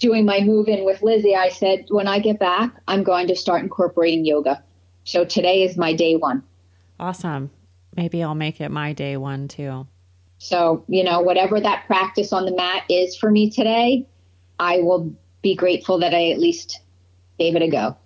doing 0.00 0.24
my 0.24 0.40
move 0.40 0.66
in 0.66 0.84
with 0.84 1.00
Lizzie. 1.00 1.36
I 1.36 1.50
said, 1.50 1.84
when 1.90 2.08
I 2.08 2.18
get 2.18 2.40
back, 2.40 2.72
I'm 2.88 3.04
going 3.04 3.28
to 3.28 3.36
start 3.36 3.62
incorporating 3.62 4.24
yoga. 4.24 4.64
So 5.04 5.24
today 5.24 5.62
is 5.62 5.76
my 5.76 5.92
day 5.92 6.16
one. 6.16 6.42
Awesome. 6.98 7.52
Maybe 7.96 8.20
I'll 8.20 8.34
make 8.34 8.60
it 8.60 8.70
my 8.70 8.92
day 8.94 9.16
one 9.16 9.46
too. 9.46 9.86
So, 10.38 10.82
you 10.88 11.04
know, 11.04 11.20
whatever 11.20 11.60
that 11.60 11.86
practice 11.86 12.32
on 12.32 12.46
the 12.46 12.56
mat 12.56 12.82
is 12.88 13.16
for 13.16 13.30
me 13.30 13.48
today, 13.48 14.08
I 14.58 14.80
will 14.80 15.14
be 15.40 15.54
grateful 15.54 16.00
that 16.00 16.14
I 16.14 16.32
at 16.32 16.40
least 16.40 16.80
gave 17.38 17.56
it 17.56 17.62
a 17.62 17.68
go. 17.68 17.96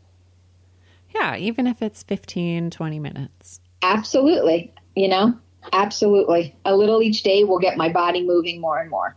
Yeah, 1.14 1.36
even 1.36 1.66
if 1.66 1.82
it's 1.82 2.02
15, 2.02 2.70
20 2.70 2.98
minutes. 2.98 3.60
Absolutely. 3.82 4.72
You 4.94 5.08
know, 5.08 5.38
absolutely. 5.72 6.56
A 6.64 6.74
little 6.74 7.02
each 7.02 7.22
day 7.22 7.44
will 7.44 7.58
get 7.58 7.76
my 7.76 7.90
body 7.90 8.24
moving 8.26 8.60
more 8.60 8.78
and 8.78 8.90
more 8.90 9.16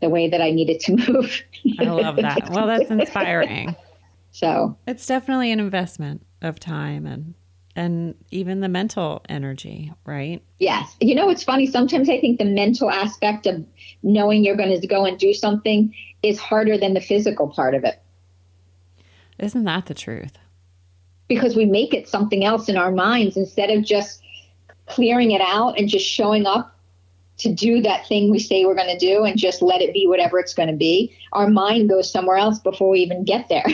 the 0.00 0.08
way 0.08 0.28
that 0.28 0.42
I 0.42 0.50
need 0.50 0.68
it 0.68 0.80
to 0.80 0.96
move. 1.12 1.42
I 1.78 1.84
love 1.84 2.16
that. 2.16 2.50
Well, 2.50 2.66
that's 2.66 2.90
inspiring. 2.90 3.74
So 4.32 4.76
it's 4.86 5.06
definitely 5.06 5.52
an 5.52 5.60
investment 5.60 6.26
of 6.40 6.58
time 6.58 7.06
and 7.06 7.34
and 7.74 8.14
even 8.30 8.60
the 8.60 8.68
mental 8.68 9.22
energy, 9.30 9.92
right? 10.04 10.42
Yes. 10.58 10.94
You 11.00 11.14
know, 11.14 11.30
it's 11.30 11.42
funny. 11.42 11.66
Sometimes 11.66 12.10
I 12.10 12.20
think 12.20 12.38
the 12.38 12.44
mental 12.44 12.90
aspect 12.90 13.46
of 13.46 13.64
knowing 14.02 14.44
you're 14.44 14.56
going 14.56 14.78
to 14.78 14.86
go 14.86 15.06
and 15.06 15.18
do 15.18 15.32
something 15.32 15.94
is 16.22 16.38
harder 16.38 16.76
than 16.76 16.92
the 16.92 17.00
physical 17.00 17.48
part 17.48 17.74
of 17.74 17.84
it. 17.84 18.01
Isn't 19.42 19.64
that 19.64 19.86
the 19.86 19.94
truth? 19.94 20.38
Because 21.26 21.56
we 21.56 21.64
make 21.64 21.92
it 21.92 22.08
something 22.08 22.44
else 22.44 22.68
in 22.68 22.76
our 22.76 22.92
minds 22.92 23.36
instead 23.36 23.70
of 23.70 23.84
just 23.84 24.22
clearing 24.86 25.32
it 25.32 25.40
out 25.40 25.78
and 25.78 25.88
just 25.88 26.06
showing 26.06 26.46
up 26.46 26.78
to 27.38 27.52
do 27.52 27.82
that 27.82 28.06
thing 28.06 28.30
we 28.30 28.38
say 28.38 28.64
we're 28.64 28.76
going 28.76 28.96
to 28.96 28.98
do 28.98 29.24
and 29.24 29.36
just 29.36 29.62
let 29.62 29.82
it 29.82 29.92
be 29.92 30.06
whatever 30.06 30.38
it's 30.38 30.54
going 30.54 30.68
to 30.68 30.76
be. 30.76 31.12
Our 31.32 31.48
mind 31.48 31.88
goes 31.88 32.10
somewhere 32.10 32.36
else 32.36 32.60
before 32.60 32.90
we 32.90 33.00
even 33.00 33.24
get 33.24 33.48
there. 33.48 33.66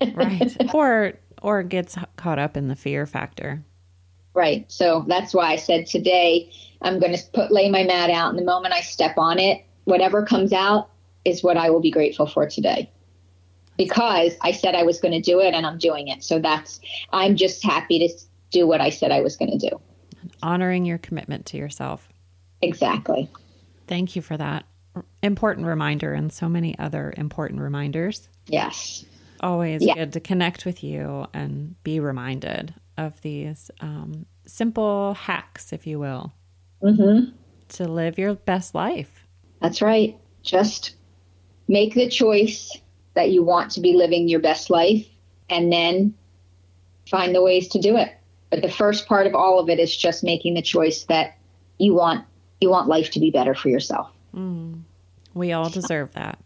right. 0.14 0.74
Or 0.74 1.14
or 1.42 1.62
gets 1.62 1.96
caught 2.16 2.38
up 2.38 2.56
in 2.56 2.68
the 2.68 2.76
fear 2.76 3.06
factor. 3.06 3.64
Right. 4.34 4.70
So 4.70 5.06
that's 5.08 5.32
why 5.32 5.52
I 5.52 5.56
said 5.56 5.86
today 5.86 6.52
I'm 6.82 7.00
going 7.00 7.16
to 7.16 7.22
put 7.32 7.50
lay 7.50 7.70
my 7.70 7.84
mat 7.84 8.10
out 8.10 8.30
and 8.30 8.38
the 8.38 8.44
moment 8.44 8.74
I 8.74 8.82
step 8.82 9.16
on 9.16 9.38
it, 9.38 9.64
whatever 9.84 10.26
comes 10.26 10.52
out 10.52 10.90
is 11.24 11.42
what 11.42 11.56
I 11.56 11.70
will 11.70 11.80
be 11.80 11.90
grateful 11.90 12.26
for 12.26 12.46
today. 12.46 12.90
Because 13.84 14.34
I 14.42 14.52
said 14.52 14.74
I 14.74 14.82
was 14.82 15.00
going 15.00 15.12
to 15.12 15.20
do 15.20 15.40
it 15.40 15.54
and 15.54 15.66
I'm 15.66 15.78
doing 15.78 16.08
it. 16.08 16.22
So 16.22 16.38
that's 16.38 16.80
I'm 17.12 17.36
just 17.36 17.64
happy 17.64 18.06
to 18.06 18.14
do 18.50 18.66
what 18.66 18.80
I 18.80 18.90
said 18.90 19.10
I 19.10 19.20
was 19.20 19.36
going 19.36 19.58
to 19.58 19.70
do. 19.70 19.80
Honoring 20.42 20.84
your 20.84 20.98
commitment 20.98 21.46
to 21.46 21.56
yourself. 21.56 22.08
Exactly. 22.62 23.30
Thank 23.86 24.16
you 24.16 24.22
for 24.22 24.36
that 24.36 24.66
important 25.22 25.66
reminder 25.66 26.12
and 26.12 26.32
so 26.32 26.48
many 26.48 26.78
other 26.78 27.14
important 27.16 27.60
reminders. 27.60 28.28
Yes 28.46 29.04
always 29.42 29.84
yeah. 29.84 29.94
good 29.94 30.12
to 30.12 30.20
connect 30.20 30.64
with 30.64 30.84
you 30.84 31.26
and 31.32 31.82
be 31.82 32.00
reminded 32.00 32.74
of 32.96 33.20
these 33.22 33.70
um, 33.80 34.26
simple 34.46 35.14
hacks, 35.14 35.72
if 35.72 35.86
you 35.86 35.98
will, 35.98 36.32
mm-hmm. 36.82 37.30
to 37.68 37.88
live 37.88 38.18
your 38.18 38.34
best 38.34 38.74
life. 38.74 39.26
That's 39.60 39.82
right. 39.82 40.16
Just 40.42 40.94
make 41.68 41.94
the 41.94 42.08
choice 42.08 42.76
that 43.14 43.30
you 43.30 43.42
want 43.42 43.72
to 43.72 43.80
be 43.80 43.94
living 43.94 44.28
your 44.28 44.40
best 44.40 44.70
life 44.70 45.06
and 45.48 45.72
then 45.72 46.14
find 47.08 47.34
the 47.34 47.42
ways 47.42 47.68
to 47.68 47.80
do 47.80 47.96
it. 47.96 48.12
But 48.50 48.62
the 48.62 48.70
first 48.70 49.06
part 49.06 49.26
of 49.26 49.34
all 49.34 49.58
of 49.58 49.68
it 49.68 49.78
is 49.78 49.96
just 49.96 50.24
making 50.24 50.54
the 50.54 50.62
choice 50.62 51.04
that 51.04 51.36
you 51.78 51.94
want 51.94 52.24
you 52.60 52.68
want 52.68 52.88
life 52.88 53.10
to 53.12 53.20
be 53.20 53.30
better 53.30 53.54
for 53.54 53.68
yourself. 53.70 54.10
Mm. 54.34 54.82
We 55.32 55.52
all 55.52 55.70
deserve 55.70 56.12
that. 56.12 56.38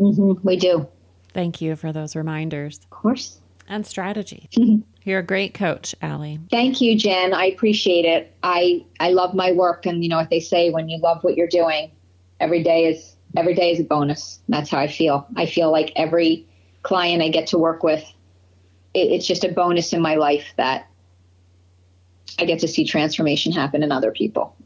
Mm-hmm. 0.00 0.46
We 0.46 0.56
do. 0.56 0.88
Thank 1.32 1.60
you 1.60 1.76
for 1.76 1.92
those 1.92 2.16
reminders. 2.16 2.78
Of 2.78 2.90
course. 2.90 3.38
And 3.68 3.86
strategy. 3.86 4.48
You're 5.04 5.20
a 5.20 5.24
great 5.24 5.54
coach, 5.54 5.94
Allie. 6.02 6.40
Thank 6.50 6.80
you, 6.80 6.96
Jen. 6.96 7.32
I 7.32 7.46
appreciate 7.46 8.04
it. 8.04 8.34
I 8.42 8.84
I 9.00 9.10
love 9.10 9.34
my 9.34 9.52
work, 9.52 9.86
and 9.86 10.02
you 10.02 10.08
know 10.08 10.16
what 10.16 10.30
they 10.30 10.40
say: 10.40 10.70
when 10.70 10.88
you 10.88 10.98
love 10.98 11.22
what 11.24 11.36
you're 11.36 11.48
doing, 11.48 11.90
every 12.40 12.62
day 12.62 12.86
is 12.86 13.11
every 13.36 13.54
day 13.54 13.72
is 13.72 13.80
a 13.80 13.84
bonus. 13.84 14.40
That's 14.48 14.70
how 14.70 14.78
I 14.78 14.88
feel. 14.88 15.26
I 15.36 15.46
feel 15.46 15.70
like 15.70 15.92
every 15.96 16.46
client 16.82 17.22
I 17.22 17.28
get 17.28 17.46
to 17.48 17.58
work 17.58 17.82
with, 17.82 18.02
it, 18.94 19.10
it's 19.10 19.26
just 19.26 19.44
a 19.44 19.48
bonus 19.48 19.92
in 19.92 20.00
my 20.00 20.16
life 20.16 20.52
that 20.56 20.88
I 22.38 22.44
get 22.44 22.60
to 22.60 22.68
see 22.68 22.84
transformation 22.84 23.52
happen 23.52 23.82
in 23.82 23.92
other 23.92 24.10
people. 24.10 24.56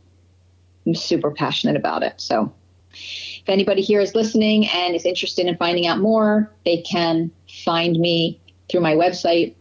I'm 0.86 0.94
super 0.94 1.30
passionate 1.30 1.76
about 1.76 2.02
it. 2.02 2.20
So, 2.20 2.52
if 2.92 3.48
anybody 3.48 3.82
here 3.82 4.00
is 4.00 4.14
listening 4.14 4.66
and 4.68 4.94
is 4.94 5.04
interested 5.04 5.46
in 5.46 5.56
finding 5.56 5.86
out 5.86 5.98
more, 5.98 6.50
they 6.64 6.82
can 6.82 7.30
find 7.64 7.98
me 7.98 8.40
through 8.70 8.80
my 8.80 8.94
website 8.94 9.54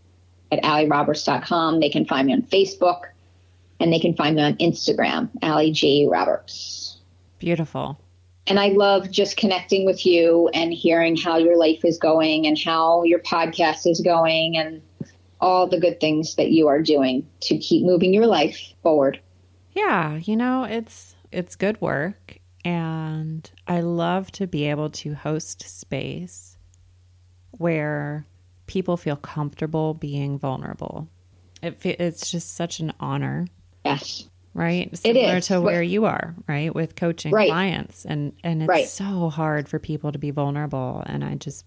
at 0.52 0.64
allieroberts.com. 0.64 1.80
They 1.80 1.90
can 1.90 2.06
find 2.06 2.28
me 2.28 2.34
on 2.34 2.44
Facebook 2.44 3.02
and 3.80 3.92
they 3.92 4.00
can 4.00 4.16
find 4.16 4.36
me 4.36 4.44
on 4.44 4.56
Instagram, 4.56 5.30
Allie 5.42 5.72
J. 5.72 6.08
Roberts. 6.08 6.98
Beautiful. 7.40 8.00
And 8.48 8.60
I 8.60 8.70
love 8.70 9.10
just 9.10 9.38
connecting 9.38 9.86
with 9.86 10.06
you 10.06 10.50
and 10.54 10.72
hearing 10.72 11.18
how 11.18 11.38
your 11.38 11.58
life 11.58 11.84
is 11.84 11.98
going 11.98 12.46
and 12.46 12.58
how 12.60 13.04
your 13.04 13.20
podcast 13.20 13.88
is 13.88 14.02
going 14.02 14.58
and 14.58 14.82
all 15.42 15.68
the 15.68 15.80
good 15.80 16.00
things 16.00 16.36
that 16.36 16.52
you 16.52 16.68
are 16.68 16.82
doing 16.82 17.28
to 17.42 17.58
keep 17.58 17.84
moving 17.86 18.14
your 18.14 18.28
life 18.28 18.74
forward. 18.84 19.20
Yeah, 19.72 20.18
you 20.18 20.36
know, 20.36 20.64
it's 20.64 21.16
it's 21.32 21.56
good 21.56 21.82
work 21.82 22.40
and 22.64 23.50
I 23.68 23.82
love 23.82 24.32
to 24.34 24.48
be 24.48 24.70
able 24.70 24.90
to 24.92 25.14
host 25.14 25.64
space 25.64 26.58
where 27.52 28.26
people 28.68 28.98
feel 28.98 29.16
comfortable 29.16 29.94
being 29.94 30.40
vulnerable. 30.40 31.08
It, 31.62 31.80
it's 31.86 32.32
just 32.32 32.56
such 32.56 32.80
an 32.80 32.94
honor. 33.00 33.48
Yes. 33.86 34.28
Right. 34.56 34.98
Similar 34.98 35.42
to 35.42 35.60
where 35.60 35.84
you 35.84 36.06
are, 36.06 36.34
right? 36.48 36.74
With 36.74 36.96
coaching 36.96 37.34
right. 37.34 37.50
clients. 37.50 38.06
And, 38.06 38.32
and 38.42 38.62
it's 38.62 38.70
right. 38.70 38.88
so 38.88 39.30
hard 39.30 39.68
for 39.68 39.80
people 39.80 40.14
to 40.14 40.18
be 40.18 40.32
vulnerable. 40.32 41.04
And 41.06 41.26
I 41.26 41.36
just, 41.36 41.66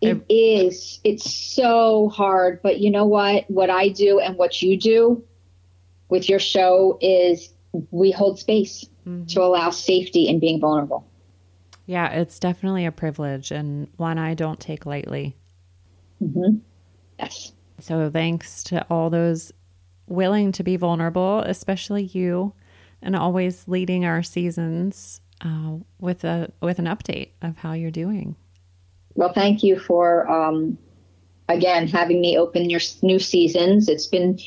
it 0.00 0.16
I, 0.16 0.24
is. 0.32 1.00
It's 1.04 1.30
so 1.30 2.08
hard. 2.08 2.62
But 2.62 2.80
you 2.80 2.90
know 2.90 3.04
what? 3.04 3.44
What 3.48 3.68
I 3.68 3.90
do 3.90 4.20
and 4.20 4.38
what 4.38 4.62
you 4.62 4.78
do 4.78 5.22
with 6.08 6.30
your 6.30 6.38
show 6.38 6.96
is 7.02 7.52
we 7.90 8.10
hold 8.10 8.38
space 8.38 8.86
mm-hmm. 9.06 9.26
to 9.26 9.42
allow 9.42 9.68
safety 9.68 10.28
in 10.28 10.40
being 10.40 10.60
vulnerable. 10.60 11.06
Yeah, 11.84 12.08
it's 12.08 12.38
definitely 12.38 12.86
a 12.86 12.92
privilege 12.92 13.50
and 13.50 13.86
one 13.98 14.16
I 14.16 14.32
don't 14.32 14.58
take 14.58 14.86
lightly. 14.86 15.36
Mm-hmm. 16.22 16.58
Yes. 17.18 17.52
So 17.80 18.10
thanks 18.10 18.62
to 18.64 18.86
all 18.88 19.10
those 19.10 19.52
willing 20.08 20.52
to 20.52 20.62
be 20.62 20.76
vulnerable, 20.76 21.40
especially 21.40 22.04
you, 22.04 22.52
and 23.02 23.14
always 23.14 23.66
leading 23.68 24.04
our 24.04 24.22
seasons 24.22 25.20
uh, 25.40 25.76
with 25.98 26.24
a 26.24 26.50
with 26.60 26.78
an 26.78 26.86
update 26.86 27.30
of 27.42 27.56
how 27.58 27.72
you're 27.72 27.90
doing. 27.90 28.36
Well, 29.14 29.32
thank 29.32 29.62
you 29.62 29.78
for 29.78 30.28
um, 30.30 30.78
again 31.48 31.88
having 31.88 32.20
me 32.20 32.38
open 32.38 32.70
your 32.70 32.80
new 33.02 33.18
seasons. 33.18 33.88
It's 33.88 34.06
been 34.06 34.38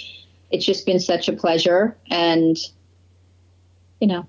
it's 0.49 0.65
just 0.65 0.85
been 0.85 0.99
such 0.99 1.27
a 1.29 1.33
pleasure, 1.33 1.97
and 2.09 2.57
you 3.99 4.07
know, 4.07 4.27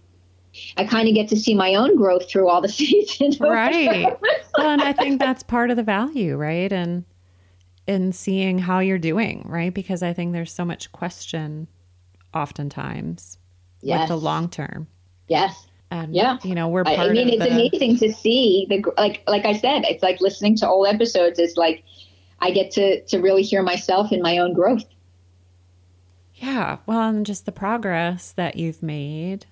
I 0.77 0.85
kind 0.85 1.09
of 1.09 1.15
get 1.15 1.29
to 1.29 1.37
see 1.37 1.55
my 1.55 1.75
own 1.75 1.97
growth 1.97 2.29
through 2.31 2.49
all 2.49 2.61
the 2.61 2.69
seasons. 2.69 3.41
Right. 3.41 4.17
well, 4.57 4.71
and 4.71 4.83
I 4.83 4.93
think 4.93 5.19
that's 5.19 5.43
part 5.43 5.71
of 5.71 5.77
the 5.77 5.83
value, 5.83 6.37
right? 6.37 6.73
And 6.73 7.05
in 7.87 8.13
seeing 8.13 8.59
how 8.59 8.79
you're 8.79 8.99
doing, 8.99 9.45
right? 9.47 9.73
Because 9.73 10.03
I 10.03 10.13
think 10.13 10.33
there's 10.33 10.53
so 10.53 10.65
much 10.65 10.93
question 10.93 11.69
oftentimes 12.35 13.39
yes. 13.81 14.01
with 14.01 14.09
the 14.09 14.17
long 14.25 14.49
term. 14.49 14.87
Yes. 15.29 15.67
And 15.91 16.15
yeah, 16.15 16.39
you 16.43 16.55
know, 16.55 16.69
we're. 16.69 16.85
I 16.87 17.11
mean, 17.11 17.29
it's 17.29 17.45
the... 17.45 17.51
amazing 17.51 17.99
to 17.99 18.13
see 18.15 18.67
the 18.71 18.83
like. 18.97 19.23
Like 19.27 19.45
I 19.45 19.53
said, 19.53 19.85
it's 19.85 20.03
like 20.03 20.23
listening 20.23 20.57
to 20.57 20.69
old 20.69 20.87
episodes. 20.87 21.39
It's 21.39 21.59
like 21.59 21.85
I 22.41 22.51
get 22.51 22.71
to 22.73 23.05
to 23.05 23.19
really 23.21 23.43
hear 23.43 23.63
myself 23.63 24.11
in 24.11 24.23
my 24.23 24.39
own 24.39 24.55
growth. 24.55 24.85
Yeah, 26.35 26.79
well, 26.87 27.11
and 27.11 27.27
just 27.27 27.45
the 27.45 27.53
progress 27.53 28.33
that 28.33 28.57
you've 28.57 28.83
made 28.83 29.45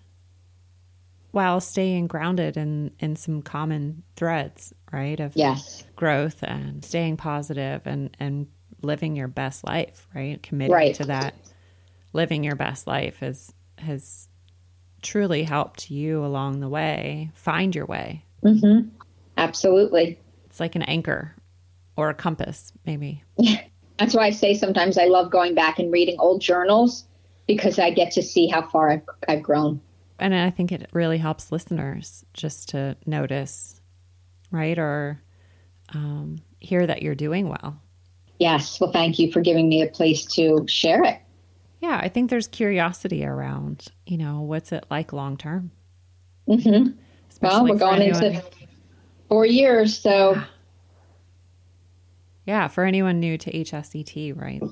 while 1.32 1.60
staying 1.60 2.06
grounded 2.06 2.56
in 2.56 2.92
in 2.98 3.16
some 3.16 3.42
common 3.42 4.02
threads, 4.16 4.72
right? 4.92 5.18
Of 5.20 5.36
yes. 5.36 5.84
growth 5.96 6.42
and 6.42 6.84
staying 6.84 7.16
positive 7.16 7.86
and 7.86 8.16
and 8.18 8.46
living 8.82 9.16
your 9.16 9.28
best 9.28 9.64
life, 9.64 10.06
right? 10.14 10.42
Committing 10.42 10.72
right. 10.72 10.94
to 10.96 11.04
that 11.04 11.34
living 12.12 12.44
your 12.44 12.56
best 12.56 12.86
life 12.86 13.18
has 13.18 13.52
has 13.78 14.28
truly 15.02 15.42
helped 15.44 15.90
you 15.90 16.24
along 16.24 16.60
the 16.60 16.68
way 16.68 17.30
find 17.34 17.74
your 17.74 17.86
way. 17.86 18.24
Mm-hmm. 18.44 18.88
Absolutely. 19.36 20.18
It's 20.46 20.60
like 20.60 20.74
an 20.74 20.82
anchor 20.82 21.34
or 21.96 22.10
a 22.10 22.14
compass, 22.14 22.72
maybe. 22.84 23.22
That's 23.98 24.14
why 24.14 24.26
I 24.26 24.30
say 24.30 24.54
sometimes 24.54 24.98
I 24.98 25.06
love 25.06 25.30
going 25.30 25.54
back 25.54 25.78
and 25.78 25.92
reading 25.92 26.16
old 26.18 26.40
journals 26.40 27.04
because 27.46 27.78
I 27.78 27.90
get 27.90 28.12
to 28.12 28.22
see 28.22 28.48
how 28.48 28.62
far 28.68 28.90
I've, 28.90 29.02
I've 29.28 29.42
grown 29.42 29.80
and 30.20 30.34
I 30.34 30.50
think 30.50 30.70
it 30.70 30.90
really 30.92 31.18
helps 31.18 31.50
listeners 31.50 32.24
just 32.34 32.68
to 32.70 32.96
notice, 33.06 33.80
right? 34.50 34.78
Or 34.78 35.20
um, 35.94 36.38
hear 36.60 36.86
that 36.86 37.02
you're 37.02 37.14
doing 37.14 37.48
well. 37.48 37.80
Yes. 38.38 38.80
Well, 38.80 38.92
thank 38.92 39.18
you 39.18 39.32
for 39.32 39.40
giving 39.40 39.68
me 39.68 39.82
a 39.82 39.86
place 39.86 40.24
to 40.34 40.66
share 40.68 41.02
it. 41.04 41.18
Yeah. 41.80 41.98
I 42.00 42.08
think 42.08 42.30
there's 42.30 42.46
curiosity 42.46 43.24
around, 43.24 43.88
you 44.06 44.18
know, 44.18 44.42
what's 44.42 44.72
it 44.72 44.84
like 44.90 45.12
long 45.12 45.36
term? 45.36 45.72
Mm-hmm. 46.48 46.98
Well, 47.40 47.64
we're 47.64 47.76
going 47.76 48.02
anyone... 48.02 48.22
into 48.22 48.42
four 49.28 49.46
years. 49.46 49.98
So, 49.98 50.34
yeah. 50.34 50.44
yeah. 52.46 52.68
For 52.68 52.84
anyone 52.84 53.20
new 53.20 53.38
to 53.38 53.50
HSCT, 53.50 54.38
right? 54.38 54.62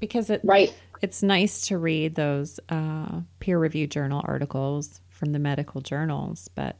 Because 0.00 0.30
it, 0.30 0.40
right 0.42 0.74
it's 1.02 1.22
nice 1.22 1.66
to 1.66 1.78
read 1.78 2.14
those 2.14 2.60
uh, 2.68 3.20
peer 3.40 3.58
reviewed 3.58 3.90
journal 3.90 4.22
articles 4.24 5.00
from 5.08 5.32
the 5.32 5.38
medical 5.40 5.80
journals, 5.80 6.48
but 6.54 6.78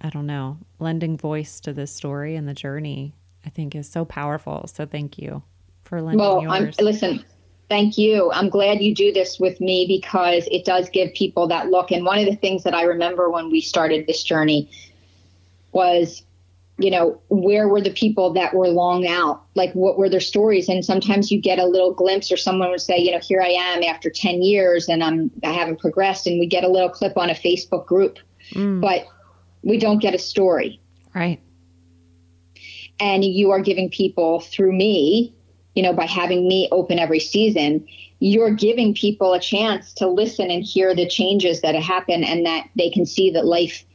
I 0.00 0.10
don't 0.10 0.26
know, 0.26 0.58
lending 0.78 1.18
voice 1.18 1.60
to 1.60 1.72
this 1.72 1.92
story 1.92 2.36
and 2.36 2.48
the 2.48 2.54
journey, 2.54 3.14
I 3.44 3.50
think 3.50 3.74
is 3.74 3.88
so 3.88 4.04
powerful. 4.04 4.68
So 4.68 4.86
thank 4.86 5.18
you 5.18 5.42
for 5.84 6.00
lending 6.00 6.20
well, 6.20 6.42
yours. 6.42 6.76
I'm, 6.78 6.84
listen, 6.84 7.24
thank 7.68 7.98
you. 7.98 8.30
I'm 8.32 8.48
glad 8.48 8.80
you 8.80 8.94
do 8.94 9.12
this 9.12 9.40
with 9.40 9.60
me 9.60 9.86
because 9.88 10.46
it 10.50 10.64
does 10.64 10.88
give 10.90 11.12
people 11.14 11.48
that 11.48 11.68
look. 11.68 11.90
And 11.90 12.04
one 12.04 12.18
of 12.18 12.26
the 12.26 12.36
things 12.36 12.62
that 12.64 12.74
I 12.74 12.82
remember 12.82 13.30
when 13.30 13.50
we 13.50 13.60
started 13.60 14.06
this 14.06 14.22
journey 14.22 14.70
was 15.72 16.22
you 16.78 16.90
know, 16.90 17.20
where 17.28 17.68
were 17.68 17.80
the 17.80 17.90
people 17.90 18.32
that 18.34 18.52
were 18.52 18.68
long 18.68 19.06
out? 19.06 19.42
Like, 19.54 19.72
what 19.72 19.96
were 19.96 20.10
their 20.10 20.20
stories? 20.20 20.68
And 20.68 20.84
sometimes 20.84 21.30
you 21.30 21.40
get 21.40 21.58
a 21.58 21.64
little 21.64 21.94
glimpse, 21.94 22.30
or 22.30 22.36
someone 22.36 22.70
would 22.70 22.82
say, 22.82 22.98
you 22.98 23.12
know, 23.12 23.18
here 23.18 23.40
I 23.40 23.48
am 23.48 23.82
after 23.82 24.10
10 24.10 24.42
years 24.42 24.88
and 24.88 25.02
I'm, 25.02 25.30
I 25.42 25.52
haven't 25.52 25.80
progressed. 25.80 26.26
And 26.26 26.38
we 26.38 26.46
get 26.46 26.64
a 26.64 26.68
little 26.68 26.90
clip 26.90 27.16
on 27.16 27.30
a 27.30 27.34
Facebook 27.34 27.86
group, 27.86 28.18
mm. 28.52 28.80
but 28.80 29.06
we 29.62 29.78
don't 29.78 30.02
get 30.02 30.14
a 30.14 30.18
story. 30.18 30.78
Right. 31.14 31.40
And 33.00 33.24
you 33.24 33.52
are 33.52 33.60
giving 33.60 33.88
people 33.88 34.40
through 34.40 34.72
me, 34.72 35.34
you 35.74 35.82
know, 35.82 35.94
by 35.94 36.06
having 36.06 36.46
me 36.46 36.68
open 36.72 36.98
every 36.98 37.20
season, 37.20 37.86
you're 38.18 38.54
giving 38.54 38.94
people 38.94 39.32
a 39.32 39.40
chance 39.40 39.94
to 39.94 40.08
listen 40.08 40.50
and 40.50 40.62
hear 40.62 40.94
the 40.94 41.08
changes 41.08 41.62
that 41.62 41.74
happen 41.74 42.22
and 42.22 42.44
that 42.44 42.68
they 42.76 42.90
can 42.90 43.06
see 43.06 43.30
that 43.30 43.46
life 43.46 43.85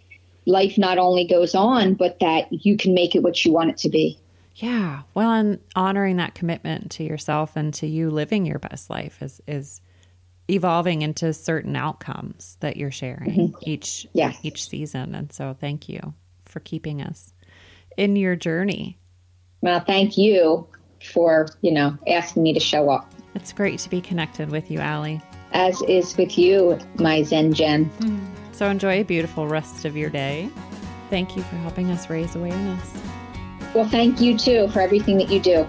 life 0.45 0.77
not 0.77 0.97
only 0.97 1.25
goes 1.25 1.55
on, 1.55 1.93
but 1.93 2.19
that 2.19 2.47
you 2.51 2.77
can 2.77 2.93
make 2.93 3.15
it 3.15 3.23
what 3.23 3.43
you 3.45 3.51
want 3.51 3.69
it 3.69 3.77
to 3.77 3.89
be. 3.89 4.17
Yeah. 4.55 5.01
Well, 5.13 5.31
and 5.31 5.59
honoring 5.75 6.17
that 6.17 6.35
commitment 6.35 6.91
to 6.91 7.03
yourself 7.03 7.55
and 7.55 7.73
to 7.75 7.87
you 7.87 8.09
living 8.09 8.45
your 8.45 8.59
best 8.59 8.89
life 8.89 9.21
is 9.21 9.41
is 9.47 9.81
evolving 10.47 11.01
into 11.01 11.33
certain 11.33 11.75
outcomes 11.75 12.57
that 12.59 12.75
you're 12.75 12.91
sharing 12.91 13.51
mm-hmm. 13.51 13.69
each 13.69 14.07
yes. 14.13 14.37
each 14.43 14.67
season. 14.67 15.15
And 15.15 15.31
so 15.31 15.55
thank 15.59 15.87
you 15.87 16.13
for 16.45 16.59
keeping 16.59 17.01
us 17.01 17.33
in 17.97 18.15
your 18.15 18.35
journey. 18.35 18.97
Well, 19.61 19.79
thank 19.79 20.17
you 20.17 20.67
for, 21.13 21.47
you 21.61 21.71
know, 21.71 21.97
asking 22.07 22.43
me 22.43 22.53
to 22.53 22.59
show 22.59 22.89
up. 22.89 23.11
It's 23.35 23.53
great 23.53 23.79
to 23.79 23.89
be 23.89 24.01
connected 24.01 24.49
with 24.49 24.69
you, 24.69 24.79
Allie. 24.79 25.21
As 25.53 25.81
is 25.83 26.17
with 26.17 26.37
you, 26.37 26.77
my 26.95 27.23
Zen 27.23 27.53
Jen. 27.53 27.89
Mm. 27.99 28.40
So 28.61 28.69
enjoy 28.69 29.01
a 29.01 29.03
beautiful 29.03 29.47
rest 29.47 29.85
of 29.85 29.97
your 29.97 30.11
day. 30.11 30.47
Thank 31.09 31.35
you 31.35 31.41
for 31.41 31.55
helping 31.55 31.89
us 31.89 32.11
raise 32.11 32.35
awareness. 32.35 32.93
Well, 33.73 33.87
thank 33.87 34.21
you 34.21 34.37
too 34.37 34.67
for 34.67 34.81
everything 34.81 35.17
that 35.17 35.31
you 35.31 35.39
do. 35.39 35.67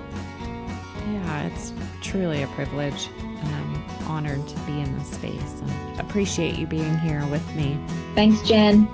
Yeah, 1.11 1.47
it's 1.47 1.73
truly 2.03 2.43
a 2.43 2.47
privilege, 2.49 3.09
and 3.19 3.49
I'm 3.49 3.83
honored 4.07 4.47
to 4.47 4.59
be 4.67 4.79
in 4.79 4.99
this 4.99 5.09
space 5.09 5.63
and 5.63 6.01
appreciate 6.01 6.59
you 6.59 6.67
being 6.67 6.99
here 6.99 7.25
with 7.29 7.57
me. 7.57 7.81
Thanks, 8.15 8.47
Jen. 8.47 8.87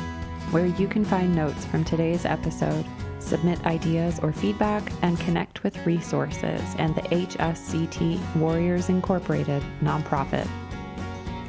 where 0.52 0.68
you 0.68 0.88
can 0.88 1.04
find 1.04 1.36
notes 1.36 1.66
from 1.66 1.84
today's 1.84 2.24
episode 2.24 2.86
submit 3.26 3.66
ideas 3.66 4.20
or 4.20 4.32
feedback, 4.32 4.92
and 5.02 5.20
connect 5.20 5.64
with 5.64 5.86
resources 5.86 6.62
and 6.78 6.96
the 6.96 7.02
HSCT 7.02 8.36
Warriors 8.36 8.90
Incorporated 8.90 9.64
nonprofit. 9.82 10.48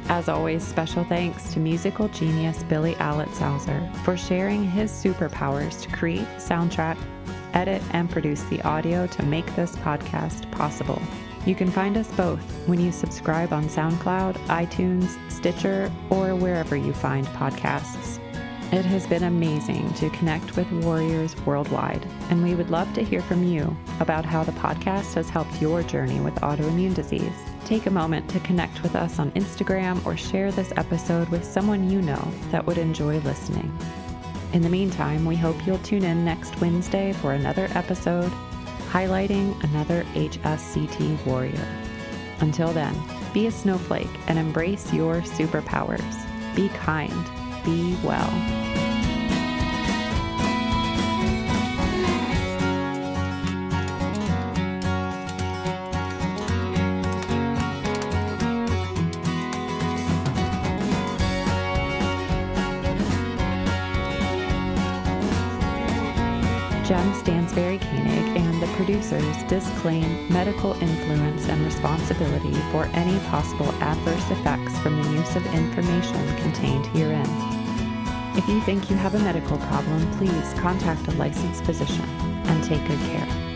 As 0.09 0.29
always, 0.29 0.65
special 0.65 1.03
thanks 1.03 1.53
to 1.53 1.59
musical 1.59 2.07
genius 2.07 2.63
Billy 2.63 2.95
Alitzhauser 2.95 3.93
for 4.03 4.15
sharing 4.15 4.63
his 4.63 4.91
superpowers 4.91 5.81
to 5.81 5.89
create, 5.89 6.27
soundtrack, 6.37 6.97
edit, 7.53 7.81
and 7.91 8.09
produce 8.09 8.43
the 8.43 8.61
audio 8.61 9.05
to 9.07 9.23
make 9.23 9.45
this 9.55 9.75
podcast 9.77 10.49
possible. 10.51 11.01
You 11.45 11.55
can 11.55 11.71
find 11.71 11.97
us 11.97 12.09
both 12.11 12.41
when 12.67 12.79
you 12.79 12.91
subscribe 12.91 13.53
on 13.53 13.69
SoundCloud, 13.69 14.35
iTunes, 14.47 15.17
Stitcher, 15.31 15.91
or 16.09 16.35
wherever 16.35 16.75
you 16.75 16.93
find 16.93 17.25
podcasts. 17.27 18.21
It 18.69 18.83
has 18.83 19.07
been 19.07 19.23
amazing 19.23 19.93
to 19.93 20.09
connect 20.09 20.57
with 20.57 20.69
warriors 20.83 21.37
worldwide, 21.45 22.05
and 22.29 22.43
we 22.43 22.53
would 22.53 22.69
love 22.69 22.93
to 22.95 23.03
hear 23.03 23.21
from 23.21 23.45
you 23.45 23.75
about 24.01 24.25
how 24.25 24.43
the 24.43 24.51
podcast 24.51 25.13
has 25.13 25.29
helped 25.29 25.61
your 25.61 25.83
journey 25.83 26.19
with 26.19 26.35
autoimmune 26.35 26.93
disease. 26.93 27.31
Take 27.63 27.85
a 27.85 27.91
moment 27.91 28.29
to 28.31 28.41
connect 28.41 28.83
with 28.83 28.93
us 28.93 29.19
on 29.19 29.31
Instagram 29.31 30.05
or 30.05 30.17
share 30.17 30.51
this 30.51 30.73
episode 30.75 31.29
with 31.29 31.45
someone 31.45 31.89
you 31.89 32.01
know 32.01 32.21
that 32.51 32.65
would 32.65 32.77
enjoy 32.77 33.19
listening. 33.19 33.71
In 34.51 34.61
the 34.61 34.69
meantime, 34.69 35.23
we 35.23 35.37
hope 35.37 35.65
you'll 35.65 35.77
tune 35.79 36.03
in 36.03 36.25
next 36.25 36.59
Wednesday 36.59 37.13
for 37.13 37.31
another 37.33 37.69
episode 37.73 38.31
highlighting 38.89 39.61
another 39.63 40.03
HSCT 40.13 41.25
warrior. 41.25 41.67
Until 42.41 42.73
then, 42.73 42.95
be 43.33 43.47
a 43.47 43.51
snowflake 43.51 44.09
and 44.27 44.37
embrace 44.37 44.93
your 44.93 45.21
superpowers. 45.21 46.55
Be 46.55 46.67
kind. 46.69 47.46
Be 47.67 47.97
well. 48.01 48.31
Jen 66.87 67.11
Stansberry 67.15 67.81
Koenig 67.81 68.37
and 68.37 68.61
the 68.61 68.67
producers 68.77 69.43
disclaim 69.49 70.31
medical 70.31 70.71
influence 70.81 71.49
and 71.49 71.65
responsibility 71.65 72.53
for 72.71 72.85
any 72.93 73.19
possible 73.27 73.73
adverse 73.81 74.31
effects 74.31 74.79
from 74.79 75.03
the 75.03 75.09
use 75.09 75.35
of 75.35 75.45
information 75.53 76.37
contained 76.37 76.85
herein. 76.87 77.56
If 78.37 78.47
you 78.47 78.61
think 78.61 78.91
you 78.91 78.95
have 78.97 79.15
a 79.15 79.19
medical 79.19 79.57
problem, 79.57 80.11
please 80.13 80.53
contact 80.59 81.07
a 81.07 81.11
licensed 81.13 81.65
physician 81.65 82.05
and 82.45 82.63
take 82.63 82.85
good 82.87 82.99
care. 82.99 83.46